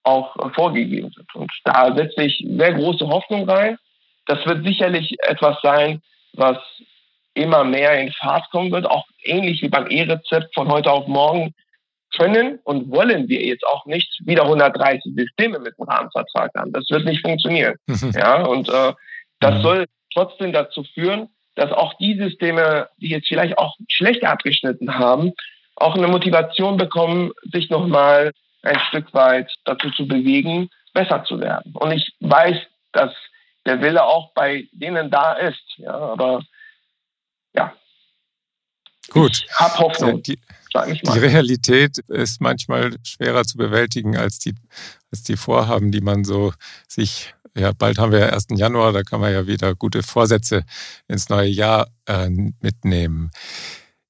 auch 0.08 0.54
vorgegeben 0.54 1.12
sind. 1.14 1.36
Und 1.36 1.52
da 1.66 1.94
setze 1.96 2.24
ich 2.24 2.46
sehr 2.48 2.74
große 2.74 3.08
Hoffnung 3.08 3.50
rein. 3.50 3.78
Das 4.26 4.46
wird 4.46 4.66
sicherlich 4.66 5.16
etwas 5.24 5.58
sein, 5.62 6.02
was 6.34 6.58
immer 7.34 7.64
mehr 7.64 8.00
in 8.00 8.12
Fahrt 8.14 8.50
kommen 8.50 8.72
wird, 8.72 8.86
auch 8.86 9.06
ähnlich 9.24 9.62
wie 9.62 9.70
beim 9.70 9.88
E-Rezept 9.88 10.54
von 10.56 10.70
heute 10.70 10.92
auf 10.92 11.08
morgen 11.08 11.54
können 12.16 12.60
und 12.64 12.90
wollen 12.90 13.28
wir 13.28 13.46
jetzt 13.46 13.66
auch 13.68 13.86
nicht 13.86 14.10
wieder 14.26 14.44
130 14.44 15.14
Systeme 15.16 15.60
mit 15.60 15.74
einem 15.78 15.90
Rahmenvertrag 15.90 16.52
haben. 16.56 16.72
Das 16.72 16.90
wird 16.90 17.06
nicht 17.06 17.22
funktionieren. 17.22 17.76
ja, 18.16 18.44
und 18.46 18.70
äh, 18.70 18.94
das 19.40 19.56
mhm. 19.56 19.62
soll 19.62 19.86
trotzdem 20.14 20.54
dazu 20.54 20.84
führen, 20.96 21.30
dass 21.56 21.72
auch 21.72 21.94
die 21.96 22.18
Systeme, 22.18 22.88
die 22.98 23.10
jetzt 23.10 23.28
vielleicht 23.28 23.58
auch 23.58 23.76
schlechter 23.90 24.30
abgeschnitten 24.30 24.98
haben, 24.98 25.34
auch 25.76 25.96
eine 25.96 26.08
Motivation 26.08 26.78
bekommen, 26.78 27.32
sich 27.52 27.70
nochmal 27.70 28.32
ein 28.68 28.80
Stück 28.90 29.14
weit 29.14 29.52
dazu 29.66 29.90
zu 29.92 30.08
bewegen, 30.08 30.70
besser 30.94 31.24
zu 31.26 31.40
werden. 31.40 31.74
Und 31.76 31.92
ich 31.92 32.14
weiß, 32.20 32.58
dass 32.92 33.12
der 33.66 33.82
Wille 33.82 34.04
auch 34.04 34.34
bei 34.34 34.68
denen 34.72 35.10
da 35.12 35.34
ist. 35.34 35.64
Ja, 35.78 35.94
aber 35.94 36.44
ja. 37.54 37.74
Gut. 39.10 39.46
Ich 39.46 39.56
habe 39.56 39.78
Hoffnung. 39.80 40.24
Die, 40.24 40.40
die 40.76 41.20
Realität 41.20 41.98
ist 41.98 42.42
manchmal 42.42 42.96
schwerer 43.04 43.44
zu 43.44 43.58
bewältigen 43.58 44.18
als 44.18 44.40
die, 44.40 44.56
als 45.12 45.24
die 45.24 45.38
Vorhaben, 45.38 45.92
die 45.92 46.02
man 46.02 46.24
so 46.24 46.54
sich 46.88 47.34
ja, 47.58 47.72
bald 47.72 47.98
haben 47.98 48.12
wir 48.12 48.20
ja 48.20 48.30
1. 48.30 48.48
Januar, 48.52 48.94
da 48.94 49.02
kann 49.02 49.20
man 49.20 49.34
ja 49.34 49.48
wieder 49.48 49.74
gute 49.74 50.04
Vorsätze 50.04 50.64
ins 51.08 51.30
neue 51.30 51.50
Jahr 51.50 51.88
äh, 52.06 52.30
mitnehmen. 52.30 53.32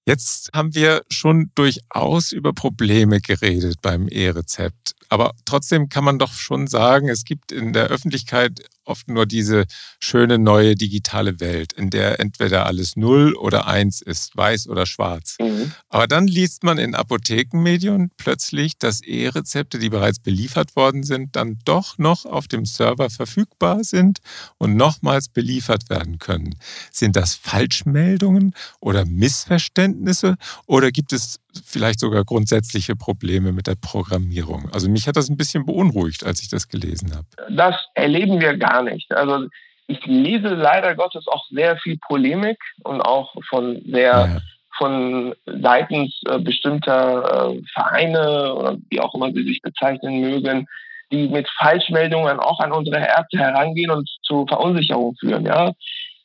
Jetzt 0.08 0.52
haben 0.54 0.74
wir 0.74 1.02
schon 1.10 1.52
durchaus 1.54 2.32
über 2.32 2.54
Probleme 2.54 3.20
geredet 3.20 3.82
beim 3.82 4.08
E-Rezept. 4.08 4.96
Aber 5.10 5.34
trotzdem 5.44 5.90
kann 5.90 6.06
man 6.06 6.18
doch 6.18 6.32
schon 6.32 6.68
sagen, 6.68 7.10
es 7.10 7.26
gibt 7.26 7.52
in 7.52 7.74
der 7.74 7.88
Öffentlichkeit 7.88 8.62
oft 8.88 9.10
nur 9.10 9.26
diese 9.26 9.66
schöne 10.00 10.40
neue 10.40 10.76
digitale 10.76 11.40
Welt, 11.40 11.74
in 11.74 11.90
der 11.90 12.20
entweder 12.20 12.66
alles 12.66 12.96
Null 12.96 13.36
oder 13.36 13.68
Eins 13.68 14.02
ist, 14.02 14.36
weiß 14.36 14.68
oder 14.68 14.86
schwarz. 14.86 15.38
Mhm. 15.40 15.72
Aber 15.90 16.08
dann 16.08 16.28
liest 16.28 16.64
man 16.64 16.78
in 16.78 16.96
Apothekenmedien 16.96 18.12
plötzlich, 18.18 18.78
dass 18.78 19.02
E-Rezepte, 19.02 19.80
die 19.80 19.90
bereits 19.90 20.20
beliefert 20.20 20.76
worden 20.76 21.04
sind, 21.04 21.36
dann 21.36 21.60
doch 21.66 21.98
noch 21.98 22.26
auf 22.26 22.48
dem 22.48 22.66
Server 22.66 23.10
verfügbar 23.10 23.84
sind 23.84 24.20
und 24.58 24.76
nochmals 24.76 25.30
beliefert 25.30 25.90
werden 25.90 26.20
können. 26.20 26.56
Sind 26.92 27.16
das 27.16 27.36
Falschmeldungen 27.36 28.54
oder 28.80 29.06
Missverständnisse 29.06 30.36
oder 30.66 30.92
gibt 30.92 31.14
es 31.14 31.40
vielleicht 31.66 32.00
sogar 32.00 32.24
grundsätzliche 32.24 32.96
Probleme 32.96 33.52
mit 33.52 33.68
der 33.68 33.76
Programmierung? 33.76 34.70
Also 34.74 34.90
mich 34.90 35.08
hat 35.08 35.16
das 35.16 35.30
ein 35.30 35.38
bisschen 35.38 35.66
beunruhigt, 35.66 36.26
als 36.26 36.42
ich 36.42 36.50
das 36.50 36.68
gelesen 36.68 37.16
habe. 37.16 37.28
Das 37.50 37.76
erleben 37.94 38.40
wir 38.40 38.58
gar 38.58 38.84
nicht. 38.84 39.12
Also 39.12 39.48
ich 39.88 40.06
lese 40.06 40.50
leider 40.50 40.96
Gottes 40.96 41.28
auch 41.28 41.46
sehr 41.50 41.78
viel 41.78 41.98
Polemik 41.98 42.58
und 42.84 43.02
auch 43.02 43.34
von 43.50 43.82
sehr 43.86 44.12
ja. 44.12 44.38
von 44.78 45.34
seitens 45.46 46.22
äh, 46.30 46.40
bestimmter 46.40 47.54
äh, 47.54 47.62
Vereine 47.74 48.54
oder 48.54 48.78
wie 48.90 49.00
auch 49.00 49.16
immer 49.16 49.32
sie 49.32 49.44
sich 49.44 49.62
bezeichnen 49.62 50.20
mögen, 50.20 50.68
die 51.12 51.30
mit 51.30 51.48
Falschmeldungen 51.58 52.40
auch 52.40 52.60
an 52.60 52.74
unsere 52.74 53.00
Ärzte 53.00 53.40
herangehen 53.40 53.92
und 53.92 54.10
zu 54.24 54.46
Verunsicherung 54.46 55.16
führen. 55.20 55.46
Ja, 55.46 55.72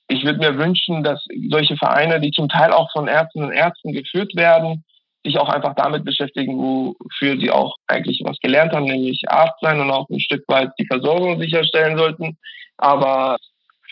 ich 0.09 0.25
würde 0.25 0.41
mir 0.41 0.59
wünschen, 0.59 1.05
dass 1.05 1.25
solche 1.49 1.77
Vereine, 1.77 2.21
die 2.21 2.33
zum 2.33 2.49
Teil 2.49 2.73
auch 2.73 2.91
von 2.93 3.07
Ärzten 3.09 3.45
und 3.45 3.53
Ärzten 3.53 3.93
geführt 3.93 4.35
werden, 4.35 4.85
sich 5.25 5.39
auch 5.39 5.49
einfach 5.49 5.75
damit 5.75 6.05
beschäftigen, 6.05 6.59
wofür 6.59 7.39
sie 7.39 7.51
auch 7.51 7.77
eigentlich 7.87 8.23
was 8.25 8.39
gelernt 8.41 8.73
haben, 8.73 8.87
nämlich 8.87 9.23
Arzt 9.29 9.61
sein 9.61 9.81
und 9.81 9.91
auch 9.91 10.09
ein 10.11 10.21
Stück 10.21 10.45
weit 10.49 10.71
die 10.79 10.87
Versorgung 10.87 11.39
sicherstellen 11.41 11.97
sollten. 11.97 12.37
Aber 12.77 13.37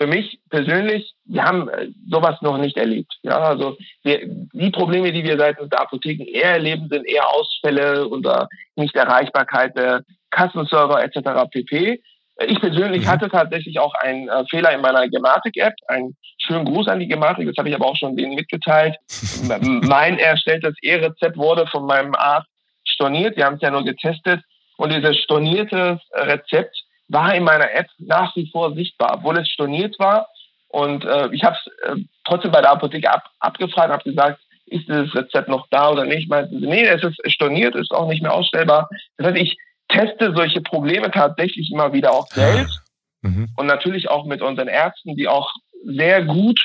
für 0.00 0.06
mich 0.06 0.40
persönlich, 0.48 1.12
wir 1.26 1.44
haben 1.44 1.68
äh, 1.68 1.88
sowas 2.08 2.40
noch 2.40 2.56
nicht 2.56 2.78
erlebt. 2.78 3.12
Ja, 3.22 3.38
also 3.38 3.76
wir, 4.02 4.20
die 4.24 4.70
Probleme, 4.70 5.12
die 5.12 5.22
wir 5.22 5.36
seitens 5.36 5.68
der 5.68 5.82
Apotheken 5.82 6.24
eher 6.24 6.52
erleben, 6.52 6.88
sind 6.88 7.06
eher 7.06 7.28
Ausfälle 7.28 8.08
oder 8.08 8.48
Nichterreichbarkeit 8.76 9.76
der 9.76 10.02
Kassenserver 10.30 11.04
etc. 11.04 11.50
pp. 11.50 12.02
Ich 12.46 12.60
persönlich 12.60 13.04
mhm. 13.04 13.08
hatte 13.08 13.28
tatsächlich 13.28 13.78
auch 13.78 13.94
einen 13.94 14.28
äh, 14.28 14.44
Fehler 14.48 14.72
in 14.72 14.80
meiner 14.80 15.08
Gematik-App. 15.08 15.74
Einen 15.88 16.16
schönen 16.38 16.64
Gruß 16.64 16.88
an 16.88 17.00
die 17.00 17.08
Gematik, 17.08 17.46
das 17.46 17.56
habe 17.58 17.68
ich 17.68 17.74
aber 17.74 17.86
auch 17.86 17.96
schon 17.96 18.16
denen 18.16 18.34
mitgeteilt. 18.34 18.96
mein 19.82 20.18
erstelltes 20.18 20.74
E-Rezept 20.82 21.36
wurde 21.36 21.66
von 21.66 21.86
meinem 21.86 22.14
Arzt 22.14 22.48
storniert. 22.84 23.36
Wir 23.36 23.44
haben 23.44 23.56
es 23.56 23.62
ja 23.62 23.70
nur 23.70 23.84
getestet. 23.84 24.40
Und 24.76 24.92
dieses 24.92 25.18
stornierte 25.18 26.00
Rezept 26.12 26.74
war 27.08 27.34
in 27.34 27.44
meiner 27.44 27.70
App 27.74 27.88
nach 27.98 28.34
wie 28.36 28.48
vor 28.50 28.74
sichtbar, 28.74 29.16
obwohl 29.18 29.36
es 29.38 29.48
storniert 29.48 29.98
war. 29.98 30.28
Und 30.68 31.04
äh, 31.04 31.28
ich 31.32 31.44
habe 31.44 31.56
es 31.56 31.88
äh, 31.88 31.96
trotzdem 32.24 32.52
bei 32.52 32.60
der 32.62 32.70
Apotheke 32.70 33.12
ab, 33.12 33.28
abgefragt, 33.40 33.92
habe 33.92 34.04
gesagt, 34.04 34.40
ist 34.66 34.88
dieses 34.88 35.14
Rezept 35.14 35.48
noch 35.48 35.66
da 35.70 35.90
oder 35.90 36.04
nicht? 36.04 36.30
Meinten 36.30 36.60
sie, 36.60 36.66
nee, 36.66 36.84
es 36.84 37.02
ist 37.02 37.20
storniert, 37.32 37.74
ist 37.74 37.90
auch 37.90 38.08
nicht 38.08 38.22
mehr 38.22 38.32
ausstellbar. 38.32 38.88
Das 39.18 39.26
heißt, 39.26 39.36
ich 39.36 39.58
teste 39.92 40.32
solche 40.34 40.60
Probleme 40.60 41.10
tatsächlich 41.10 41.70
immer 41.72 41.92
wieder 41.92 42.12
auch 42.12 42.26
selbst 42.28 42.80
mhm. 43.22 43.48
und 43.56 43.66
natürlich 43.66 44.08
auch 44.08 44.26
mit 44.26 44.42
unseren 44.42 44.68
Ärzten, 44.68 45.16
die 45.16 45.28
auch 45.28 45.52
sehr 45.84 46.24
gut, 46.24 46.60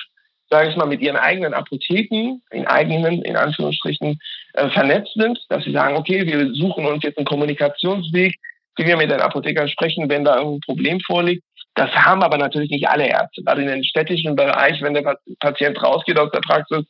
sage 0.49 0.69
ich 0.69 0.75
mal, 0.75 0.85
mit 0.85 1.01
ihren 1.01 1.15
eigenen 1.15 1.53
Apotheken, 1.53 2.41
in 2.51 2.67
eigenen, 2.67 3.21
in 3.23 3.35
Anführungsstrichen, 3.35 4.19
äh, 4.53 4.69
vernetzt 4.69 5.13
sind, 5.15 5.39
dass 5.49 5.63
sie 5.63 5.71
sagen, 5.71 5.97
okay, 5.97 6.25
wir 6.25 6.53
suchen 6.53 6.85
uns 6.85 7.03
jetzt 7.03 7.17
einen 7.17 7.25
Kommunikationsweg, 7.25 8.35
wie 8.77 8.85
wir 8.85 8.97
mit 8.97 9.11
den 9.11 9.21
Apothekern 9.21 9.69
sprechen, 9.69 10.09
wenn 10.09 10.25
da 10.25 10.37
irgendein 10.37 10.61
Problem 10.61 10.99
vorliegt. 11.01 11.43
Das 11.75 11.91
haben 11.91 12.23
aber 12.23 12.37
natürlich 12.37 12.69
nicht 12.69 12.87
alle 12.87 13.07
Ärzte. 13.07 13.43
Gerade 13.43 13.61
in 13.61 13.67
den 13.67 13.83
städtischen 13.83 14.35
Bereich, 14.35 14.81
wenn 14.81 14.93
der 14.93 15.17
Patient 15.39 15.81
rausgeht 15.81 16.17
aus 16.17 16.31
der 16.31 16.39
Praxis, 16.39 16.85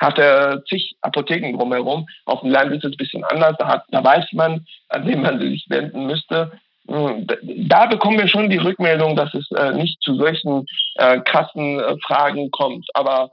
hat 0.00 0.18
er 0.18 0.64
zig 0.64 0.96
Apotheken 1.02 1.56
drumherum. 1.56 2.08
Auf 2.24 2.40
dem 2.40 2.50
Land 2.50 2.72
ist 2.72 2.84
es 2.84 2.92
ein 2.92 2.96
bisschen 2.96 3.22
anders. 3.24 3.56
Da, 3.58 3.68
hat, 3.68 3.84
da 3.90 4.02
weiß 4.02 4.32
man, 4.32 4.66
an 4.88 5.06
wen 5.06 5.22
man 5.22 5.38
sich 5.38 5.66
wenden 5.68 6.06
müsste. 6.06 6.52
Hm, 6.88 7.26
da 7.68 7.86
bekommen 7.86 8.18
wir 8.18 8.26
schon 8.26 8.50
die 8.50 8.56
Rückmeldung, 8.56 9.14
dass 9.14 9.32
es 9.34 9.48
äh, 9.52 9.72
nicht 9.72 10.00
zu 10.02 10.16
solchen 10.16 10.66
äh, 10.96 11.20
krassen 11.20 11.78
äh, 11.78 11.96
Fragen 12.04 12.50
kommt. 12.50 12.88
Aber 12.94 13.30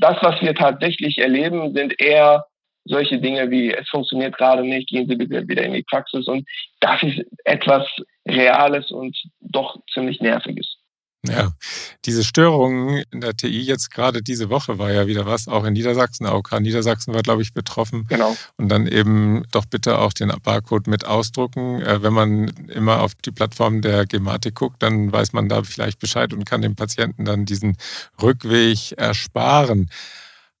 das, 0.00 0.16
was 0.22 0.40
wir 0.40 0.54
tatsächlich 0.54 1.18
erleben, 1.18 1.74
sind 1.74 2.00
eher 2.00 2.46
solche 2.84 3.18
Dinge 3.18 3.50
wie, 3.50 3.72
es 3.72 3.88
funktioniert 3.88 4.36
gerade 4.36 4.62
nicht, 4.62 4.88
gehen 4.88 5.08
Sie 5.08 5.16
bitte 5.16 5.46
wieder 5.48 5.64
in 5.64 5.72
die 5.72 5.84
Praxis. 5.84 6.26
Und 6.28 6.48
das 6.80 7.02
ist 7.02 7.24
etwas 7.44 7.84
Reales 8.26 8.90
und 8.90 9.16
doch 9.40 9.76
ziemlich 9.92 10.20
Nerviges. 10.20 10.78
Ja, 11.24 11.52
diese 12.04 12.24
Störungen 12.24 13.04
in 13.12 13.20
der 13.20 13.36
TI 13.36 13.60
jetzt 13.60 13.92
gerade 13.92 14.22
diese 14.22 14.50
Woche 14.50 14.78
war 14.78 14.90
ja 14.90 15.06
wieder 15.06 15.24
was, 15.24 15.46
auch 15.46 15.64
in 15.64 15.72
Niedersachsen. 15.72 16.26
AOK 16.26 16.58
Niedersachsen 16.60 17.14
war, 17.14 17.22
glaube 17.22 17.42
ich, 17.42 17.54
betroffen. 17.54 18.06
Genau. 18.08 18.36
Und 18.56 18.68
dann 18.68 18.88
eben 18.88 19.44
doch 19.52 19.64
bitte 19.66 19.98
auch 19.98 20.12
den 20.12 20.32
Barcode 20.42 20.88
mit 20.88 21.04
ausdrucken. 21.04 21.80
Äh, 21.80 22.02
wenn 22.02 22.12
man 22.12 22.48
immer 22.68 23.02
auf 23.02 23.14
die 23.14 23.30
Plattform 23.30 23.82
der 23.82 24.04
Gematik 24.04 24.56
guckt, 24.56 24.82
dann 24.82 25.12
weiß 25.12 25.32
man 25.32 25.48
da 25.48 25.62
vielleicht 25.62 26.00
Bescheid 26.00 26.32
und 26.32 26.44
kann 26.44 26.60
dem 26.60 26.74
Patienten 26.74 27.24
dann 27.24 27.44
diesen 27.44 27.76
Rückweg 28.20 28.92
ersparen. 28.98 29.90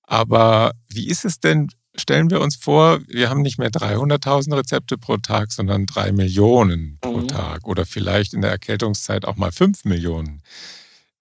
Aber 0.04 0.72
wie 0.88 1.08
ist 1.08 1.24
es 1.24 1.40
denn, 1.40 1.70
stellen 1.94 2.30
wir 2.30 2.40
uns 2.40 2.56
vor, 2.56 3.00
wir 3.06 3.28
haben 3.28 3.42
nicht 3.42 3.58
mehr 3.58 3.70
300.000 3.70 4.56
Rezepte 4.56 4.98
pro 4.98 5.18
Tag, 5.18 5.52
sondern 5.52 5.86
drei 5.86 6.12
Millionen 6.12 6.98
pro 7.00 7.18
mhm. 7.18 7.28
Tag 7.28 7.66
oder 7.66 7.84
vielleicht 7.86 8.34
in 8.34 8.42
der 8.42 8.50
Erkältungszeit 8.50 9.24
auch 9.24 9.36
mal 9.36 9.52
fünf 9.52 9.84
Millionen. 9.84 10.42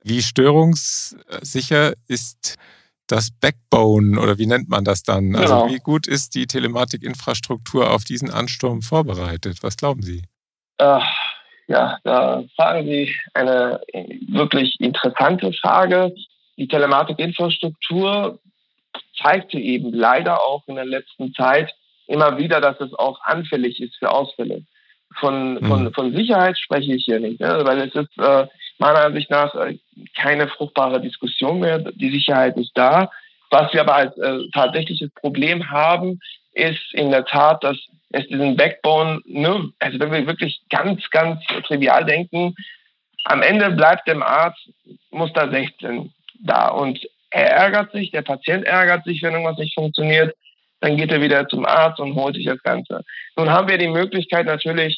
Wie 0.03 0.21
störungssicher 0.21 1.93
ist 2.07 2.57
das 3.07 3.29
Backbone 3.31 4.19
oder 4.19 4.37
wie 4.37 4.47
nennt 4.47 4.69
man 4.69 4.83
das 4.83 5.03
dann? 5.03 5.35
Also 5.35 5.55
genau. 5.55 5.69
wie 5.69 5.79
gut 5.79 6.07
ist 6.07 6.33
die 6.33 6.47
Telematikinfrastruktur 6.47 7.91
auf 7.91 8.03
diesen 8.03 8.31
Ansturm 8.31 8.81
vorbereitet? 8.81 9.57
Was 9.61 9.77
glauben 9.77 10.01
Sie? 10.01 10.23
Äh, 10.77 10.99
ja, 11.67 11.97
da 12.03 12.43
fragen 12.55 12.85
Sie 12.85 13.13
eine 13.33 13.81
wirklich 14.29 14.75
interessante 14.79 15.51
Frage. 15.53 16.13
Die 16.57 16.67
Telematikinfrastruktur 16.67 18.39
zeigte 19.21 19.57
eben 19.57 19.93
leider 19.93 20.41
auch 20.41 20.67
in 20.67 20.75
der 20.75 20.85
letzten 20.85 21.33
Zeit 21.33 21.73
immer 22.07 22.37
wieder, 22.37 22.61
dass 22.61 22.79
es 22.79 22.93
auch 22.93 23.21
anfällig 23.23 23.81
ist 23.81 23.95
für 23.97 24.11
Ausfälle. 24.11 24.63
Von, 25.19 25.55
mhm. 25.55 25.65
von, 25.65 25.93
von 25.93 26.15
Sicherheit 26.15 26.57
spreche 26.57 26.93
ich 26.93 27.05
hier 27.05 27.19
nicht, 27.19 27.39
ne? 27.39 27.61
weil 27.63 27.79
es 27.79 27.95
ist 27.95 28.17
äh, 28.17 28.47
meiner 28.77 29.05
Ansicht 29.05 29.29
nach 29.29 29.53
äh, 29.55 29.77
keine 30.15 30.47
fruchtbare 30.47 31.01
Diskussion 31.01 31.59
mehr. 31.59 31.79
Die 31.79 32.11
Sicherheit 32.11 32.57
ist 32.57 32.71
da. 32.75 33.09
Was 33.49 33.73
wir 33.73 33.81
aber 33.81 33.95
als 33.95 34.17
äh, 34.17 34.39
tatsächliches 34.53 35.11
Problem 35.13 35.69
haben, 35.69 36.19
ist 36.53 36.93
in 36.93 37.11
der 37.11 37.25
Tat, 37.25 37.63
dass 37.63 37.77
es 38.11 38.27
diesen 38.27 38.55
Backbone, 38.55 39.21
ne, 39.25 39.71
also 39.79 39.99
wenn 39.99 40.11
wir 40.11 40.27
wirklich 40.27 40.61
ganz, 40.69 41.09
ganz 41.09 41.43
trivial 41.67 42.05
denken, 42.05 42.55
am 43.25 43.41
Ende 43.41 43.71
bleibt 43.71 44.07
dem 44.07 44.23
Arzt 44.23 44.69
Muster 45.11 45.49
16 45.49 46.11
da 46.39 46.69
und 46.69 46.99
er 47.31 47.49
ärgert 47.49 47.91
sich, 47.91 48.11
der 48.11 48.21
Patient 48.21 48.65
ärgert 48.65 49.05
sich, 49.05 49.23
wenn 49.23 49.33
irgendwas 49.33 49.57
nicht 49.57 49.73
funktioniert. 49.73 50.35
Dann 50.81 50.97
geht 50.97 51.11
er 51.11 51.21
wieder 51.21 51.47
zum 51.47 51.65
Arzt 51.65 51.99
und 51.99 52.15
holt 52.15 52.35
sich 52.35 52.45
das 52.45 52.61
Ganze. 52.61 53.03
Nun 53.37 53.49
haben 53.49 53.67
wir 53.67 53.77
die 53.77 53.87
Möglichkeit 53.87 54.45
natürlich 54.45 54.97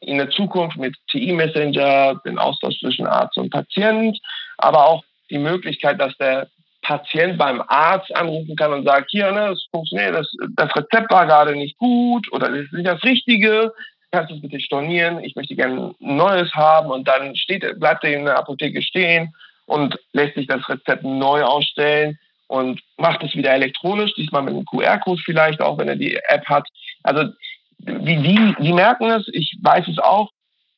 in 0.00 0.18
der 0.18 0.30
Zukunft 0.30 0.76
mit 0.76 0.94
TI-Messenger, 1.10 2.20
den 2.24 2.38
Austausch 2.38 2.78
zwischen 2.80 3.06
Arzt 3.06 3.38
und 3.38 3.50
Patient, 3.50 4.18
aber 4.58 4.86
auch 4.86 5.02
die 5.30 5.38
Möglichkeit, 5.38 6.00
dass 6.00 6.16
der 6.18 6.48
Patient 6.82 7.38
beim 7.38 7.62
Arzt 7.66 8.14
anrufen 8.14 8.56
kann 8.56 8.72
und 8.72 8.84
sagt, 8.84 9.10
hier, 9.10 9.30
ne, 9.32 9.50
es 9.52 9.66
funktioniert, 9.70 10.14
das, 10.14 10.30
das 10.56 10.74
Rezept 10.76 11.10
war 11.10 11.26
gerade 11.26 11.54
nicht 11.54 11.78
gut 11.78 12.30
oder 12.32 12.48
das 12.48 12.64
ist 12.64 12.72
nicht 12.72 12.86
das 12.86 13.02
Richtige, 13.04 13.72
kannst 14.10 14.30
du 14.30 14.34
es 14.34 14.42
bitte 14.42 14.60
stornieren, 14.60 15.22
ich 15.22 15.36
möchte 15.36 15.54
gerne 15.54 15.94
ein 16.00 16.16
neues 16.16 16.52
haben 16.54 16.90
und 16.90 17.06
dann 17.06 17.36
steht, 17.36 17.64
bleibt 17.78 18.04
er 18.04 18.14
in 18.14 18.24
der 18.24 18.38
Apotheke 18.38 18.82
stehen 18.82 19.32
und 19.70 19.96
lässt 20.12 20.34
sich 20.34 20.48
das 20.48 20.68
Rezept 20.68 21.04
neu 21.04 21.44
ausstellen 21.44 22.18
und 22.48 22.80
macht 22.96 23.22
es 23.22 23.36
wieder 23.36 23.52
elektronisch, 23.52 24.12
diesmal 24.14 24.42
mit 24.42 24.52
einem 24.52 24.64
QR-Code 24.64 25.22
vielleicht, 25.24 25.60
auch 25.60 25.78
wenn 25.78 25.86
er 25.86 25.94
die 25.94 26.16
App 26.28 26.44
hat. 26.46 26.66
Also 27.04 27.30
die, 27.78 28.16
die, 28.16 28.54
die 28.58 28.72
merken 28.72 29.10
es, 29.10 29.28
ich 29.32 29.56
weiß 29.62 29.86
es 29.86 29.98
auch, 30.00 30.30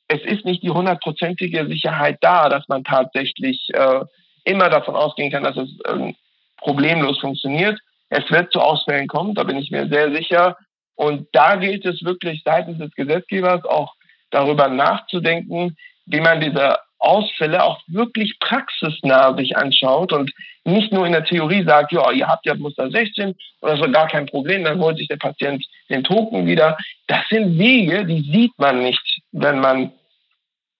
es 0.08 0.20
ist 0.24 0.44
nicht 0.44 0.62
die 0.62 0.70
hundertprozentige 0.70 1.66
Sicherheit 1.68 2.18
da, 2.20 2.50
dass 2.50 2.68
man 2.68 2.84
tatsächlich 2.84 3.66
äh, 3.72 4.00
immer 4.44 4.68
davon 4.68 4.94
ausgehen 4.94 5.32
kann, 5.32 5.44
dass 5.44 5.56
es 5.56 5.70
äh, 5.86 6.12
problemlos 6.58 7.18
funktioniert. 7.18 7.80
Es 8.10 8.30
wird 8.30 8.52
zu 8.52 8.60
Ausfällen 8.60 9.08
kommen, 9.08 9.34
da 9.34 9.44
bin 9.44 9.56
ich 9.56 9.70
mir 9.70 9.88
sehr 9.88 10.12
sicher. 10.12 10.58
Und 10.96 11.28
da 11.32 11.56
gilt 11.56 11.86
es 11.86 12.04
wirklich 12.04 12.42
seitens 12.44 12.76
des 12.76 12.94
Gesetzgebers 12.94 13.64
auch 13.64 13.94
darüber 14.30 14.68
nachzudenken, 14.68 15.78
wie 16.04 16.20
man 16.20 16.42
diese 16.42 16.76
Ausfälle 17.02 17.62
auch 17.64 17.80
wirklich 17.88 18.38
praxisnah 18.38 19.36
sich 19.36 19.56
anschaut 19.56 20.12
und 20.12 20.32
nicht 20.64 20.92
nur 20.92 21.04
in 21.04 21.12
der 21.12 21.24
Theorie 21.24 21.64
sagt, 21.64 21.92
ja, 21.92 22.10
ihr 22.12 22.28
habt 22.28 22.46
ja 22.46 22.54
Muster 22.54 22.90
16 22.90 23.34
oder 23.60 23.76
so 23.76 23.90
gar 23.90 24.06
kein 24.06 24.26
Problem, 24.26 24.62
dann 24.64 24.78
holt 24.78 24.98
sich 24.98 25.08
der 25.08 25.16
Patient 25.16 25.64
den 25.90 26.04
Token 26.04 26.46
wieder. 26.46 26.76
Das 27.08 27.22
sind 27.28 27.58
Wege, 27.58 28.06
die 28.06 28.22
sieht 28.30 28.52
man 28.56 28.82
nicht, 28.82 29.20
wenn 29.32 29.58
man 29.58 29.92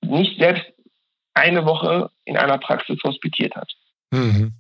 nicht 0.01 0.39
selbst 0.39 0.65
eine 1.35 1.65
Woche 1.65 2.11
in 2.25 2.37
einer 2.37 2.59
Praxis 2.59 2.99
hospitiert 3.03 3.57
hat. 3.57 3.71
Mhm. 4.13 4.53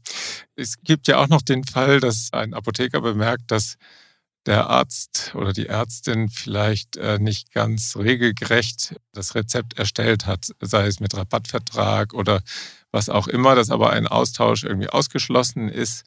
Es 0.57 0.83
gibt 0.83 1.09
ja 1.09 1.19
auch 1.19 1.29
noch 1.29 1.43
den 1.43 1.65
Fall, 1.65 2.01
dass 2.01 2.31
ein 2.33 2.55
Apotheker 2.55 3.01
bemerkt, 3.01 3.51
dass 3.51 3.77
der 4.47 4.69
Arzt 4.69 5.33
oder 5.35 5.53
die 5.53 5.67
Ärztin 5.67 6.29
vielleicht 6.29 6.97
äh, 6.97 7.19
nicht 7.19 7.53
ganz 7.53 7.97
regelgerecht 7.97 8.97
das 9.13 9.35
Rezept 9.35 9.79
erstellt 9.79 10.27
hat, 10.27 10.49
sei 10.61 10.87
es 10.87 11.01
mit 11.01 11.17
Rabattvertrag 11.17 12.15
oder 12.15 12.43
was 12.91 13.09
auch 13.09 13.29
immer, 13.29 13.55
dass 13.55 13.71
aber 13.71 13.91
ein 13.91 14.07
Austausch 14.07 14.65
irgendwie 14.65 14.89
ausgeschlossen 14.89 15.69
ist. 15.69 16.05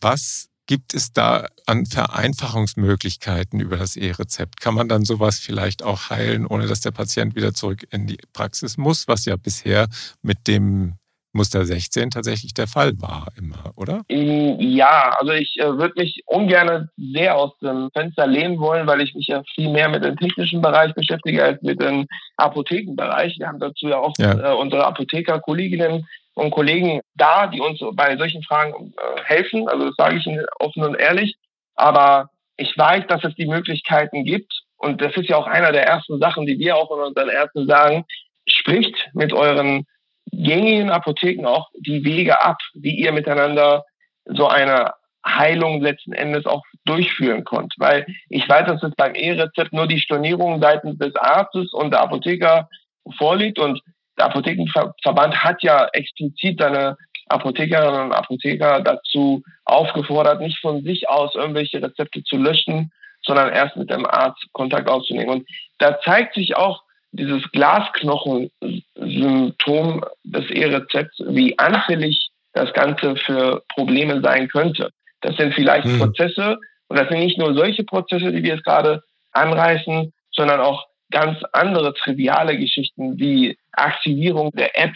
Was 0.00 0.48
gibt 0.66 0.94
es 0.94 1.12
da 1.12 1.48
an 1.66 1.86
Vereinfachungsmöglichkeiten 1.86 3.58
über 3.58 3.78
das 3.78 3.96
E-Rezept? 3.96 4.60
Kann 4.60 4.74
man 4.74 4.88
dann 4.88 5.04
sowas 5.04 5.38
vielleicht 5.38 5.82
auch 5.82 6.10
heilen, 6.10 6.46
ohne 6.46 6.66
dass 6.66 6.82
der 6.82 6.90
Patient 6.90 7.34
wieder 7.34 7.54
zurück 7.54 7.86
in 7.90 8.06
die 8.06 8.18
Praxis 8.32 8.76
muss, 8.76 9.08
was 9.08 9.24
ja 9.24 9.36
bisher 9.36 9.88
mit 10.22 10.46
dem 10.46 10.98
Muster 11.38 11.64
16 11.64 12.10
tatsächlich 12.10 12.52
der 12.52 12.66
Fall 12.66 12.92
war 13.00 13.28
immer, 13.38 13.72
oder? 13.76 14.02
Ja, 14.08 15.16
also 15.18 15.32
ich 15.32 15.56
äh, 15.58 15.78
würde 15.78 15.94
mich 15.96 16.22
ungern 16.26 16.90
sehr 16.96 17.36
aus 17.36 17.56
dem 17.60 17.90
Fenster 17.92 18.26
lehnen 18.26 18.58
wollen, 18.58 18.88
weil 18.88 19.00
ich 19.00 19.14
mich 19.14 19.28
ja 19.28 19.42
viel 19.54 19.70
mehr 19.70 19.88
mit 19.88 20.04
dem 20.04 20.16
technischen 20.16 20.60
Bereich 20.60 20.92
beschäftige 20.94 21.44
als 21.44 21.62
mit 21.62 21.80
dem 21.80 22.06
Apothekenbereich. 22.36 23.38
Wir 23.38 23.46
haben 23.46 23.60
dazu 23.60 23.88
ja 23.88 23.98
auch 23.98 24.14
ja. 24.18 24.52
Äh, 24.52 24.54
unsere 24.56 24.84
Apotheker-Kolleginnen 24.84 26.06
und 26.34 26.50
Kollegen 26.50 27.00
da, 27.14 27.46
die 27.46 27.60
uns 27.60 27.80
bei 27.94 28.16
solchen 28.16 28.42
Fragen 28.42 28.92
äh, 28.96 29.22
helfen. 29.24 29.68
Also 29.68 29.86
das 29.86 29.94
sage 29.96 30.16
ich 30.16 30.26
Ihnen 30.26 30.44
offen 30.58 30.82
und 30.82 30.96
ehrlich. 30.96 31.36
Aber 31.76 32.30
ich 32.56 32.76
weiß, 32.76 33.04
dass 33.08 33.22
es 33.22 33.34
die 33.36 33.46
Möglichkeiten 33.46 34.24
gibt. 34.24 34.52
Und 34.76 35.00
das 35.00 35.16
ist 35.16 35.28
ja 35.28 35.36
auch 35.36 35.46
einer 35.46 35.70
der 35.70 35.86
ersten 35.86 36.18
Sachen, 36.18 36.46
die 36.46 36.58
wir 36.58 36.76
auch 36.76 36.90
unseren 36.90 37.28
Ärzten 37.28 37.68
sagen. 37.68 38.04
Spricht 38.48 39.10
mit 39.12 39.32
euren 39.32 39.86
gängigen 40.32 40.90
Apotheken 40.90 41.46
auch 41.46 41.68
die 41.78 42.04
Wege 42.04 42.42
ab, 42.42 42.58
wie 42.74 42.96
ihr 42.96 43.12
miteinander 43.12 43.84
so 44.24 44.46
eine 44.46 44.92
Heilung 45.26 45.80
letzten 45.80 46.12
Endes 46.12 46.46
auch 46.46 46.62
durchführen 46.84 47.44
könnt. 47.44 47.74
Weil 47.78 48.06
ich 48.28 48.48
weiß, 48.48 48.66
dass 48.66 48.82
es 48.82 48.94
beim 48.96 49.14
E-Rezept 49.14 49.72
nur 49.72 49.86
die 49.86 50.00
Stornierung 50.00 50.60
seitens 50.60 50.98
des 50.98 51.14
Arztes 51.16 51.72
und 51.72 51.90
der 51.90 52.00
Apotheker 52.00 52.68
vorliegt. 53.16 53.58
Und 53.58 53.80
der 54.18 54.26
Apothekenverband 54.26 55.42
hat 55.42 55.62
ja 55.62 55.88
explizit 55.92 56.60
seine 56.60 56.96
Apothekerinnen 57.28 58.06
und 58.06 58.12
Apotheker 58.12 58.80
dazu 58.80 59.42
aufgefordert, 59.64 60.40
nicht 60.40 60.58
von 60.60 60.82
sich 60.82 61.08
aus 61.08 61.34
irgendwelche 61.34 61.82
Rezepte 61.82 62.22
zu 62.24 62.36
löschen, 62.36 62.90
sondern 63.22 63.52
erst 63.52 63.76
mit 63.76 63.90
dem 63.90 64.06
Arzt 64.06 64.42
Kontakt 64.52 64.88
aufzunehmen. 64.88 65.30
Und 65.30 65.48
da 65.78 66.00
zeigt 66.00 66.34
sich 66.34 66.56
auch 66.56 66.82
dieses 67.12 67.42
Glasknochen-Symptom 67.52 70.04
des 70.24 70.50
E-Rezepts, 70.50 71.22
wie 71.28 71.56
anfällig 71.58 72.30
das 72.52 72.72
Ganze 72.72 73.14
für 73.16 73.62
Probleme 73.74 74.20
sein 74.22 74.48
könnte. 74.48 74.90
Das 75.20 75.36
sind 75.36 75.52
vielleicht 75.54 75.86
mhm. 75.86 75.98
Prozesse, 75.98 76.58
und 76.88 76.98
das 76.98 77.08
sind 77.08 77.20
nicht 77.20 77.38
nur 77.38 77.54
solche 77.54 77.84
Prozesse, 77.84 78.32
die 78.32 78.42
wir 78.42 78.54
jetzt 78.54 78.64
gerade 78.64 79.02
anreißen, 79.32 80.12
sondern 80.32 80.60
auch 80.60 80.86
ganz 81.10 81.38
andere 81.52 81.94
triviale 81.94 82.58
Geschichten 82.58 83.18
wie 83.18 83.56
Aktivierung 83.72 84.50
der 84.52 84.78
App 84.78 84.92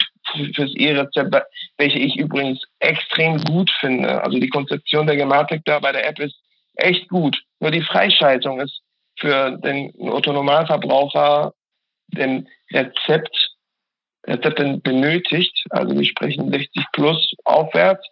fürs 0.55 0.73
E-Rezept, 0.75 1.35
welche 1.77 1.99
ich 1.99 2.17
übrigens 2.17 2.63
extrem 2.79 3.37
gut 3.37 3.71
finde. 3.79 4.23
Also 4.23 4.39
die 4.39 4.49
Konzeption 4.49 5.07
der 5.07 5.17
Gematik 5.17 5.61
da 5.65 5.79
bei 5.79 5.91
der 5.91 6.07
App 6.07 6.19
ist 6.19 6.35
echt 6.75 7.09
gut. 7.09 7.41
Nur 7.59 7.71
die 7.71 7.81
Freischaltung 7.81 8.61
ist 8.61 8.81
für 9.19 9.57
den 9.57 9.91
Autonomalverbraucher 9.99 11.53
den 12.07 12.47
Rezept, 12.71 13.51
Rezept 14.25 14.83
benötigt. 14.83 15.65
Also 15.69 15.97
wir 15.97 16.05
sprechen 16.05 16.51
60 16.51 16.85
plus 16.93 17.33
aufwärts. 17.43 18.07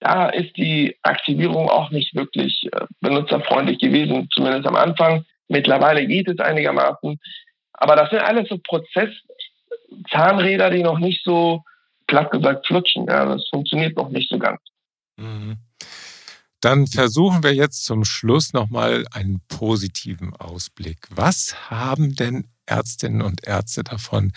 Da 0.00 0.28
ist 0.28 0.56
die 0.56 0.96
Aktivierung 1.02 1.68
auch 1.68 1.90
nicht 1.90 2.14
wirklich 2.14 2.68
äh, 2.72 2.86
benutzerfreundlich 3.00 3.78
gewesen, 3.78 4.28
zumindest 4.32 4.66
am 4.66 4.76
Anfang. 4.76 5.24
Mittlerweile 5.48 6.06
geht 6.06 6.28
es 6.28 6.38
einigermaßen. 6.38 7.18
Aber 7.72 7.96
das 7.96 8.10
sind 8.10 8.20
alles 8.20 8.48
so 8.48 8.58
Prozess-Zahnräder, 8.58 10.70
die 10.70 10.82
noch 10.82 10.98
nicht 10.98 11.24
so 11.24 11.62
platt 12.06 12.30
gesagt 12.30 12.66
flutschen. 12.66 13.06
Ja, 13.06 13.24
das 13.24 13.48
funktioniert 13.48 13.96
noch 13.96 14.10
nicht 14.10 14.30
so 14.30 14.38
ganz. 14.38 14.60
Mhm. 15.16 15.56
Dann 16.64 16.86
versuchen 16.86 17.42
wir 17.42 17.54
jetzt 17.54 17.84
zum 17.84 18.06
Schluss 18.06 18.54
nochmal 18.54 19.04
einen 19.10 19.42
positiven 19.48 20.34
Ausblick. 20.34 21.06
Was 21.10 21.68
haben 21.68 22.14
denn 22.14 22.48
Ärztinnen 22.64 23.20
und 23.20 23.46
Ärzte 23.46 23.84
davon, 23.84 24.32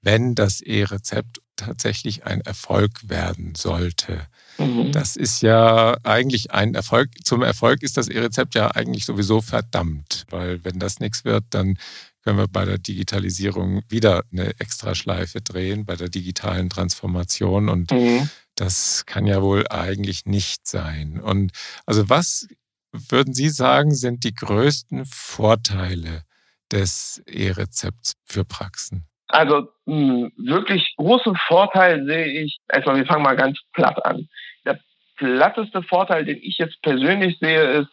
wenn 0.00 0.36
das 0.36 0.60
E-Rezept 0.60 1.40
tatsächlich 1.56 2.26
ein 2.26 2.42
Erfolg 2.42 3.08
werden 3.08 3.56
sollte? 3.56 4.28
Mhm. 4.58 4.92
Das 4.92 5.16
ist 5.16 5.42
ja 5.42 5.96
eigentlich 6.04 6.52
ein 6.52 6.76
Erfolg. 6.76 7.10
Zum 7.24 7.42
Erfolg 7.42 7.82
ist 7.82 7.96
das 7.96 8.06
E-Rezept 8.06 8.54
ja 8.54 8.70
eigentlich 8.70 9.04
sowieso 9.04 9.40
verdammt, 9.40 10.26
weil 10.30 10.62
wenn 10.62 10.78
das 10.78 11.00
nichts 11.00 11.24
wird, 11.24 11.42
dann 11.50 11.76
können 12.22 12.38
wir 12.38 12.46
bei 12.46 12.64
der 12.64 12.78
Digitalisierung 12.78 13.82
wieder 13.88 14.22
eine 14.30 14.60
Extraschleife 14.60 15.40
drehen, 15.40 15.84
bei 15.84 15.96
der 15.96 16.08
digitalen 16.08 16.70
Transformation. 16.70 17.68
Und 17.68 17.90
mhm. 17.90 18.30
Das 18.56 19.04
kann 19.06 19.26
ja 19.26 19.42
wohl 19.42 19.66
eigentlich 19.68 20.26
nicht 20.26 20.66
sein. 20.66 21.20
Und 21.20 21.52
also 21.86 22.08
was 22.08 22.48
würden 22.92 23.34
Sie 23.34 23.48
sagen, 23.48 23.92
sind 23.94 24.24
die 24.24 24.34
größten 24.34 25.04
Vorteile 25.06 26.22
des 26.70 27.22
E-Rezepts 27.26 28.14
für 28.24 28.44
Praxen? 28.44 29.06
Also 29.28 29.68
mh, 29.86 30.30
wirklich 30.36 30.94
großen 30.96 31.36
Vorteil 31.48 32.04
sehe 32.06 32.44
ich, 32.44 32.58
erstmal, 32.72 32.96
wir 32.96 33.06
fangen 33.06 33.24
mal 33.24 33.36
ganz 33.36 33.58
platt 33.72 34.04
an. 34.04 34.28
Der 34.64 34.78
platteste 35.16 35.82
Vorteil, 35.82 36.24
den 36.24 36.38
ich 36.40 36.58
jetzt 36.58 36.80
persönlich 36.82 37.38
sehe, 37.40 37.80
ist, 37.80 37.88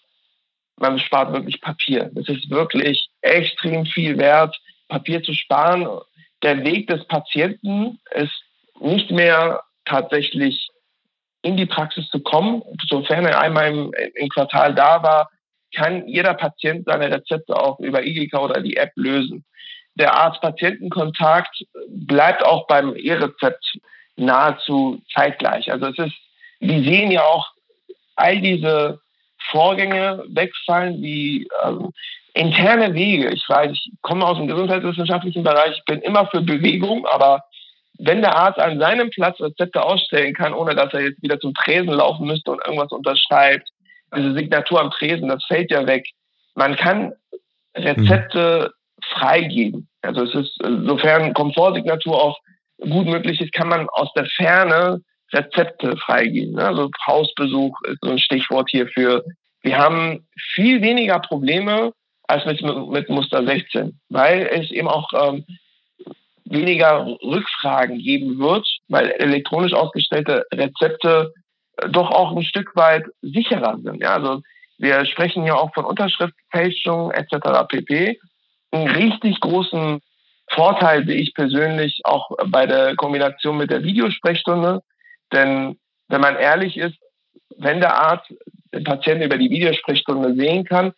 man 0.78 1.00
spart 1.00 1.34
wirklich 1.34 1.62
Papier. 1.62 2.12
Es 2.16 2.28
ist 2.28 2.50
wirklich 2.50 3.10
extrem 3.22 3.86
viel 3.86 4.18
wert, 4.18 4.56
Papier 4.88 5.22
zu 5.24 5.34
sparen. 5.34 5.88
Der 6.44 6.64
Weg 6.64 6.88
des 6.88 7.06
Patienten 7.08 8.00
ist 8.16 8.44
nicht 8.80 9.12
mehr 9.12 9.64
tatsächlich 9.86 10.70
in 11.42 11.58
die 11.58 11.66
Praxis 11.66 12.08
zu 12.10 12.20
kommen. 12.20 12.62
Sofern 12.88 13.26
er 13.26 13.40
einmal 13.40 13.72
im, 13.72 13.92
im 14.16 14.30
Quartal 14.30 14.76
da 14.76 15.02
war, 15.04 15.30
kann 15.76 16.08
jeder 16.08 16.34
Patient 16.34 16.86
seine 16.86 17.12
Rezepte 17.12 17.56
auch 17.56 17.80
über 17.80 18.04
IGK 18.04 18.38
oder 18.40 18.62
die 18.62 18.78
App 18.78 18.92
lösen. 18.96 19.46
Der 19.96 20.14
Arzt-Patienten-Kontakt 20.14 21.64
bleibt 21.90 22.44
auch 22.44 22.68
beim 22.68 22.96
E-Rezept 22.96 23.78
nahezu 24.16 25.02
zeitgleich. 25.14 25.72
Also 25.72 25.88
es 25.88 25.98
ist, 25.98 26.16
wir 26.60 26.84
sehen 26.84 27.12
ja 27.12 27.24
auch 27.24 27.48
all 28.16 28.40
diese 28.40 29.00
Vorgänge 29.50 30.24
wegfallen, 30.28 31.02
wie 31.02 31.48
ähm, 31.64 31.92
interne 32.34 32.94
Wege. 32.94 33.30
Ich 33.32 33.44
weiß, 33.48 33.72
ich 33.72 33.92
komme 34.02 34.26
aus 34.26 34.38
dem 34.38 34.48
gesundheitswissenschaftlichen 34.48 35.44
Bereich, 35.44 35.78
ich 35.78 35.86
bin 35.86 36.02
immer 36.02 36.28
für 36.28 36.42
Bewegung, 36.42 37.06
aber 37.08 37.44
wenn 38.04 38.22
der 38.22 38.36
Arzt 38.36 38.60
an 38.60 38.80
seinem 38.80 39.10
Platz 39.10 39.40
Rezepte 39.40 39.84
ausstellen 39.84 40.34
kann, 40.34 40.54
ohne 40.54 40.76
dass 40.76 40.94
er 40.94 41.02
jetzt 41.02 41.22
wieder 41.22 41.40
zum 41.40 41.54
Tresen 41.54 41.94
laufen 41.94 42.26
müsste 42.26 42.52
und 42.52 42.62
irgendwas 42.66 42.92
unterschreibt, 42.92 43.70
diese 44.16 44.34
Signatur 44.34 44.82
am 44.82 44.92
Tresen, 44.92 45.30
das 45.30 45.46
fällt 45.46 45.72
ja 45.72 45.86
weg. 45.88 46.06
Man 46.56 46.76
kann 46.76 47.14
Rezepte 47.76 48.74
mhm. 48.74 49.04
freigeben. 49.14 49.88
Also 50.02 50.24
es 50.24 50.34
ist, 50.34 50.58
sofern 50.62 51.34
Komfortsignatur 51.34 52.22
auch 52.22 52.40
gut 52.80 53.06
möglich 53.06 53.40
ist, 53.40 53.54
kann 53.54 53.70
man 53.70 53.88
aus 53.90 54.12
der 54.14 54.26
Ferne 54.26 55.02
Rezepte 55.32 55.96
freigeben. 55.98 56.56
Ne? 56.56 56.68
Also 56.68 56.90
Hausbesuch 57.06 57.80
ist 57.84 58.00
so 58.02 58.12
ein 58.12 58.20
Stichwort 58.20 58.70
hierfür. 58.70 59.24
Wir 59.62 59.78
haben 59.78 60.28
viel 60.54 60.82
weniger 60.82 61.20
Probleme 61.20 61.94
als 62.28 62.46
mit, 62.46 62.62
mit 62.62 63.10
Muster 63.10 63.46
16, 63.46 64.00
weil 64.10 64.48
es 64.48 64.72
eben 64.72 64.88
auch 64.88 65.10
ähm, 65.14 65.46
weniger 66.52 67.06
Rückfragen 67.24 68.00
geben 68.00 68.40
wird, 68.40 68.68
weil 68.88 69.12
elektronisch 69.12 69.74
ausgestellte 69.74 70.46
Rezepte 70.54 71.34
äh, 71.78 71.90
doch 71.90 72.12
auch 72.12 72.36
ein 72.36 72.44
Stück 72.44 72.76
weit 72.76 73.06
sicherer 73.22 73.78
sind. 73.84 74.02
Ja, 74.02 74.16
also 74.16 74.42
wir 74.78 75.06
sprechen 75.06 75.46
ja 75.46 75.56
auch 75.56 75.74
von 75.74 75.86
Unterschriftfälschung 75.86 77.12
etc. 77.12 77.68
pp. 77.68 78.20
Einen 78.72 78.88
richtig 78.88 79.40
großen 79.40 80.02
Vorteil 80.50 81.06
sehe 81.06 81.22
ich 81.22 81.34
persönlich 81.34 82.02
auch 82.04 82.30
bei 82.48 82.66
der 82.66 82.96
Kombination 82.96 83.58
mit 83.58 83.70
der 83.70 83.84
Videosprechstunde. 83.84 84.82
Denn 85.32 85.78
wenn 86.08 86.22
man 86.22 86.36
ehrlich 86.36 86.78
ist, 86.78 86.98
wenn 87.58 87.80
der 87.80 87.96
Arzt 87.96 88.34
den 88.74 88.84
Patienten 88.84 89.24
über 89.24 89.38
die 89.38 89.50
Videosprechstunde 89.50 90.36
sehen 90.36 90.66
kann, 90.66 90.94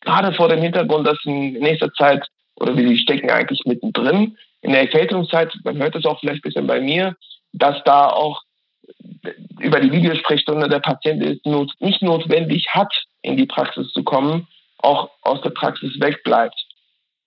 gerade 0.00 0.32
vor 0.32 0.48
dem 0.48 0.60
Hintergrund, 0.60 1.06
dass 1.06 1.18
in 1.24 1.52
nächster 1.54 1.92
Zeit, 1.94 2.26
oder 2.56 2.76
wie 2.76 2.86
sie 2.88 2.98
stecken 2.98 3.30
eigentlich 3.30 3.64
mittendrin, 3.66 4.36
in 4.62 4.72
der 4.72 4.80
Erkältungszeit, 4.82 5.52
man 5.64 5.78
hört 5.78 5.94
es 5.96 6.04
auch 6.04 6.18
vielleicht 6.20 6.44
ein 6.44 6.48
bisschen 6.48 6.66
bei 6.66 6.80
mir, 6.80 7.16
dass 7.52 7.82
da 7.84 8.08
auch 8.08 8.42
über 9.60 9.80
die 9.80 9.92
Videosprechstunde 9.92 10.68
der 10.68 10.80
Patient 10.80 11.22
ist 11.22 11.44
not, 11.44 11.72
nicht 11.80 12.02
notwendig 12.02 12.68
hat, 12.70 12.92
in 13.22 13.36
die 13.36 13.46
Praxis 13.46 13.92
zu 13.92 14.02
kommen, 14.02 14.46
auch 14.78 15.10
aus 15.22 15.40
der 15.42 15.50
Praxis 15.50 16.00
wegbleibt. 16.00 16.54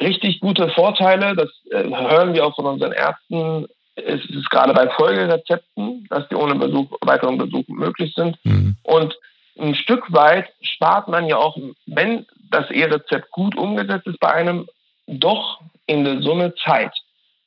Richtig 0.02 0.40
gute 0.40 0.70
Vorteile, 0.70 1.36
das 1.36 1.50
äh, 1.70 1.84
hören 1.84 2.34
wir 2.34 2.46
auch 2.46 2.56
von 2.56 2.66
unseren 2.66 2.92
Ärzten, 2.92 3.68
es 3.96 4.24
ist 4.30 4.50
gerade 4.50 4.74
bei 4.74 4.90
Folgerezepten, 4.90 6.08
dass 6.10 6.28
die 6.30 6.36
ohne 6.36 6.56
Besuch, 6.56 6.92
weiteren 7.02 7.38
Besuch 7.38 7.68
möglich 7.68 8.14
sind. 8.16 8.38
Mhm. 8.44 8.76
Und 8.84 9.16
ein 9.60 9.76
Stück 9.76 10.12
weit 10.12 10.50
spart 10.62 11.08
man 11.08 11.28
ja 11.28 11.38
auch, 11.38 11.58
wenn 11.86 12.26
das 12.50 12.70
E-Rezept 12.72 13.32
gut 13.32 13.56
umgesetzt 13.56 14.08
ist 14.08 14.20
bei 14.20 14.32
einem, 14.32 14.68
doch 15.08 15.60
in 15.88 16.04
der 16.06 16.22
Summe 16.22 16.54
Zeit. 16.56 16.94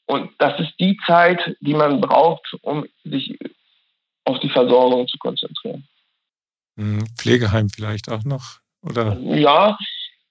Und 0.07 0.31
das 0.39 0.59
ist 0.61 0.73
die 0.79 0.99
Zeit, 1.07 1.57
die 1.61 1.75
man 1.75 2.01
braucht, 2.01 2.55
um 2.63 2.87
sich 3.05 3.39
auf 4.25 4.39
die 4.41 4.51
Versorgung 4.51 5.09
zu 5.09 5.19
konzentrieren. 5.19 5.87
Mhm. 6.77 7.07
Pflegeheim 7.17 7.69
vielleicht 7.69 8.11
auch 8.11 8.25
noch, 8.25 8.59
oder? 8.83 9.19
Ja, 9.21 9.79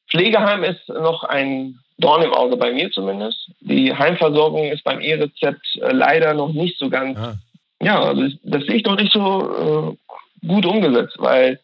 Pflegeheim 0.09 0.63
ist 0.63 0.87
noch 0.89 1.23
ein 1.23 1.79
Dorn 1.97 2.23
im 2.23 2.33
Auge 2.33 2.57
bei 2.57 2.71
mir 2.71 2.91
zumindest. 2.91 3.51
Die 3.61 3.93
Heimversorgung 3.93 4.65
ist 4.71 4.83
beim 4.83 4.99
E-Rezept 4.99 5.65
äh, 5.77 5.91
leider 5.91 6.33
noch 6.33 6.51
nicht 6.51 6.77
so 6.77 6.89
ganz, 6.89 7.17
ah. 7.17 7.35
ja, 7.81 8.01
also 8.01 8.27
das 8.43 8.63
sehe 8.65 8.75
ich 8.75 8.83
doch 8.83 8.95
nicht 8.95 9.13
so 9.13 9.95
äh, 10.43 10.47
gut 10.47 10.65
umgesetzt, 10.65 11.15
weil 11.19 11.59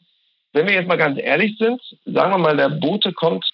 wenn 0.54 0.68
wir 0.68 0.74
jetzt 0.74 0.88
mal 0.88 0.98
ganz 0.98 1.20
ehrlich 1.20 1.58
sind, 1.58 1.82
sagen 2.06 2.32
wir 2.32 2.38
mal, 2.38 2.58
der 2.58 2.70
Bote 2.70 3.14
kommt 3.14 3.46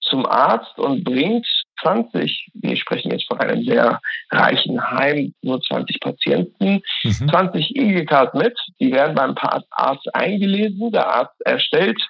zum 0.00 0.26
Arzt 0.26 0.78
und 0.78 1.04
bringt 1.04 1.46
20, 1.82 2.48
wir 2.54 2.76
sprechen 2.76 3.10
jetzt 3.10 3.26
von 3.26 3.38
einem 3.40 3.62
sehr 3.64 4.00
reichen 4.30 4.80
Heim, 4.82 5.34
nur 5.42 5.60
20 5.60 6.00
Patienten, 6.00 6.82
mhm. 7.02 7.28
20 7.28 7.76
EGKs 7.76 8.34
mit, 8.34 8.58
die 8.80 8.92
werden 8.92 9.14
beim 9.14 9.34
Arzt 9.70 10.14
eingelesen, 10.14 10.92
der 10.92 11.06
Arzt 11.06 11.40
erstellt 11.44 12.00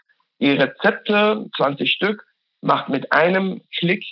die 0.41 0.51
Rezepte, 0.51 1.47
20 1.57 1.91
Stück, 1.91 2.25
macht 2.61 2.89
mit 2.89 3.13
einem 3.13 3.63
Klick 3.77 4.05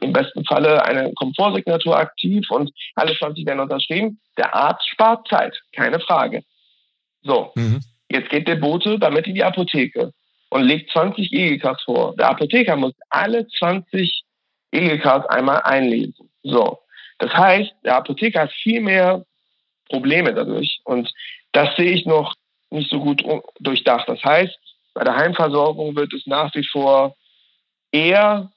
im 0.00 0.12
besten 0.12 0.44
Falle 0.44 0.84
eine 0.84 1.12
Komfortsignatur 1.14 1.96
aktiv 1.96 2.44
und 2.50 2.70
alle 2.94 3.16
20 3.16 3.46
werden 3.46 3.60
unterschrieben. 3.60 4.20
Der 4.36 4.54
Arzt 4.54 4.86
spart 4.88 5.26
Zeit, 5.28 5.58
keine 5.74 5.98
Frage. 5.98 6.42
So, 7.22 7.52
mhm. 7.54 7.80
jetzt 8.10 8.28
geht 8.28 8.48
der 8.48 8.56
Bote 8.56 8.98
damit 8.98 9.26
in 9.26 9.34
die 9.34 9.44
Apotheke 9.44 10.12
und 10.50 10.62
legt 10.62 10.90
20 10.90 11.32
EGKs 11.32 11.82
vor. 11.84 12.14
Der 12.16 12.28
Apotheker 12.30 12.76
muss 12.76 12.92
alle 13.08 13.46
20 13.48 14.22
EGKs 14.72 15.26
einmal 15.26 15.62
einlesen. 15.62 16.30
So, 16.42 16.80
Das 17.18 17.32
heißt, 17.32 17.72
der 17.84 17.96
Apotheker 17.96 18.40
hat 18.40 18.52
viel 18.52 18.80
mehr 18.80 19.24
Probleme 19.88 20.34
dadurch. 20.34 20.80
Und 20.84 21.12
das 21.52 21.76
sehe 21.76 21.92
ich 21.92 22.06
noch 22.06 22.34
nicht 22.70 22.90
so 22.90 22.98
gut 23.00 23.22
durchdacht. 23.60 24.08
Das 24.08 24.22
heißt, 24.24 24.58
bei 24.94 25.04
der 25.04 25.16
Heimversorgung 25.16 25.94
wird 25.94 26.12
es 26.12 26.26
nach 26.26 26.54
wie 26.54 26.66
vor 26.66 27.14
eher 27.92 28.50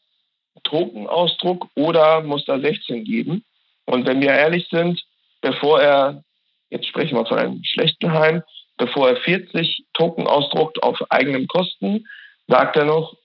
Tokenausdruck 0.63 1.68
oder 1.76 2.22
Muster 2.22 2.59
16 2.59 3.03
geben. 3.03 3.43
Und 3.86 4.07
wenn 4.07 4.22
wir 4.22 4.32
ehrlich 4.32 4.68
sind, 4.70 5.01
bevor 5.41 5.82
er, 5.82 6.24
jetzt 6.70 6.88
sprechen 6.88 7.18
wir 7.18 7.26
von 7.26 7.38
einem 7.38 7.63
schlechten 7.63 8.11
Heim, 8.11 8.41
bevor 8.78 9.09
er 9.09 9.18
40 9.18 9.86
Token 9.93 10.28
ausdruckt 10.28 10.82
auf 10.82 10.99
eigenem 11.09 11.47
Kosten, 11.47 12.07
sagt 12.47 12.78
er 12.78 12.86
noch, 12.86 13.16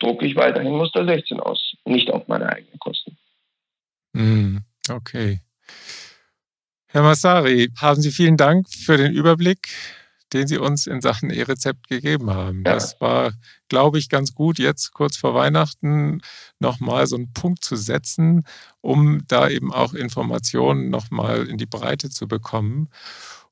drucke 0.00 0.26
ich 0.26 0.36
weiterhin 0.36 0.76
Muster 0.76 1.04
16 1.04 1.40
aus, 1.40 1.74
nicht 1.88 2.10
auf 2.10 2.28
meine 2.28 2.48
eigenen 2.48 2.78
Kosten. 2.78 3.16
Hm, 4.14 4.60
okay. 4.90 5.40
Herr 6.86 7.02
Massari, 7.02 7.70
haben 7.76 8.00
Sie 8.00 8.10
vielen 8.10 8.36
Dank 8.36 8.68
für 8.70 8.96
den 8.96 9.12
Überblick 9.12 9.68
den 10.32 10.46
Sie 10.46 10.58
uns 10.58 10.86
in 10.86 11.00
Sachen 11.00 11.30
E-Rezept 11.30 11.88
gegeben 11.88 12.30
haben. 12.30 12.62
Ja. 12.66 12.74
Das 12.74 13.00
war, 13.00 13.32
glaube 13.68 13.98
ich, 13.98 14.08
ganz 14.08 14.34
gut, 14.34 14.58
jetzt 14.58 14.92
kurz 14.92 15.16
vor 15.16 15.34
Weihnachten 15.34 16.20
nochmal 16.58 17.06
so 17.06 17.16
einen 17.16 17.32
Punkt 17.32 17.64
zu 17.64 17.76
setzen, 17.76 18.44
um 18.80 19.22
da 19.26 19.48
eben 19.48 19.72
auch 19.72 19.94
Informationen 19.94 20.90
nochmal 20.90 21.46
in 21.46 21.56
die 21.56 21.66
Breite 21.66 22.10
zu 22.10 22.28
bekommen. 22.28 22.88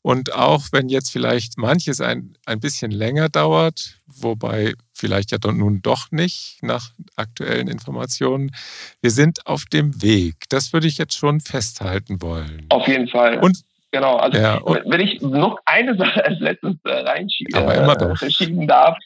Und 0.07 0.33
auch 0.35 0.67
wenn 0.71 0.89
jetzt 0.89 1.11
vielleicht 1.11 1.59
manches 1.59 2.01
ein, 2.01 2.35
ein 2.47 2.61
bisschen 2.61 2.93
länger 2.93 3.29
dauert, 3.29 3.97
wobei 4.07 4.75
vielleicht 4.95 5.33
ja 5.33 5.39
nun 5.43 5.83
doch 5.83 6.13
nicht 6.13 6.59
nach 6.63 6.93
aktuellen 7.17 7.67
Informationen, 7.67 8.53
wir 9.01 9.11
sind 9.11 9.45
auf 9.49 9.65
dem 9.65 10.01
Weg. 10.03 10.45
Das 10.49 10.73
würde 10.73 10.87
ich 10.87 10.97
jetzt 10.97 11.15
schon 11.19 11.41
festhalten 11.41 12.23
wollen. 12.23 12.67
Auf 12.69 12.87
jeden 12.87 13.09
Fall. 13.09 13.41
Und 13.41 13.63
Genau, 13.91 14.17
also 14.17 14.39
ja, 14.39 14.61
wenn 14.65 15.01
ich 15.01 15.21
noch 15.23 15.59
eine 15.65 15.97
Sache 15.97 16.25
als 16.25 16.39
letztes 16.39 16.77
äh, 16.85 16.91
reinschieben 16.93 18.63
äh, 18.63 18.67
darf. 18.67 18.97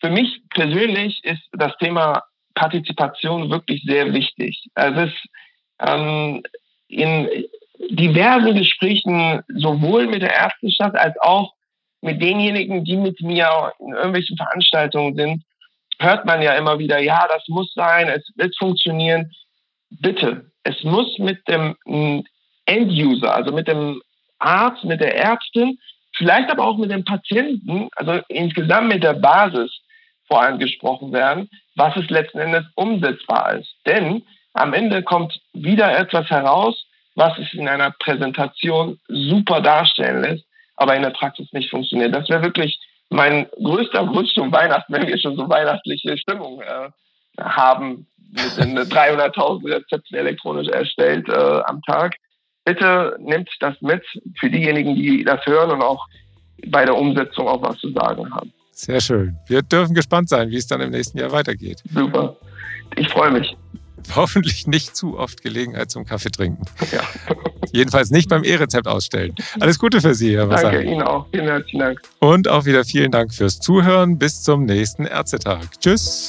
Für 0.00 0.10
mich 0.10 0.42
persönlich 0.50 1.24
ist 1.24 1.42
das 1.54 1.76
Thema 1.78 2.22
Partizipation 2.54 3.50
wirklich 3.50 3.82
sehr 3.84 4.12
wichtig. 4.12 4.68
Also 4.74 5.00
es 5.00 5.10
ist 5.10 5.28
ähm, 5.80 6.42
in 6.86 7.28
diversen 7.90 8.54
Gesprächen 8.54 9.42
sowohl 9.48 10.06
mit 10.06 10.22
der 10.22 10.34
Ärzteschaft 10.34 10.96
als 10.96 11.16
auch 11.20 11.52
mit 12.00 12.22
denjenigen, 12.22 12.84
die 12.84 12.96
mit 12.96 13.20
mir 13.20 13.72
in 13.80 13.94
irgendwelchen 13.94 14.36
Veranstaltungen 14.36 15.14
sind, 15.16 15.42
hört 15.98 16.24
man 16.26 16.42
ja 16.42 16.54
immer 16.54 16.78
wieder, 16.78 17.00
ja, 17.00 17.26
das 17.28 17.46
muss 17.48 17.72
sein, 17.74 18.08
es 18.08 18.30
wird 18.36 18.56
funktionieren. 18.58 19.32
Bitte, 19.90 20.50
es 20.62 20.82
muss 20.84 21.18
mit 21.18 21.46
dem 21.48 21.76
End-User, 22.66 23.34
also 23.34 23.52
mit 23.52 23.68
dem 23.68 24.02
Arzt, 24.38 24.84
mit 24.84 25.00
der 25.00 25.16
Ärztin, 25.16 25.78
vielleicht 26.16 26.50
aber 26.50 26.66
auch 26.66 26.76
mit 26.76 26.90
dem 26.90 27.04
Patienten, 27.04 27.88
also 27.96 28.20
insgesamt 28.28 28.88
mit 28.88 29.02
der 29.02 29.14
Basis 29.14 29.70
vor 30.26 30.42
allem 30.42 30.58
gesprochen 30.58 31.12
werden, 31.12 31.48
was 31.76 31.96
es 31.96 32.10
letzten 32.10 32.38
Endes 32.38 32.64
umsetzbar 32.74 33.54
ist. 33.54 33.72
Denn 33.86 34.24
am 34.54 34.72
Ende 34.72 35.02
kommt 35.02 35.38
wieder 35.52 35.96
etwas 35.96 36.28
heraus, 36.28 36.85
was 37.16 37.36
es 37.38 37.52
in 37.54 37.66
einer 37.66 37.90
Präsentation 37.98 38.98
super 39.08 39.60
darstellen 39.60 40.22
lässt, 40.22 40.44
aber 40.76 40.94
in 40.94 41.02
der 41.02 41.10
Praxis 41.10 41.52
nicht 41.52 41.70
funktioniert. 41.70 42.14
Das 42.14 42.28
wäre 42.28 42.42
wirklich 42.42 42.78
mein 43.08 43.46
größter 43.62 44.06
Wunsch 44.08 44.32
zum 44.34 44.52
Weihnachten, 44.52 44.92
wenn 44.92 45.06
wir 45.06 45.18
schon 45.18 45.36
so 45.36 45.48
weihnachtliche 45.48 46.16
Stimmung 46.18 46.60
äh, 46.60 46.90
haben, 47.40 48.06
mit 48.30 48.56
den 48.58 48.78
300.000 48.78 49.68
Rezepten 49.68 50.16
elektronisch 50.16 50.68
erstellt 50.68 51.28
äh, 51.28 51.60
am 51.64 51.80
Tag, 51.82 52.16
bitte 52.64 53.16
nimmt 53.18 53.48
das 53.60 53.80
mit 53.80 54.04
für 54.38 54.50
diejenigen, 54.50 54.94
die 54.94 55.24
das 55.24 55.44
hören 55.46 55.70
und 55.70 55.82
auch 55.82 56.04
bei 56.68 56.84
der 56.84 56.96
Umsetzung 56.96 57.48
auch 57.48 57.62
was 57.62 57.78
zu 57.78 57.90
sagen 57.92 58.32
haben. 58.34 58.52
Sehr 58.72 59.00
schön. 59.00 59.36
Wir 59.46 59.62
dürfen 59.62 59.94
gespannt 59.94 60.28
sein, 60.28 60.50
wie 60.50 60.56
es 60.56 60.66
dann 60.66 60.82
im 60.82 60.90
nächsten 60.90 61.18
Jahr 61.18 61.32
weitergeht. 61.32 61.82
Super. 61.94 62.36
Ich 62.96 63.08
freue 63.08 63.30
mich. 63.30 63.56
Hoffentlich 64.14 64.66
nicht 64.66 64.96
zu 64.96 65.18
oft 65.18 65.42
Gelegenheit 65.42 65.90
zum 65.90 66.04
Kaffee 66.04 66.30
trinken. 66.30 66.64
Ja. 66.92 67.02
Jedenfalls 67.72 68.10
nicht 68.10 68.28
beim 68.28 68.44
E-Rezept 68.44 68.86
ausstellen. 68.86 69.34
Alles 69.60 69.78
Gute 69.78 70.00
für 70.00 70.14
Sie, 70.14 70.36
Herr 70.36 70.46
Danke, 70.46 70.82
Ihnen 70.82 71.02
auch. 71.02 71.26
Vielen 71.32 71.46
herzlichen 71.46 71.80
Dank. 71.80 72.00
Und 72.20 72.48
auch 72.48 72.64
wieder 72.64 72.84
vielen 72.84 73.10
Dank 73.10 73.34
fürs 73.34 73.58
Zuhören. 73.58 74.18
Bis 74.18 74.42
zum 74.42 74.64
nächsten 74.64 75.04
Ärztetag. 75.04 75.80
Tschüss. 75.80 76.28